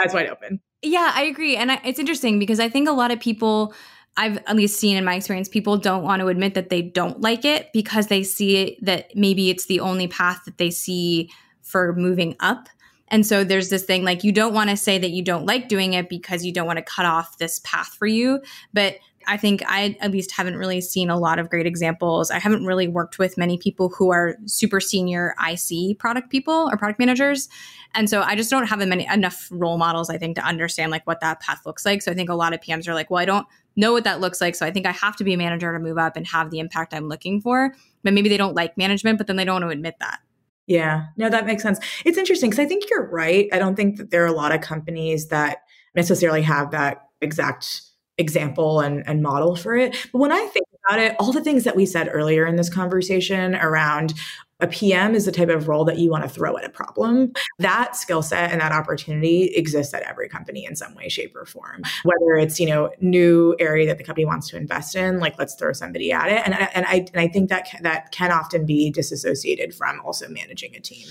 eyes 0.03 0.15
wide 0.15 0.29
open. 0.29 0.61
Yeah, 0.83 1.13
I 1.15 1.23
agree. 1.23 1.57
And 1.57 1.73
I, 1.73 1.81
it's 1.85 1.99
interesting 1.99 2.39
because 2.39 2.61
I 2.61 2.69
think 2.69 2.89
a 2.89 2.93
lot 2.93 3.11
of 3.11 3.21
people 3.21 3.75
I've 4.17 4.39
at 4.39 4.57
least 4.57 4.79
seen 4.79 4.97
in 4.97 5.05
my 5.05 5.15
experience, 5.15 5.49
people 5.49 5.77
don't 5.77 6.03
want 6.03 6.21
to 6.21 6.29
admit 6.29 6.55
that 6.55 6.71
they 6.71 6.83
don't 6.83 7.21
like 7.21 7.45
it 7.45 7.69
because 7.73 8.09
they 8.09 8.25
see 8.25 8.57
it, 8.57 8.85
that 8.85 9.15
maybe 9.15 9.49
it's 9.49 9.67
the 9.67 9.81
only 9.81 10.09
path 10.09 10.41
that 10.45 10.59
they 10.59 10.71
see 10.71 11.31
for 11.63 11.95
moving 11.95 12.35
up. 12.41 12.69
And 13.11 13.27
so 13.27 13.45
there's 13.45 13.71
this 13.71 13.85
thing 13.85 14.05
like 14.05 14.25
you 14.25 14.33
don't 14.33 14.55
want 14.55 14.71
to 14.71 14.77
say 14.77 14.99
that 14.99 15.11
you 15.11 15.23
don't 15.23 15.47
like 15.47 15.69
doing 15.69 15.95
it 15.95 16.09
because 16.09 16.45
you 16.45 16.53
don't 16.53 16.67
want 16.67 16.79
to 16.79 16.85
cut 16.85 17.07
off 17.07 17.39
this 17.39 17.61
path 17.65 17.89
for 17.99 18.07
you. 18.07 18.41
But 18.73 18.99
I 19.27 19.37
think 19.37 19.63
I 19.67 19.97
at 20.01 20.11
least 20.11 20.33
haven't 20.33 20.57
really 20.57 20.81
seen 20.81 21.11
a 21.11 21.19
lot 21.19 21.39
of 21.39 21.51
great 21.51 21.67
examples. 21.67 22.31
I 22.31 22.39
haven't 22.39 22.65
really 22.65 22.89
worked 22.89 23.19
with 23.19 23.37
many 23.37 23.59
people 23.59 23.91
who 23.91 24.11
are 24.11 24.37
super 24.47 24.81
senior 24.81 25.35
IC 25.39 25.99
product 25.99 26.31
people 26.31 26.71
or 26.73 26.79
product 26.79 26.99
managers. 26.99 27.49
And 27.95 28.09
so 28.09 28.23
I 28.23 28.37
just 28.37 28.51
don't 28.51 28.67
have 28.67 28.79
many 28.87 29.07
enough 29.07 29.49
role 29.51 29.77
models, 29.77 30.09
I 30.09 30.17
think, 30.17 30.37
to 30.37 30.43
understand 30.43 30.91
like 30.91 31.07
what 31.07 31.21
that 31.21 31.41
path 31.41 31.61
looks 31.67 31.85
like. 31.85 32.01
So 32.01 32.11
I 32.11 32.15
think 32.15 32.31
a 32.31 32.35
lot 32.35 32.55
of 32.55 32.61
PMs 32.61 32.89
are 32.89 32.95
like, 32.95 33.11
well, 33.11 33.21
I 33.21 33.27
don't 33.27 33.47
know 33.77 33.93
what 33.93 34.05
that 34.05 34.21
looks 34.21 34.41
like. 34.41 34.55
So 34.55 34.65
I 34.65 34.71
think 34.71 34.87
I 34.87 34.93
have 34.93 35.17
to 35.17 35.25
be 35.25 35.35
a 35.35 35.39
manager 35.39 35.73
to 35.73 35.79
move 35.79 35.99
up 35.99 36.17
and 36.17 36.27
have 36.27 36.51
the 36.51 36.59
impact 36.59 36.95
I'm 36.95 37.09
looking 37.09 37.43
for. 37.43 37.75
But 38.03 38.15
maybe 38.15 38.31
they 38.31 38.39
don't 38.39 38.55
like 38.55 38.79
management, 38.79 39.19
but 39.19 39.27
then 39.27 39.37
they 39.37 39.45
don't 39.45 39.57
want 39.57 39.65
to 39.65 39.71
admit 39.71 39.97
that. 40.01 40.21
Yeah, 40.69 41.07
no, 41.17 41.31
that 41.31 41.47
makes 41.47 41.63
sense. 41.63 41.81
It's 42.05 42.19
interesting 42.19 42.51
because 42.51 42.63
I 42.63 42.69
think 42.69 42.85
you're 42.91 43.09
right. 43.11 43.49
I 43.53 43.59
don't 43.59 43.75
think 43.75 43.97
that 43.97 44.11
there 44.11 44.23
are 44.23 44.27
a 44.27 44.33
lot 44.33 44.55
of 44.55 44.61
companies 44.61 45.29
that 45.29 45.59
necessarily 45.97 46.43
have 46.43 46.73
that 46.73 47.07
exact 47.23 47.81
example 48.19 48.81
and, 48.81 49.03
and 49.07 49.23
model 49.23 49.57
for 49.57 49.75
it. 49.75 49.97
But 50.13 50.19
when 50.19 50.31
I 50.31 50.47
think 50.53 50.67
about 50.87 51.01
it, 51.01 51.17
all 51.19 51.33
the 51.33 51.43
things 51.43 51.65
that 51.65 51.75
we 51.75 51.87
said 51.87 52.11
earlier 52.13 52.47
in 52.47 52.57
this 52.57 52.69
conversation 52.69 53.55
around 53.55 54.13
a 54.61 54.67
PM 54.67 55.15
is 55.15 55.25
the 55.25 55.33
type 55.33 55.49
of 55.49 55.69
role 55.69 55.85
that 55.85 55.99
you 55.99 56.11
want 56.11 56.25
to 56.25 56.29
throw 56.29 56.57
at 56.57 56.65
a 56.65 56.69
problem. 56.69 57.33
That 57.59 57.95
skill 57.95 58.23
set 58.23 58.51
and 58.51 58.61
that 58.61 58.73
opportunity 58.73 59.45
exists 59.55 59.95
at 59.95 60.03
every 60.03 60.29
company 60.29 60.65
in 60.65 60.75
some 60.75 60.95
way, 60.95 61.09
shape, 61.09 61.37
or 61.37 61.45
form. 61.45 61.83
Whether 62.03 62.37
it's, 62.37 62.59
you 62.59 62.67
know, 62.67 62.91
new 63.01 63.55
area 63.59 63.87
that 63.87 63.99
the 63.99 64.05
company 64.05 64.25
wants 64.25 64.49
to 64.49 64.57
invest 64.57 64.97
in, 64.97 65.21
like 65.21 65.39
let's 65.39 65.55
throw 65.55 65.73
somebody 65.73 66.13
at 66.13 66.29
it. 66.29 66.43
And, 66.45 66.55
and 66.55 66.87
I 66.87 67.07
and 67.13 67.21
I 67.21 67.29
think 67.29 67.49
that 67.51 67.69
that 67.83 68.11
can 68.13 68.33
often 68.33 68.67
be 68.67 68.91
disassociated 68.91 69.75
from 69.75 70.01
also 70.05 70.29
managing 70.29 70.75
a 70.75 70.81
team. 70.81 71.07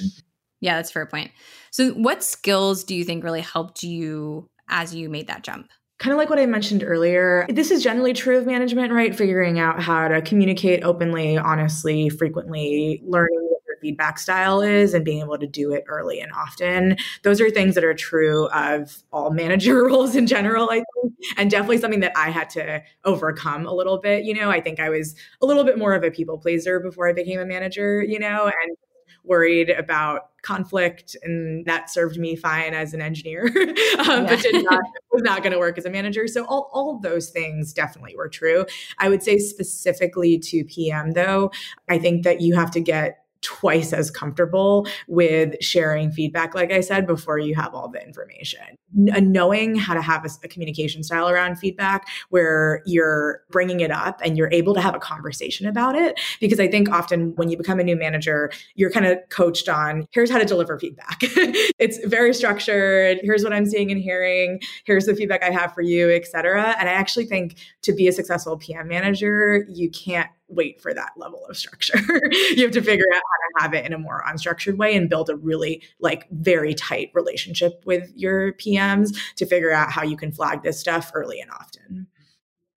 Yeah, 0.59 0.75
that's 0.75 0.91
fair 0.91 1.05
point. 1.05 1.31
So 1.71 1.91
what 1.91 2.23
skills 2.23 2.83
do 2.83 2.95
you 2.95 3.03
think 3.03 3.23
really 3.23 3.41
helped 3.41 3.83
you 3.83 4.49
as 4.69 4.93
you 4.93 5.09
made 5.09 5.27
that 5.27 5.43
jump? 5.43 5.69
Kind 5.99 6.13
of 6.13 6.17
like 6.17 6.29
what 6.29 6.39
I 6.39 6.45
mentioned 6.45 6.83
earlier, 6.83 7.45
this 7.49 7.71
is 7.71 7.81
generally 7.83 8.13
true 8.13 8.37
of 8.37 8.45
management, 8.45 8.93
right? 8.93 9.15
Figuring 9.15 9.59
out 9.59 9.81
how 9.81 10.07
to 10.07 10.21
communicate 10.21 10.83
openly, 10.83 11.37
honestly, 11.37 12.09
frequently, 12.09 13.01
learning 13.03 13.39
what 13.49 13.61
your 13.67 13.77
feedback 13.81 14.19
style 14.19 14.61
is 14.61 14.93
and 14.93 15.03
being 15.03 15.21
able 15.21 15.39
to 15.39 15.47
do 15.47 15.73
it 15.73 15.85
early 15.87 16.19
and 16.19 16.31
often. 16.33 16.97
Those 17.23 17.41
are 17.41 17.49
things 17.49 17.73
that 17.73 17.83
are 17.83 17.95
true 17.95 18.47
of 18.49 19.03
all 19.11 19.31
manager 19.33 19.85
roles 19.85 20.15
in 20.15 20.27
general, 20.27 20.69
I 20.69 20.83
think, 21.01 21.13
and 21.35 21.49
definitely 21.49 21.79
something 21.79 22.01
that 22.01 22.13
I 22.15 22.29
had 22.29 22.49
to 22.51 22.83
overcome 23.03 23.65
a 23.65 23.73
little 23.73 23.97
bit. 23.97 24.23
You 24.23 24.35
know, 24.35 24.51
I 24.51 24.61
think 24.61 24.79
I 24.79 24.89
was 24.89 25.15
a 25.41 25.47
little 25.47 25.63
bit 25.63 25.79
more 25.79 25.93
of 25.93 26.03
a 26.03 26.11
people 26.11 26.37
pleaser 26.37 26.79
before 26.79 27.09
I 27.09 27.13
became 27.13 27.39
a 27.39 27.45
manager, 27.45 28.03
you 28.03 28.19
know, 28.19 28.45
and 28.45 28.77
worried 29.23 29.69
about 29.69 30.29
conflict 30.41 31.15
and 31.23 31.65
that 31.65 31.89
served 31.89 32.17
me 32.17 32.35
fine 32.35 32.73
as 32.73 32.93
an 32.93 33.01
engineer 33.01 33.45
um, 33.47 33.55
yeah. 33.57 34.25
but 34.27 34.41
did 34.41 34.63
not 34.63 34.81
was 35.11 35.23
not 35.23 35.41
going 35.41 35.51
to 35.51 35.59
work 35.59 35.77
as 35.77 35.85
a 35.85 35.89
manager 35.89 36.27
so 36.27 36.45
all, 36.45 36.69
all 36.73 36.99
those 36.99 37.29
things 37.29 37.73
definitely 37.73 38.15
were 38.15 38.29
true 38.29 38.65
i 38.99 39.09
would 39.09 39.21
say 39.21 39.37
specifically 39.37 40.37
to 40.37 40.63
pm 40.65 41.11
though 41.11 41.51
i 41.89 41.97
think 41.97 42.23
that 42.23 42.39
you 42.39 42.55
have 42.55 42.71
to 42.71 42.79
get 42.79 43.26
twice 43.41 43.93
as 43.93 44.11
comfortable 44.11 44.87
with 45.07 45.55
sharing 45.61 46.11
feedback, 46.11 46.55
like 46.55 46.71
I 46.71 46.81
said, 46.81 47.05
before 47.05 47.39
you 47.39 47.55
have 47.55 47.73
all 47.73 47.89
the 47.89 48.01
information. 48.03 48.77
N- 48.97 49.09
uh, 49.13 49.19
knowing 49.19 49.75
how 49.75 49.93
to 49.93 50.01
have 50.01 50.25
a, 50.25 50.29
a, 50.43 50.47
communication 50.47 51.03
style 51.03 51.29
around 51.29 51.57
feedback 51.57 52.07
where 52.29 52.81
you're 52.85 53.41
bringing 53.49 53.81
it 53.81 53.91
up 53.91 54.19
and 54.23 54.37
you're 54.37 54.49
able 54.51 54.73
to 54.73 54.81
have 54.81 54.95
a 54.95 54.99
conversation 54.99 55.67
about 55.67 55.95
it. 55.95 56.19
Because 56.39 56.59
I 56.59 56.67
think 56.67 56.89
often 56.89 57.35
when 57.35 57.49
you 57.49 57.57
become 57.57 57.79
a 57.79 57.83
new 57.83 57.95
manager, 57.95 58.49
you're 58.75 58.89
kind 58.89 59.05
of 59.05 59.17
coached 59.29 59.67
on 59.67 60.07
here's 60.11 60.31
how 60.31 60.37
to 60.37 60.45
deliver 60.45 60.79
feedback. 60.79 61.17
it's 61.21 61.97
very 62.05 62.33
structured. 62.33 63.19
Here's 63.21 63.43
what 63.43 63.53
I'm 63.53 63.65
seeing 63.65 63.91
and 63.91 64.01
hearing. 64.01 64.61
Here's 64.85 65.05
the 65.05 65.15
feedback 65.15 65.43
I 65.43 65.51
have 65.51 65.73
for 65.73 65.81
you, 65.81 66.09
et 66.09 66.25
cetera. 66.25 66.75
And 66.79 66.87
I 66.87 66.93
actually 66.93 67.25
think 67.25 67.57
to 67.83 67.93
be 67.93 68.07
a 68.07 68.11
successful 68.11 68.57
PM 68.57 68.87
manager, 68.87 69.65
you 69.69 69.91
can't 69.91 70.29
wait 70.49 70.81
for 70.81 70.93
that 70.93 71.11
level 71.17 71.45
of 71.49 71.57
structure. 71.57 71.99
you 72.55 72.63
have 72.63 72.71
to 72.71 72.81
figure 72.81 73.05
out 73.13 73.21
how 73.21 73.61
to 73.61 73.63
have 73.63 73.73
it 73.73 73.85
in 73.85 73.93
a 73.93 73.97
more 73.97 74.23
unstructured 74.27 74.77
way 74.77 74.95
and 74.95 75.09
build 75.09 75.29
a 75.29 75.35
really 75.35 75.83
like 75.99 76.27
very 76.31 76.73
tight 76.73 77.11
relationship 77.13 77.81
with 77.85 78.11
your 78.15 78.53
PMs 78.53 79.17
to 79.35 79.45
figure 79.45 79.71
out 79.71 79.91
how 79.91 80.03
you 80.03 80.17
can 80.17 80.31
flag 80.31 80.63
this 80.63 80.79
stuff 80.79 81.11
early 81.13 81.39
and 81.39 81.51
often. 81.51 82.07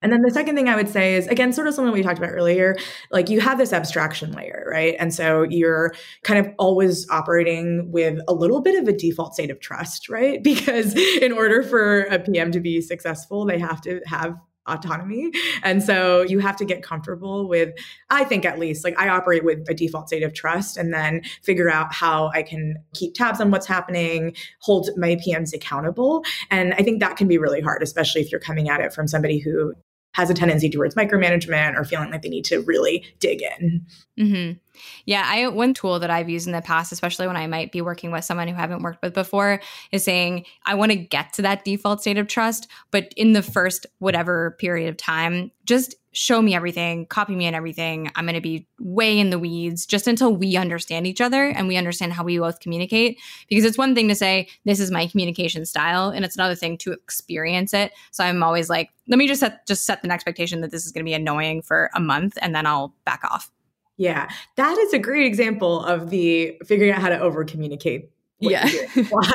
And 0.02 0.10
then 0.10 0.22
the 0.22 0.30
second 0.30 0.56
thing 0.56 0.68
I 0.68 0.76
would 0.76 0.88
say 0.88 1.14
is 1.14 1.26
again, 1.26 1.52
sort 1.52 1.66
of 1.66 1.74
something 1.74 1.92
we 1.92 2.02
talked 2.02 2.18
about 2.18 2.30
earlier, 2.30 2.76
like 3.10 3.28
you 3.28 3.40
have 3.40 3.58
this 3.58 3.72
abstraction 3.72 4.32
layer, 4.32 4.66
right? 4.70 4.96
And 4.98 5.12
so 5.12 5.42
you're 5.42 5.92
kind 6.22 6.44
of 6.44 6.52
always 6.58 7.08
operating 7.10 7.90
with 7.92 8.18
a 8.26 8.32
little 8.32 8.62
bit 8.62 8.80
of 8.80 8.88
a 8.88 8.96
default 8.96 9.34
state 9.34 9.50
of 9.50 9.60
trust, 9.60 10.08
right? 10.08 10.42
Because 10.50 10.94
in 10.96 11.32
order 11.32 11.62
for 11.62 12.02
a 12.02 12.18
PM 12.18 12.50
to 12.52 12.60
be 12.60 12.80
successful, 12.80 13.44
they 13.44 13.58
have 13.58 13.80
to 13.82 14.00
have 14.04 14.36
autonomy. 14.66 15.30
And 15.62 15.82
so 15.82 16.22
you 16.22 16.38
have 16.38 16.56
to 16.56 16.64
get 16.64 16.82
comfortable 16.82 17.48
with, 17.48 17.70
I 18.10 18.24
think 18.24 18.44
at 18.44 18.58
least, 18.58 18.84
like 18.84 18.98
I 18.98 19.08
operate 19.08 19.44
with 19.44 19.68
a 19.68 19.74
default 19.74 20.08
state 20.08 20.22
of 20.22 20.34
trust 20.34 20.76
and 20.76 20.92
then 20.92 21.22
figure 21.42 21.70
out 21.70 21.92
how 21.92 22.30
I 22.34 22.42
can 22.42 22.76
keep 22.94 23.14
tabs 23.14 23.40
on 23.40 23.50
what's 23.50 23.66
happening, 23.66 24.34
hold 24.60 24.90
my 24.96 25.16
PMs 25.16 25.52
accountable. 25.52 26.24
And 26.50 26.74
I 26.74 26.82
think 26.82 27.00
that 27.00 27.16
can 27.16 27.28
be 27.28 27.38
really 27.38 27.60
hard, 27.60 27.82
especially 27.82 28.20
if 28.20 28.30
you're 28.30 28.40
coming 28.40 28.68
at 28.68 28.80
it 28.80 28.92
from 28.92 29.08
somebody 29.08 29.38
who 29.38 29.74
has 30.12 30.30
a 30.30 30.34
tendency 30.34 30.68
towards 30.68 30.94
micromanagement 30.94 31.76
or 31.76 31.84
feeling 31.84 32.10
like 32.10 32.22
they 32.22 32.28
need 32.28 32.44
to 32.44 32.60
really 32.62 33.04
dig 33.20 33.42
in. 33.42 33.86
Mm-hmm. 34.18 34.58
Yeah, 35.04 35.24
I 35.26 35.46
one 35.48 35.74
tool 35.74 36.00
that 36.00 36.10
I've 36.10 36.28
used 36.28 36.46
in 36.46 36.52
the 36.52 36.62
past, 36.62 36.92
especially 36.92 37.26
when 37.26 37.36
I 37.36 37.46
might 37.46 37.70
be 37.70 37.80
working 37.80 38.10
with 38.10 38.24
someone 38.24 38.48
who 38.48 38.54
I 38.54 38.60
haven't 38.60 38.82
worked 38.82 39.02
with 39.02 39.14
before, 39.14 39.60
is 39.92 40.04
saying 40.04 40.46
I 40.64 40.74
want 40.74 40.92
to 40.92 40.96
get 40.96 41.32
to 41.34 41.42
that 41.42 41.64
default 41.64 42.00
state 42.00 42.18
of 42.18 42.28
trust, 42.28 42.66
but 42.90 43.12
in 43.16 43.32
the 43.32 43.42
first 43.42 43.86
whatever 43.98 44.56
period 44.58 44.88
of 44.88 44.96
time, 44.96 45.50
just 45.64 45.94
show 46.12 46.42
me 46.42 46.54
everything, 46.54 47.06
copy 47.06 47.34
me 47.36 47.46
and 47.46 47.54
everything. 47.54 48.10
I'm 48.16 48.24
going 48.24 48.34
to 48.34 48.40
be 48.40 48.66
way 48.78 49.18
in 49.18 49.30
the 49.30 49.38
weeds 49.38 49.86
just 49.86 50.06
until 50.06 50.34
we 50.34 50.56
understand 50.56 51.06
each 51.06 51.20
other 51.20 51.46
and 51.46 51.68
we 51.68 51.76
understand 51.76 52.12
how 52.12 52.24
we 52.24 52.38
both 52.38 52.60
communicate. 52.60 53.18
Because 53.48 53.64
it's 53.64 53.78
one 53.78 53.94
thing 53.94 54.08
to 54.08 54.14
say, 54.14 54.48
this 54.64 54.80
is 54.80 54.90
my 54.90 55.06
communication 55.06 55.64
style, 55.64 56.10
and 56.10 56.24
it's 56.24 56.36
another 56.36 56.54
thing 56.54 56.76
to 56.78 56.92
experience 56.92 57.72
it. 57.72 57.92
So 58.10 58.24
I'm 58.24 58.42
always 58.42 58.68
like, 58.68 58.90
let 59.08 59.18
me 59.18 59.26
just 59.26 59.40
set, 59.40 59.66
just 59.66 59.86
set 59.86 60.02
the 60.02 60.10
expectation 60.10 60.60
that 60.60 60.70
this 60.70 60.84
is 60.84 60.92
going 60.92 61.04
to 61.04 61.08
be 61.08 61.14
annoying 61.14 61.62
for 61.62 61.90
a 61.94 62.00
month 62.00 62.38
and 62.42 62.54
then 62.54 62.66
I'll 62.66 62.94
back 63.04 63.22
off. 63.24 63.50
Yeah, 63.96 64.30
that 64.56 64.78
is 64.78 64.94
a 64.94 64.98
great 64.98 65.26
example 65.26 65.84
of 65.84 66.08
the 66.08 66.58
figuring 66.64 66.90
out 66.92 67.02
how 67.02 67.10
to 67.10 67.20
over 67.20 67.44
communicate 67.44 68.10
yeah. 68.40 68.68
why, 69.10 69.32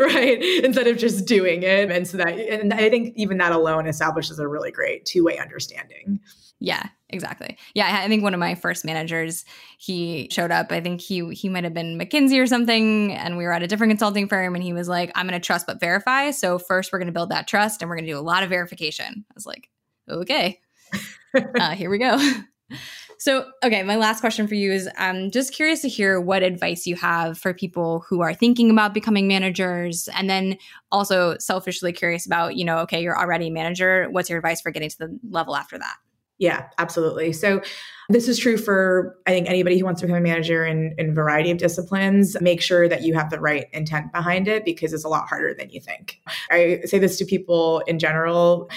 right? 0.00 0.42
Instead 0.64 0.86
of 0.86 0.96
just 0.96 1.26
doing 1.26 1.62
it. 1.62 1.90
And 1.90 2.06
so 2.06 2.16
that, 2.16 2.38
and 2.38 2.72
I 2.72 2.88
think 2.90 3.14
even 3.16 3.38
that 3.38 3.52
alone 3.52 3.86
establishes 3.86 4.38
a 4.38 4.48
really 4.48 4.70
great 4.70 5.04
two 5.04 5.24
way 5.24 5.38
understanding. 5.38 6.20
Yeah, 6.60 6.88
exactly. 7.08 7.56
Yeah, 7.74 8.00
I 8.02 8.08
think 8.08 8.24
one 8.24 8.34
of 8.34 8.40
my 8.40 8.56
first 8.56 8.84
managers, 8.84 9.44
he 9.78 10.28
showed 10.32 10.50
up. 10.50 10.72
I 10.72 10.80
think 10.80 11.00
he 11.00 11.32
he 11.32 11.48
might 11.48 11.62
have 11.62 11.74
been 11.74 11.98
McKinsey 11.98 12.42
or 12.42 12.46
something, 12.46 13.12
and 13.12 13.36
we 13.36 13.44
were 13.44 13.52
at 13.52 13.62
a 13.62 13.68
different 13.68 13.92
consulting 13.92 14.28
firm. 14.28 14.56
And 14.56 14.64
he 14.64 14.72
was 14.72 14.88
like, 14.88 15.12
"I'm 15.14 15.28
going 15.28 15.40
to 15.40 15.44
trust 15.44 15.68
but 15.68 15.78
verify. 15.78 16.32
So 16.32 16.58
first, 16.58 16.92
we're 16.92 16.98
going 16.98 17.06
to 17.06 17.12
build 17.12 17.30
that 17.30 17.46
trust, 17.46 17.80
and 17.80 17.88
we're 17.88 17.96
going 17.96 18.06
to 18.06 18.12
do 18.12 18.18
a 18.18 18.20
lot 18.20 18.42
of 18.42 18.48
verification." 18.48 19.24
I 19.30 19.32
was 19.36 19.46
like, 19.46 19.68
"Okay, 20.10 20.58
uh, 21.60 21.70
here 21.76 21.90
we 21.90 21.98
go." 21.98 22.18
So, 23.18 23.46
okay, 23.64 23.82
my 23.82 23.96
last 23.96 24.20
question 24.20 24.46
for 24.46 24.54
you 24.54 24.72
is 24.72 24.88
I'm 24.96 25.32
just 25.32 25.52
curious 25.52 25.82
to 25.82 25.88
hear 25.88 26.20
what 26.20 26.44
advice 26.44 26.86
you 26.86 26.94
have 26.96 27.36
for 27.36 27.52
people 27.52 28.04
who 28.08 28.20
are 28.22 28.32
thinking 28.32 28.70
about 28.70 28.94
becoming 28.94 29.26
managers. 29.26 30.08
And 30.14 30.30
then 30.30 30.56
also 30.92 31.36
selfishly 31.38 31.92
curious 31.92 32.26
about, 32.26 32.54
you 32.56 32.64
know, 32.64 32.78
okay, 32.78 33.02
you're 33.02 33.18
already 33.18 33.48
a 33.48 33.50
manager. 33.50 34.06
What's 34.10 34.30
your 34.30 34.38
advice 34.38 34.60
for 34.60 34.70
getting 34.70 34.88
to 34.88 34.98
the 34.98 35.18
level 35.30 35.56
after 35.56 35.76
that? 35.78 35.96
Yeah, 36.38 36.68
absolutely. 36.78 37.32
So 37.32 37.60
this 38.08 38.28
is 38.28 38.38
true 38.38 38.56
for 38.56 39.18
I 39.26 39.30
think 39.30 39.48
anybody 39.48 39.76
who 39.76 39.84
wants 39.84 40.00
to 40.00 40.06
become 40.06 40.18
a 40.18 40.22
manager 40.22 40.64
in, 40.64 40.94
in 40.96 41.10
a 41.10 41.12
variety 41.12 41.50
of 41.50 41.58
disciplines. 41.58 42.40
Make 42.40 42.62
sure 42.62 42.88
that 42.88 43.02
you 43.02 43.14
have 43.14 43.30
the 43.30 43.40
right 43.40 43.66
intent 43.72 44.12
behind 44.12 44.46
it 44.46 44.64
because 44.64 44.92
it's 44.92 45.04
a 45.04 45.08
lot 45.08 45.28
harder 45.28 45.52
than 45.52 45.70
you 45.70 45.80
think. 45.80 46.20
I 46.52 46.82
say 46.84 47.00
this 47.00 47.18
to 47.18 47.24
people 47.24 47.80
in 47.88 47.98
general 47.98 48.70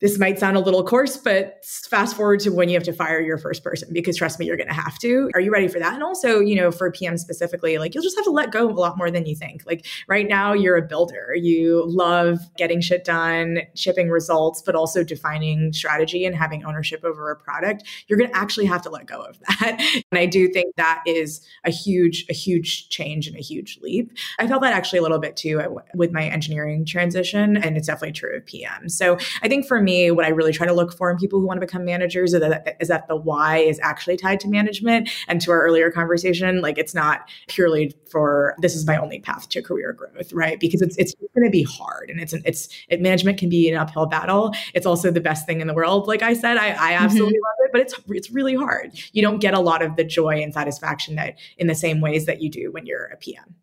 this 0.00 0.18
might 0.18 0.38
sound 0.38 0.56
a 0.56 0.60
little 0.60 0.82
coarse, 0.82 1.16
but 1.16 1.64
fast 1.64 2.16
forward 2.16 2.40
to 2.40 2.50
when 2.50 2.68
you 2.68 2.74
have 2.74 2.82
to 2.84 2.92
fire 2.92 3.20
your 3.20 3.36
first 3.36 3.62
person 3.62 3.90
because 3.92 4.16
trust 4.16 4.38
me, 4.38 4.46
you're 4.46 4.56
going 4.56 4.68
to 4.68 4.74
have 4.74 4.98
to. 4.98 5.30
Are 5.34 5.40
you 5.40 5.52
ready 5.52 5.68
for 5.68 5.78
that? 5.78 5.94
And 5.94 6.02
also, 6.02 6.40
you 6.40 6.56
know, 6.56 6.70
for 6.70 6.90
PM 6.90 7.18
specifically, 7.18 7.76
like 7.78 7.94
you'll 7.94 8.02
just 8.02 8.16
have 8.16 8.24
to 8.24 8.30
let 8.30 8.50
go 8.50 8.68
of 8.68 8.76
a 8.76 8.80
lot 8.80 8.96
more 8.96 9.10
than 9.10 9.26
you 9.26 9.36
think. 9.36 9.62
Like 9.66 9.86
right 10.08 10.26
now, 10.26 10.54
you're 10.54 10.76
a 10.76 10.82
builder. 10.82 11.34
You 11.34 11.84
love 11.86 12.38
getting 12.56 12.80
shit 12.80 13.04
done, 13.04 13.60
shipping 13.74 14.08
results, 14.08 14.62
but 14.62 14.74
also 14.74 15.04
defining 15.04 15.72
strategy 15.72 16.24
and 16.24 16.34
having 16.34 16.64
ownership 16.64 17.04
over 17.04 17.30
a 17.30 17.36
product. 17.36 17.84
You're 18.08 18.18
going 18.18 18.30
to 18.30 18.36
actually 18.36 18.66
have 18.66 18.82
to 18.82 18.90
let 18.90 19.06
go 19.06 19.20
of 19.20 19.38
that. 19.40 19.80
And 20.10 20.18
I 20.18 20.26
do 20.26 20.48
think 20.48 20.74
that 20.76 21.02
is 21.06 21.40
a 21.64 21.70
huge, 21.70 22.24
a 22.28 22.32
huge 22.32 22.88
change 22.88 23.28
and 23.28 23.36
a 23.36 23.40
huge 23.40 23.78
leap. 23.80 24.12
I 24.38 24.48
felt 24.48 24.62
that 24.62 24.72
actually 24.72 24.98
a 24.98 25.02
little 25.02 25.18
bit 25.18 25.36
too 25.36 25.60
uh, 25.60 25.68
with 25.94 26.10
my 26.10 26.24
engineering 26.24 26.84
transition, 26.84 27.56
and 27.56 27.76
it's 27.76 27.86
definitely 27.86 28.12
true 28.12 28.36
of 28.36 28.46
PM. 28.46 28.88
So 28.88 29.18
I 29.42 29.48
think 29.48 29.66
for 29.66 29.80
me, 29.80 29.89
me, 29.90 30.10
what 30.10 30.24
I 30.24 30.28
really 30.28 30.52
try 30.52 30.66
to 30.66 30.72
look 30.72 30.96
for 30.96 31.10
in 31.10 31.16
people 31.16 31.40
who 31.40 31.46
want 31.46 31.60
to 31.60 31.66
become 31.66 31.84
managers 31.84 32.34
is 32.34 32.40
that, 32.40 32.76
is 32.80 32.88
that 32.88 33.08
the 33.08 33.16
why 33.16 33.58
is 33.58 33.78
actually 33.82 34.16
tied 34.16 34.40
to 34.40 34.48
management. 34.48 35.10
And 35.28 35.40
to 35.42 35.50
our 35.50 35.62
earlier 35.62 35.90
conversation, 35.90 36.60
like 36.60 36.78
it's 36.78 36.94
not 36.94 37.28
purely 37.48 37.94
for 38.10 38.54
this 38.58 38.74
is 38.74 38.86
my 38.86 38.96
only 38.96 39.20
path 39.20 39.48
to 39.50 39.62
career 39.62 39.92
growth, 39.92 40.32
right? 40.32 40.58
Because 40.58 40.82
it's 40.82 40.96
it's 40.96 41.14
going 41.34 41.46
to 41.46 41.50
be 41.50 41.62
hard, 41.62 42.10
and 42.10 42.20
it's 42.20 42.32
an, 42.32 42.42
it's 42.44 42.68
it, 42.88 43.00
management 43.00 43.38
can 43.38 43.48
be 43.48 43.70
an 43.70 43.76
uphill 43.76 44.06
battle. 44.06 44.52
It's 44.74 44.86
also 44.86 45.10
the 45.10 45.20
best 45.20 45.46
thing 45.46 45.60
in 45.60 45.66
the 45.66 45.74
world. 45.74 46.06
Like 46.06 46.22
I 46.22 46.34
said, 46.34 46.56
I, 46.56 46.68
I 46.70 46.92
absolutely 46.94 47.34
mm-hmm. 47.34 47.62
love 47.62 47.66
it, 47.66 47.72
but 47.72 47.80
it's 47.80 47.94
it's 48.08 48.30
really 48.30 48.54
hard. 48.54 48.92
You 49.12 49.22
don't 49.22 49.38
get 49.38 49.54
a 49.54 49.60
lot 49.60 49.82
of 49.82 49.96
the 49.96 50.04
joy 50.04 50.42
and 50.42 50.52
satisfaction 50.52 51.16
that 51.16 51.38
in 51.58 51.66
the 51.66 51.74
same 51.74 52.00
ways 52.00 52.26
that 52.26 52.40
you 52.42 52.50
do 52.50 52.70
when 52.72 52.86
you're 52.86 53.06
a 53.06 53.16
PM. 53.16 53.54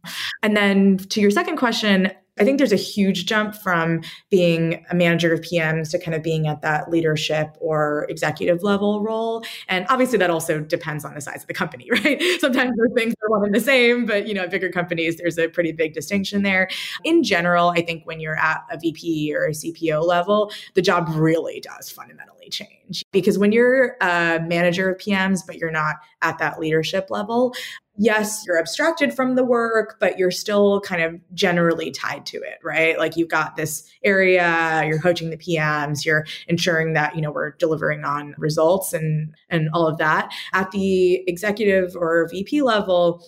And 0.44 0.56
then 0.56 0.98
to 0.98 1.22
your 1.22 1.32
second 1.32 1.58
question, 1.58 2.12
I 2.40 2.44
think 2.44 2.58
there's 2.58 2.72
a 2.72 2.78
huge 2.78 3.26
jump 3.26 3.56
from 3.56 4.02
being 4.30 4.86
a 4.90 4.96
manager 4.96 5.34
of 5.34 5.42
PMs 5.42 5.92
to 5.92 6.00
kind 6.00 6.16
of 6.16 6.24
being 6.24 6.48
at 6.48 6.62
that 6.62 6.90
leadership 6.90 7.56
or 7.60 8.06
executive 8.10 8.64
level 8.64 9.02
role. 9.02 9.44
And 9.68 9.86
obviously 9.90 10.18
that 10.20 10.30
also 10.30 10.60
depends 10.60 11.06
on 11.06 11.14
the 11.14 11.22
size 11.22 11.42
of 11.42 11.48
the 11.48 11.54
company, 11.54 11.90
right? 11.92 12.22
Sometimes 12.40 12.72
those 12.78 12.94
things 12.96 13.14
are 13.24 13.30
one 13.30 13.46
and 13.46 13.56
the 13.56 13.60
same, 13.60 14.06
but 14.06 14.28
you 14.28 14.34
know, 14.34 14.48
bigger 14.48 14.70
companies, 14.70 15.18
there's 15.18 15.38
a 15.38 15.48
pretty 15.48 15.72
big 15.72 15.94
distinction 15.94 16.44
there. 16.44 16.70
In 17.04 17.24
general, 17.24 17.70
I 17.70 17.82
think 17.82 18.06
when 18.06 18.20
you're 18.20 18.38
at 18.38 18.64
a 18.72 18.78
VP 18.78 19.34
or 19.36 19.46
a 19.46 19.52
CPO 19.52 20.06
level, 20.06 20.52
the 20.74 20.82
job 20.82 21.08
really 21.10 21.60
does 21.60 21.90
fundamentally 21.90 22.50
change 22.50 23.04
because 23.12 23.38
when 23.38 23.52
you're 23.52 23.98
a 24.02 24.40
manager 24.40 24.90
of 24.90 24.98
PMs, 24.98 25.42
but 25.46 25.58
you're 25.58 25.72
not 25.72 25.98
at 26.22 26.38
that 26.40 26.60
leadership 26.60 27.08
level, 27.10 27.54
yes, 27.98 28.44
you're 28.46 28.60
abstracted 28.60 29.14
from 29.14 29.36
the 29.36 29.44
work, 29.44 29.98
but 30.00 30.18
you're 30.18 30.32
still 30.32 30.80
kind 30.82 31.02
of 31.02 31.20
generally 31.34 31.92
tied 31.92 32.26
to 32.28 32.38
it, 32.38 32.60
right? 32.64 32.98
Like 32.98 33.18
you've 33.18 33.30
got 33.30 33.56
this 33.56 33.90
area, 34.04 34.84
you're 34.86 35.00
coaching 35.00 35.30
the 35.30 35.38
PMs, 35.38 36.06
you're 36.06 36.26
ensuring 36.48 36.94
that, 36.94 37.16
you 37.16 37.22
know, 37.22 37.32
we're 37.32 37.52
delivering 37.54 38.04
on 38.04 38.36
results 38.38 38.94
and 38.94 39.34
and 39.50 39.70
all 39.74 39.88
of 39.88 39.98
that. 39.98 40.32
At 40.54 40.72
the 40.72 41.24
executive 41.28 41.96
or 41.96 42.28
VP 42.30 42.62
level, 42.62 43.28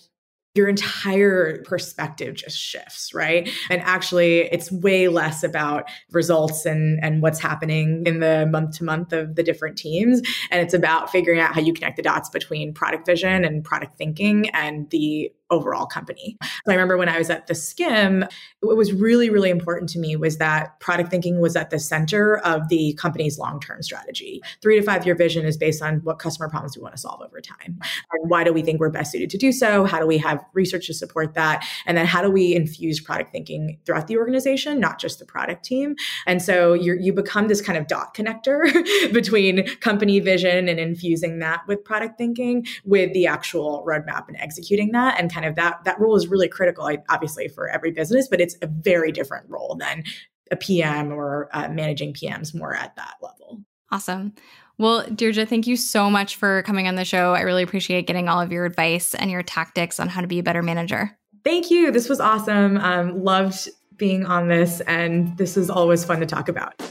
your 0.59 0.67
entire 0.67 1.63
perspective 1.63 2.35
just 2.35 2.57
shifts, 2.57 3.13
right? 3.13 3.49
And 3.69 3.81
actually, 3.81 4.41
it's 4.51 4.69
way 4.69 5.07
less 5.07 5.41
about 5.41 5.89
results 6.11 6.65
and, 6.65 6.99
and 7.01 7.21
what's 7.21 7.39
happening 7.39 8.03
in 8.05 8.19
the 8.19 8.45
month 8.45 8.77
to 8.77 8.83
month 8.83 9.13
of 9.13 9.35
the 9.35 9.43
different 9.43 9.77
teams. 9.77 10.21
And 10.51 10.61
it's 10.61 10.73
about 10.73 11.09
figuring 11.09 11.39
out 11.39 11.55
how 11.55 11.61
you 11.61 11.73
connect 11.73 11.95
the 11.95 12.03
dots 12.03 12.29
between 12.29 12.73
product 12.73 13.05
vision 13.05 13.45
and 13.45 13.63
product 13.63 13.97
thinking 13.97 14.49
and 14.49 14.89
the 14.89 15.31
overall 15.49 15.85
company. 15.85 16.37
So 16.41 16.71
I 16.71 16.73
remember 16.73 16.97
when 16.97 17.09
I 17.09 17.17
was 17.17 17.29
at 17.29 17.47
the 17.47 17.53
Skimm, 17.53 18.29
what 18.61 18.77
was 18.77 18.93
really, 18.93 19.29
really 19.29 19.49
important 19.49 19.89
to 19.91 19.99
me 19.99 20.15
was 20.15 20.37
that 20.37 20.79
product 20.79 21.09
thinking 21.09 21.39
was 21.39 21.55
at 21.55 21.69
the 21.69 21.79
center 21.79 22.37
of 22.39 22.69
the 22.69 22.93
company's 22.93 23.37
long 23.37 23.59
term 23.59 23.81
strategy. 23.81 24.41
Three 24.61 24.79
to 24.79 24.85
five 24.85 25.05
year 25.05 25.15
vision 25.15 25.45
is 25.45 25.57
based 25.57 25.81
on 25.81 25.99
what 26.03 26.19
customer 26.19 26.49
problems 26.49 26.77
we 26.77 26.83
want 26.83 26.95
to 26.95 27.01
solve 27.01 27.21
over 27.21 27.41
time. 27.41 27.79
And 28.11 28.29
why 28.29 28.43
do 28.43 28.53
we 28.53 28.61
think 28.61 28.79
we're 28.79 28.89
best 28.89 29.11
suited 29.11 29.29
to 29.31 29.37
do 29.37 29.51
so? 29.51 29.85
How 29.85 29.99
do 29.99 30.07
we 30.07 30.17
have 30.17 30.43
research 30.53 30.87
to 30.87 30.93
support 30.93 31.33
that? 31.33 31.65
And 31.85 31.97
then 31.97 32.05
how 32.05 32.21
do 32.21 32.29
we 32.29 32.55
infuse 32.55 32.99
product 32.99 33.31
thinking 33.31 33.79
throughout 33.85 34.07
the 34.07 34.17
organization, 34.17 34.79
not 34.79 34.99
just 34.99 35.19
the 35.19 35.25
product 35.25 35.63
team? 35.65 35.95
And 36.27 36.41
so 36.41 36.73
you 36.73 36.95
you 36.99 37.13
become 37.13 37.47
this 37.47 37.61
kind 37.61 37.77
of 37.77 37.87
dot 37.87 38.13
connector 38.13 38.71
between 39.13 39.65
company 39.77 40.19
vision 40.19 40.67
and 40.67 40.79
infusing 40.79 41.39
that 41.39 41.61
with 41.67 41.83
product 41.83 42.17
thinking 42.17 42.65
with 42.85 43.13
the 43.13 43.27
actual 43.27 43.83
roadmap 43.87 44.27
and 44.27 44.37
executing 44.37 44.91
that 44.91 45.19
and 45.19 45.31
kind 45.31 45.38
of 45.45 45.55
that 45.55 45.83
that 45.85 45.99
role 45.99 46.15
is 46.15 46.27
really 46.27 46.47
critical 46.47 46.89
obviously 47.09 47.47
for 47.47 47.69
every 47.69 47.91
business 47.91 48.27
but 48.27 48.41
it's 48.41 48.55
a 48.61 48.67
very 48.67 49.11
different 49.11 49.45
role 49.49 49.75
than 49.79 50.03
a 50.51 50.55
pm 50.55 51.11
or 51.11 51.49
uh, 51.53 51.67
managing 51.69 52.13
pms 52.13 52.55
more 52.55 52.75
at 52.75 52.95
that 52.95 53.15
level 53.21 53.61
awesome 53.91 54.33
well, 54.79 55.03
Dheerja, 55.03 55.45
thank 55.45 55.67
you 55.67 55.75
so 55.75 56.09
much 56.09 56.37
for 56.37 56.63
coming 56.63 56.87
on 56.87 56.95
the 56.95 57.03
show. 57.03 57.33
I 57.33 57.41
really 57.41 57.63
appreciate 57.63 58.07
getting 58.07 58.29
all 58.29 58.39
of 58.39 58.49
your 58.49 58.63
advice 58.63 59.13
and 59.13 59.29
your 59.29 59.43
tactics 59.43 59.99
on 59.99 60.07
how 60.07 60.21
to 60.21 60.27
be 60.27 60.39
a 60.39 60.43
better 60.43 60.63
manager. 60.63 61.17
Thank 61.43 61.69
you. 61.69 61.91
This 61.91 62.07
was 62.07 62.21
awesome. 62.21 62.77
Um, 62.77 63.21
loved 63.21 63.67
being 63.97 64.25
on 64.25 64.47
this, 64.47 64.79
and 64.87 65.37
this 65.37 65.57
is 65.57 65.69
always 65.69 66.05
fun 66.05 66.21
to 66.21 66.25
talk 66.25 66.47
about. 66.47 66.81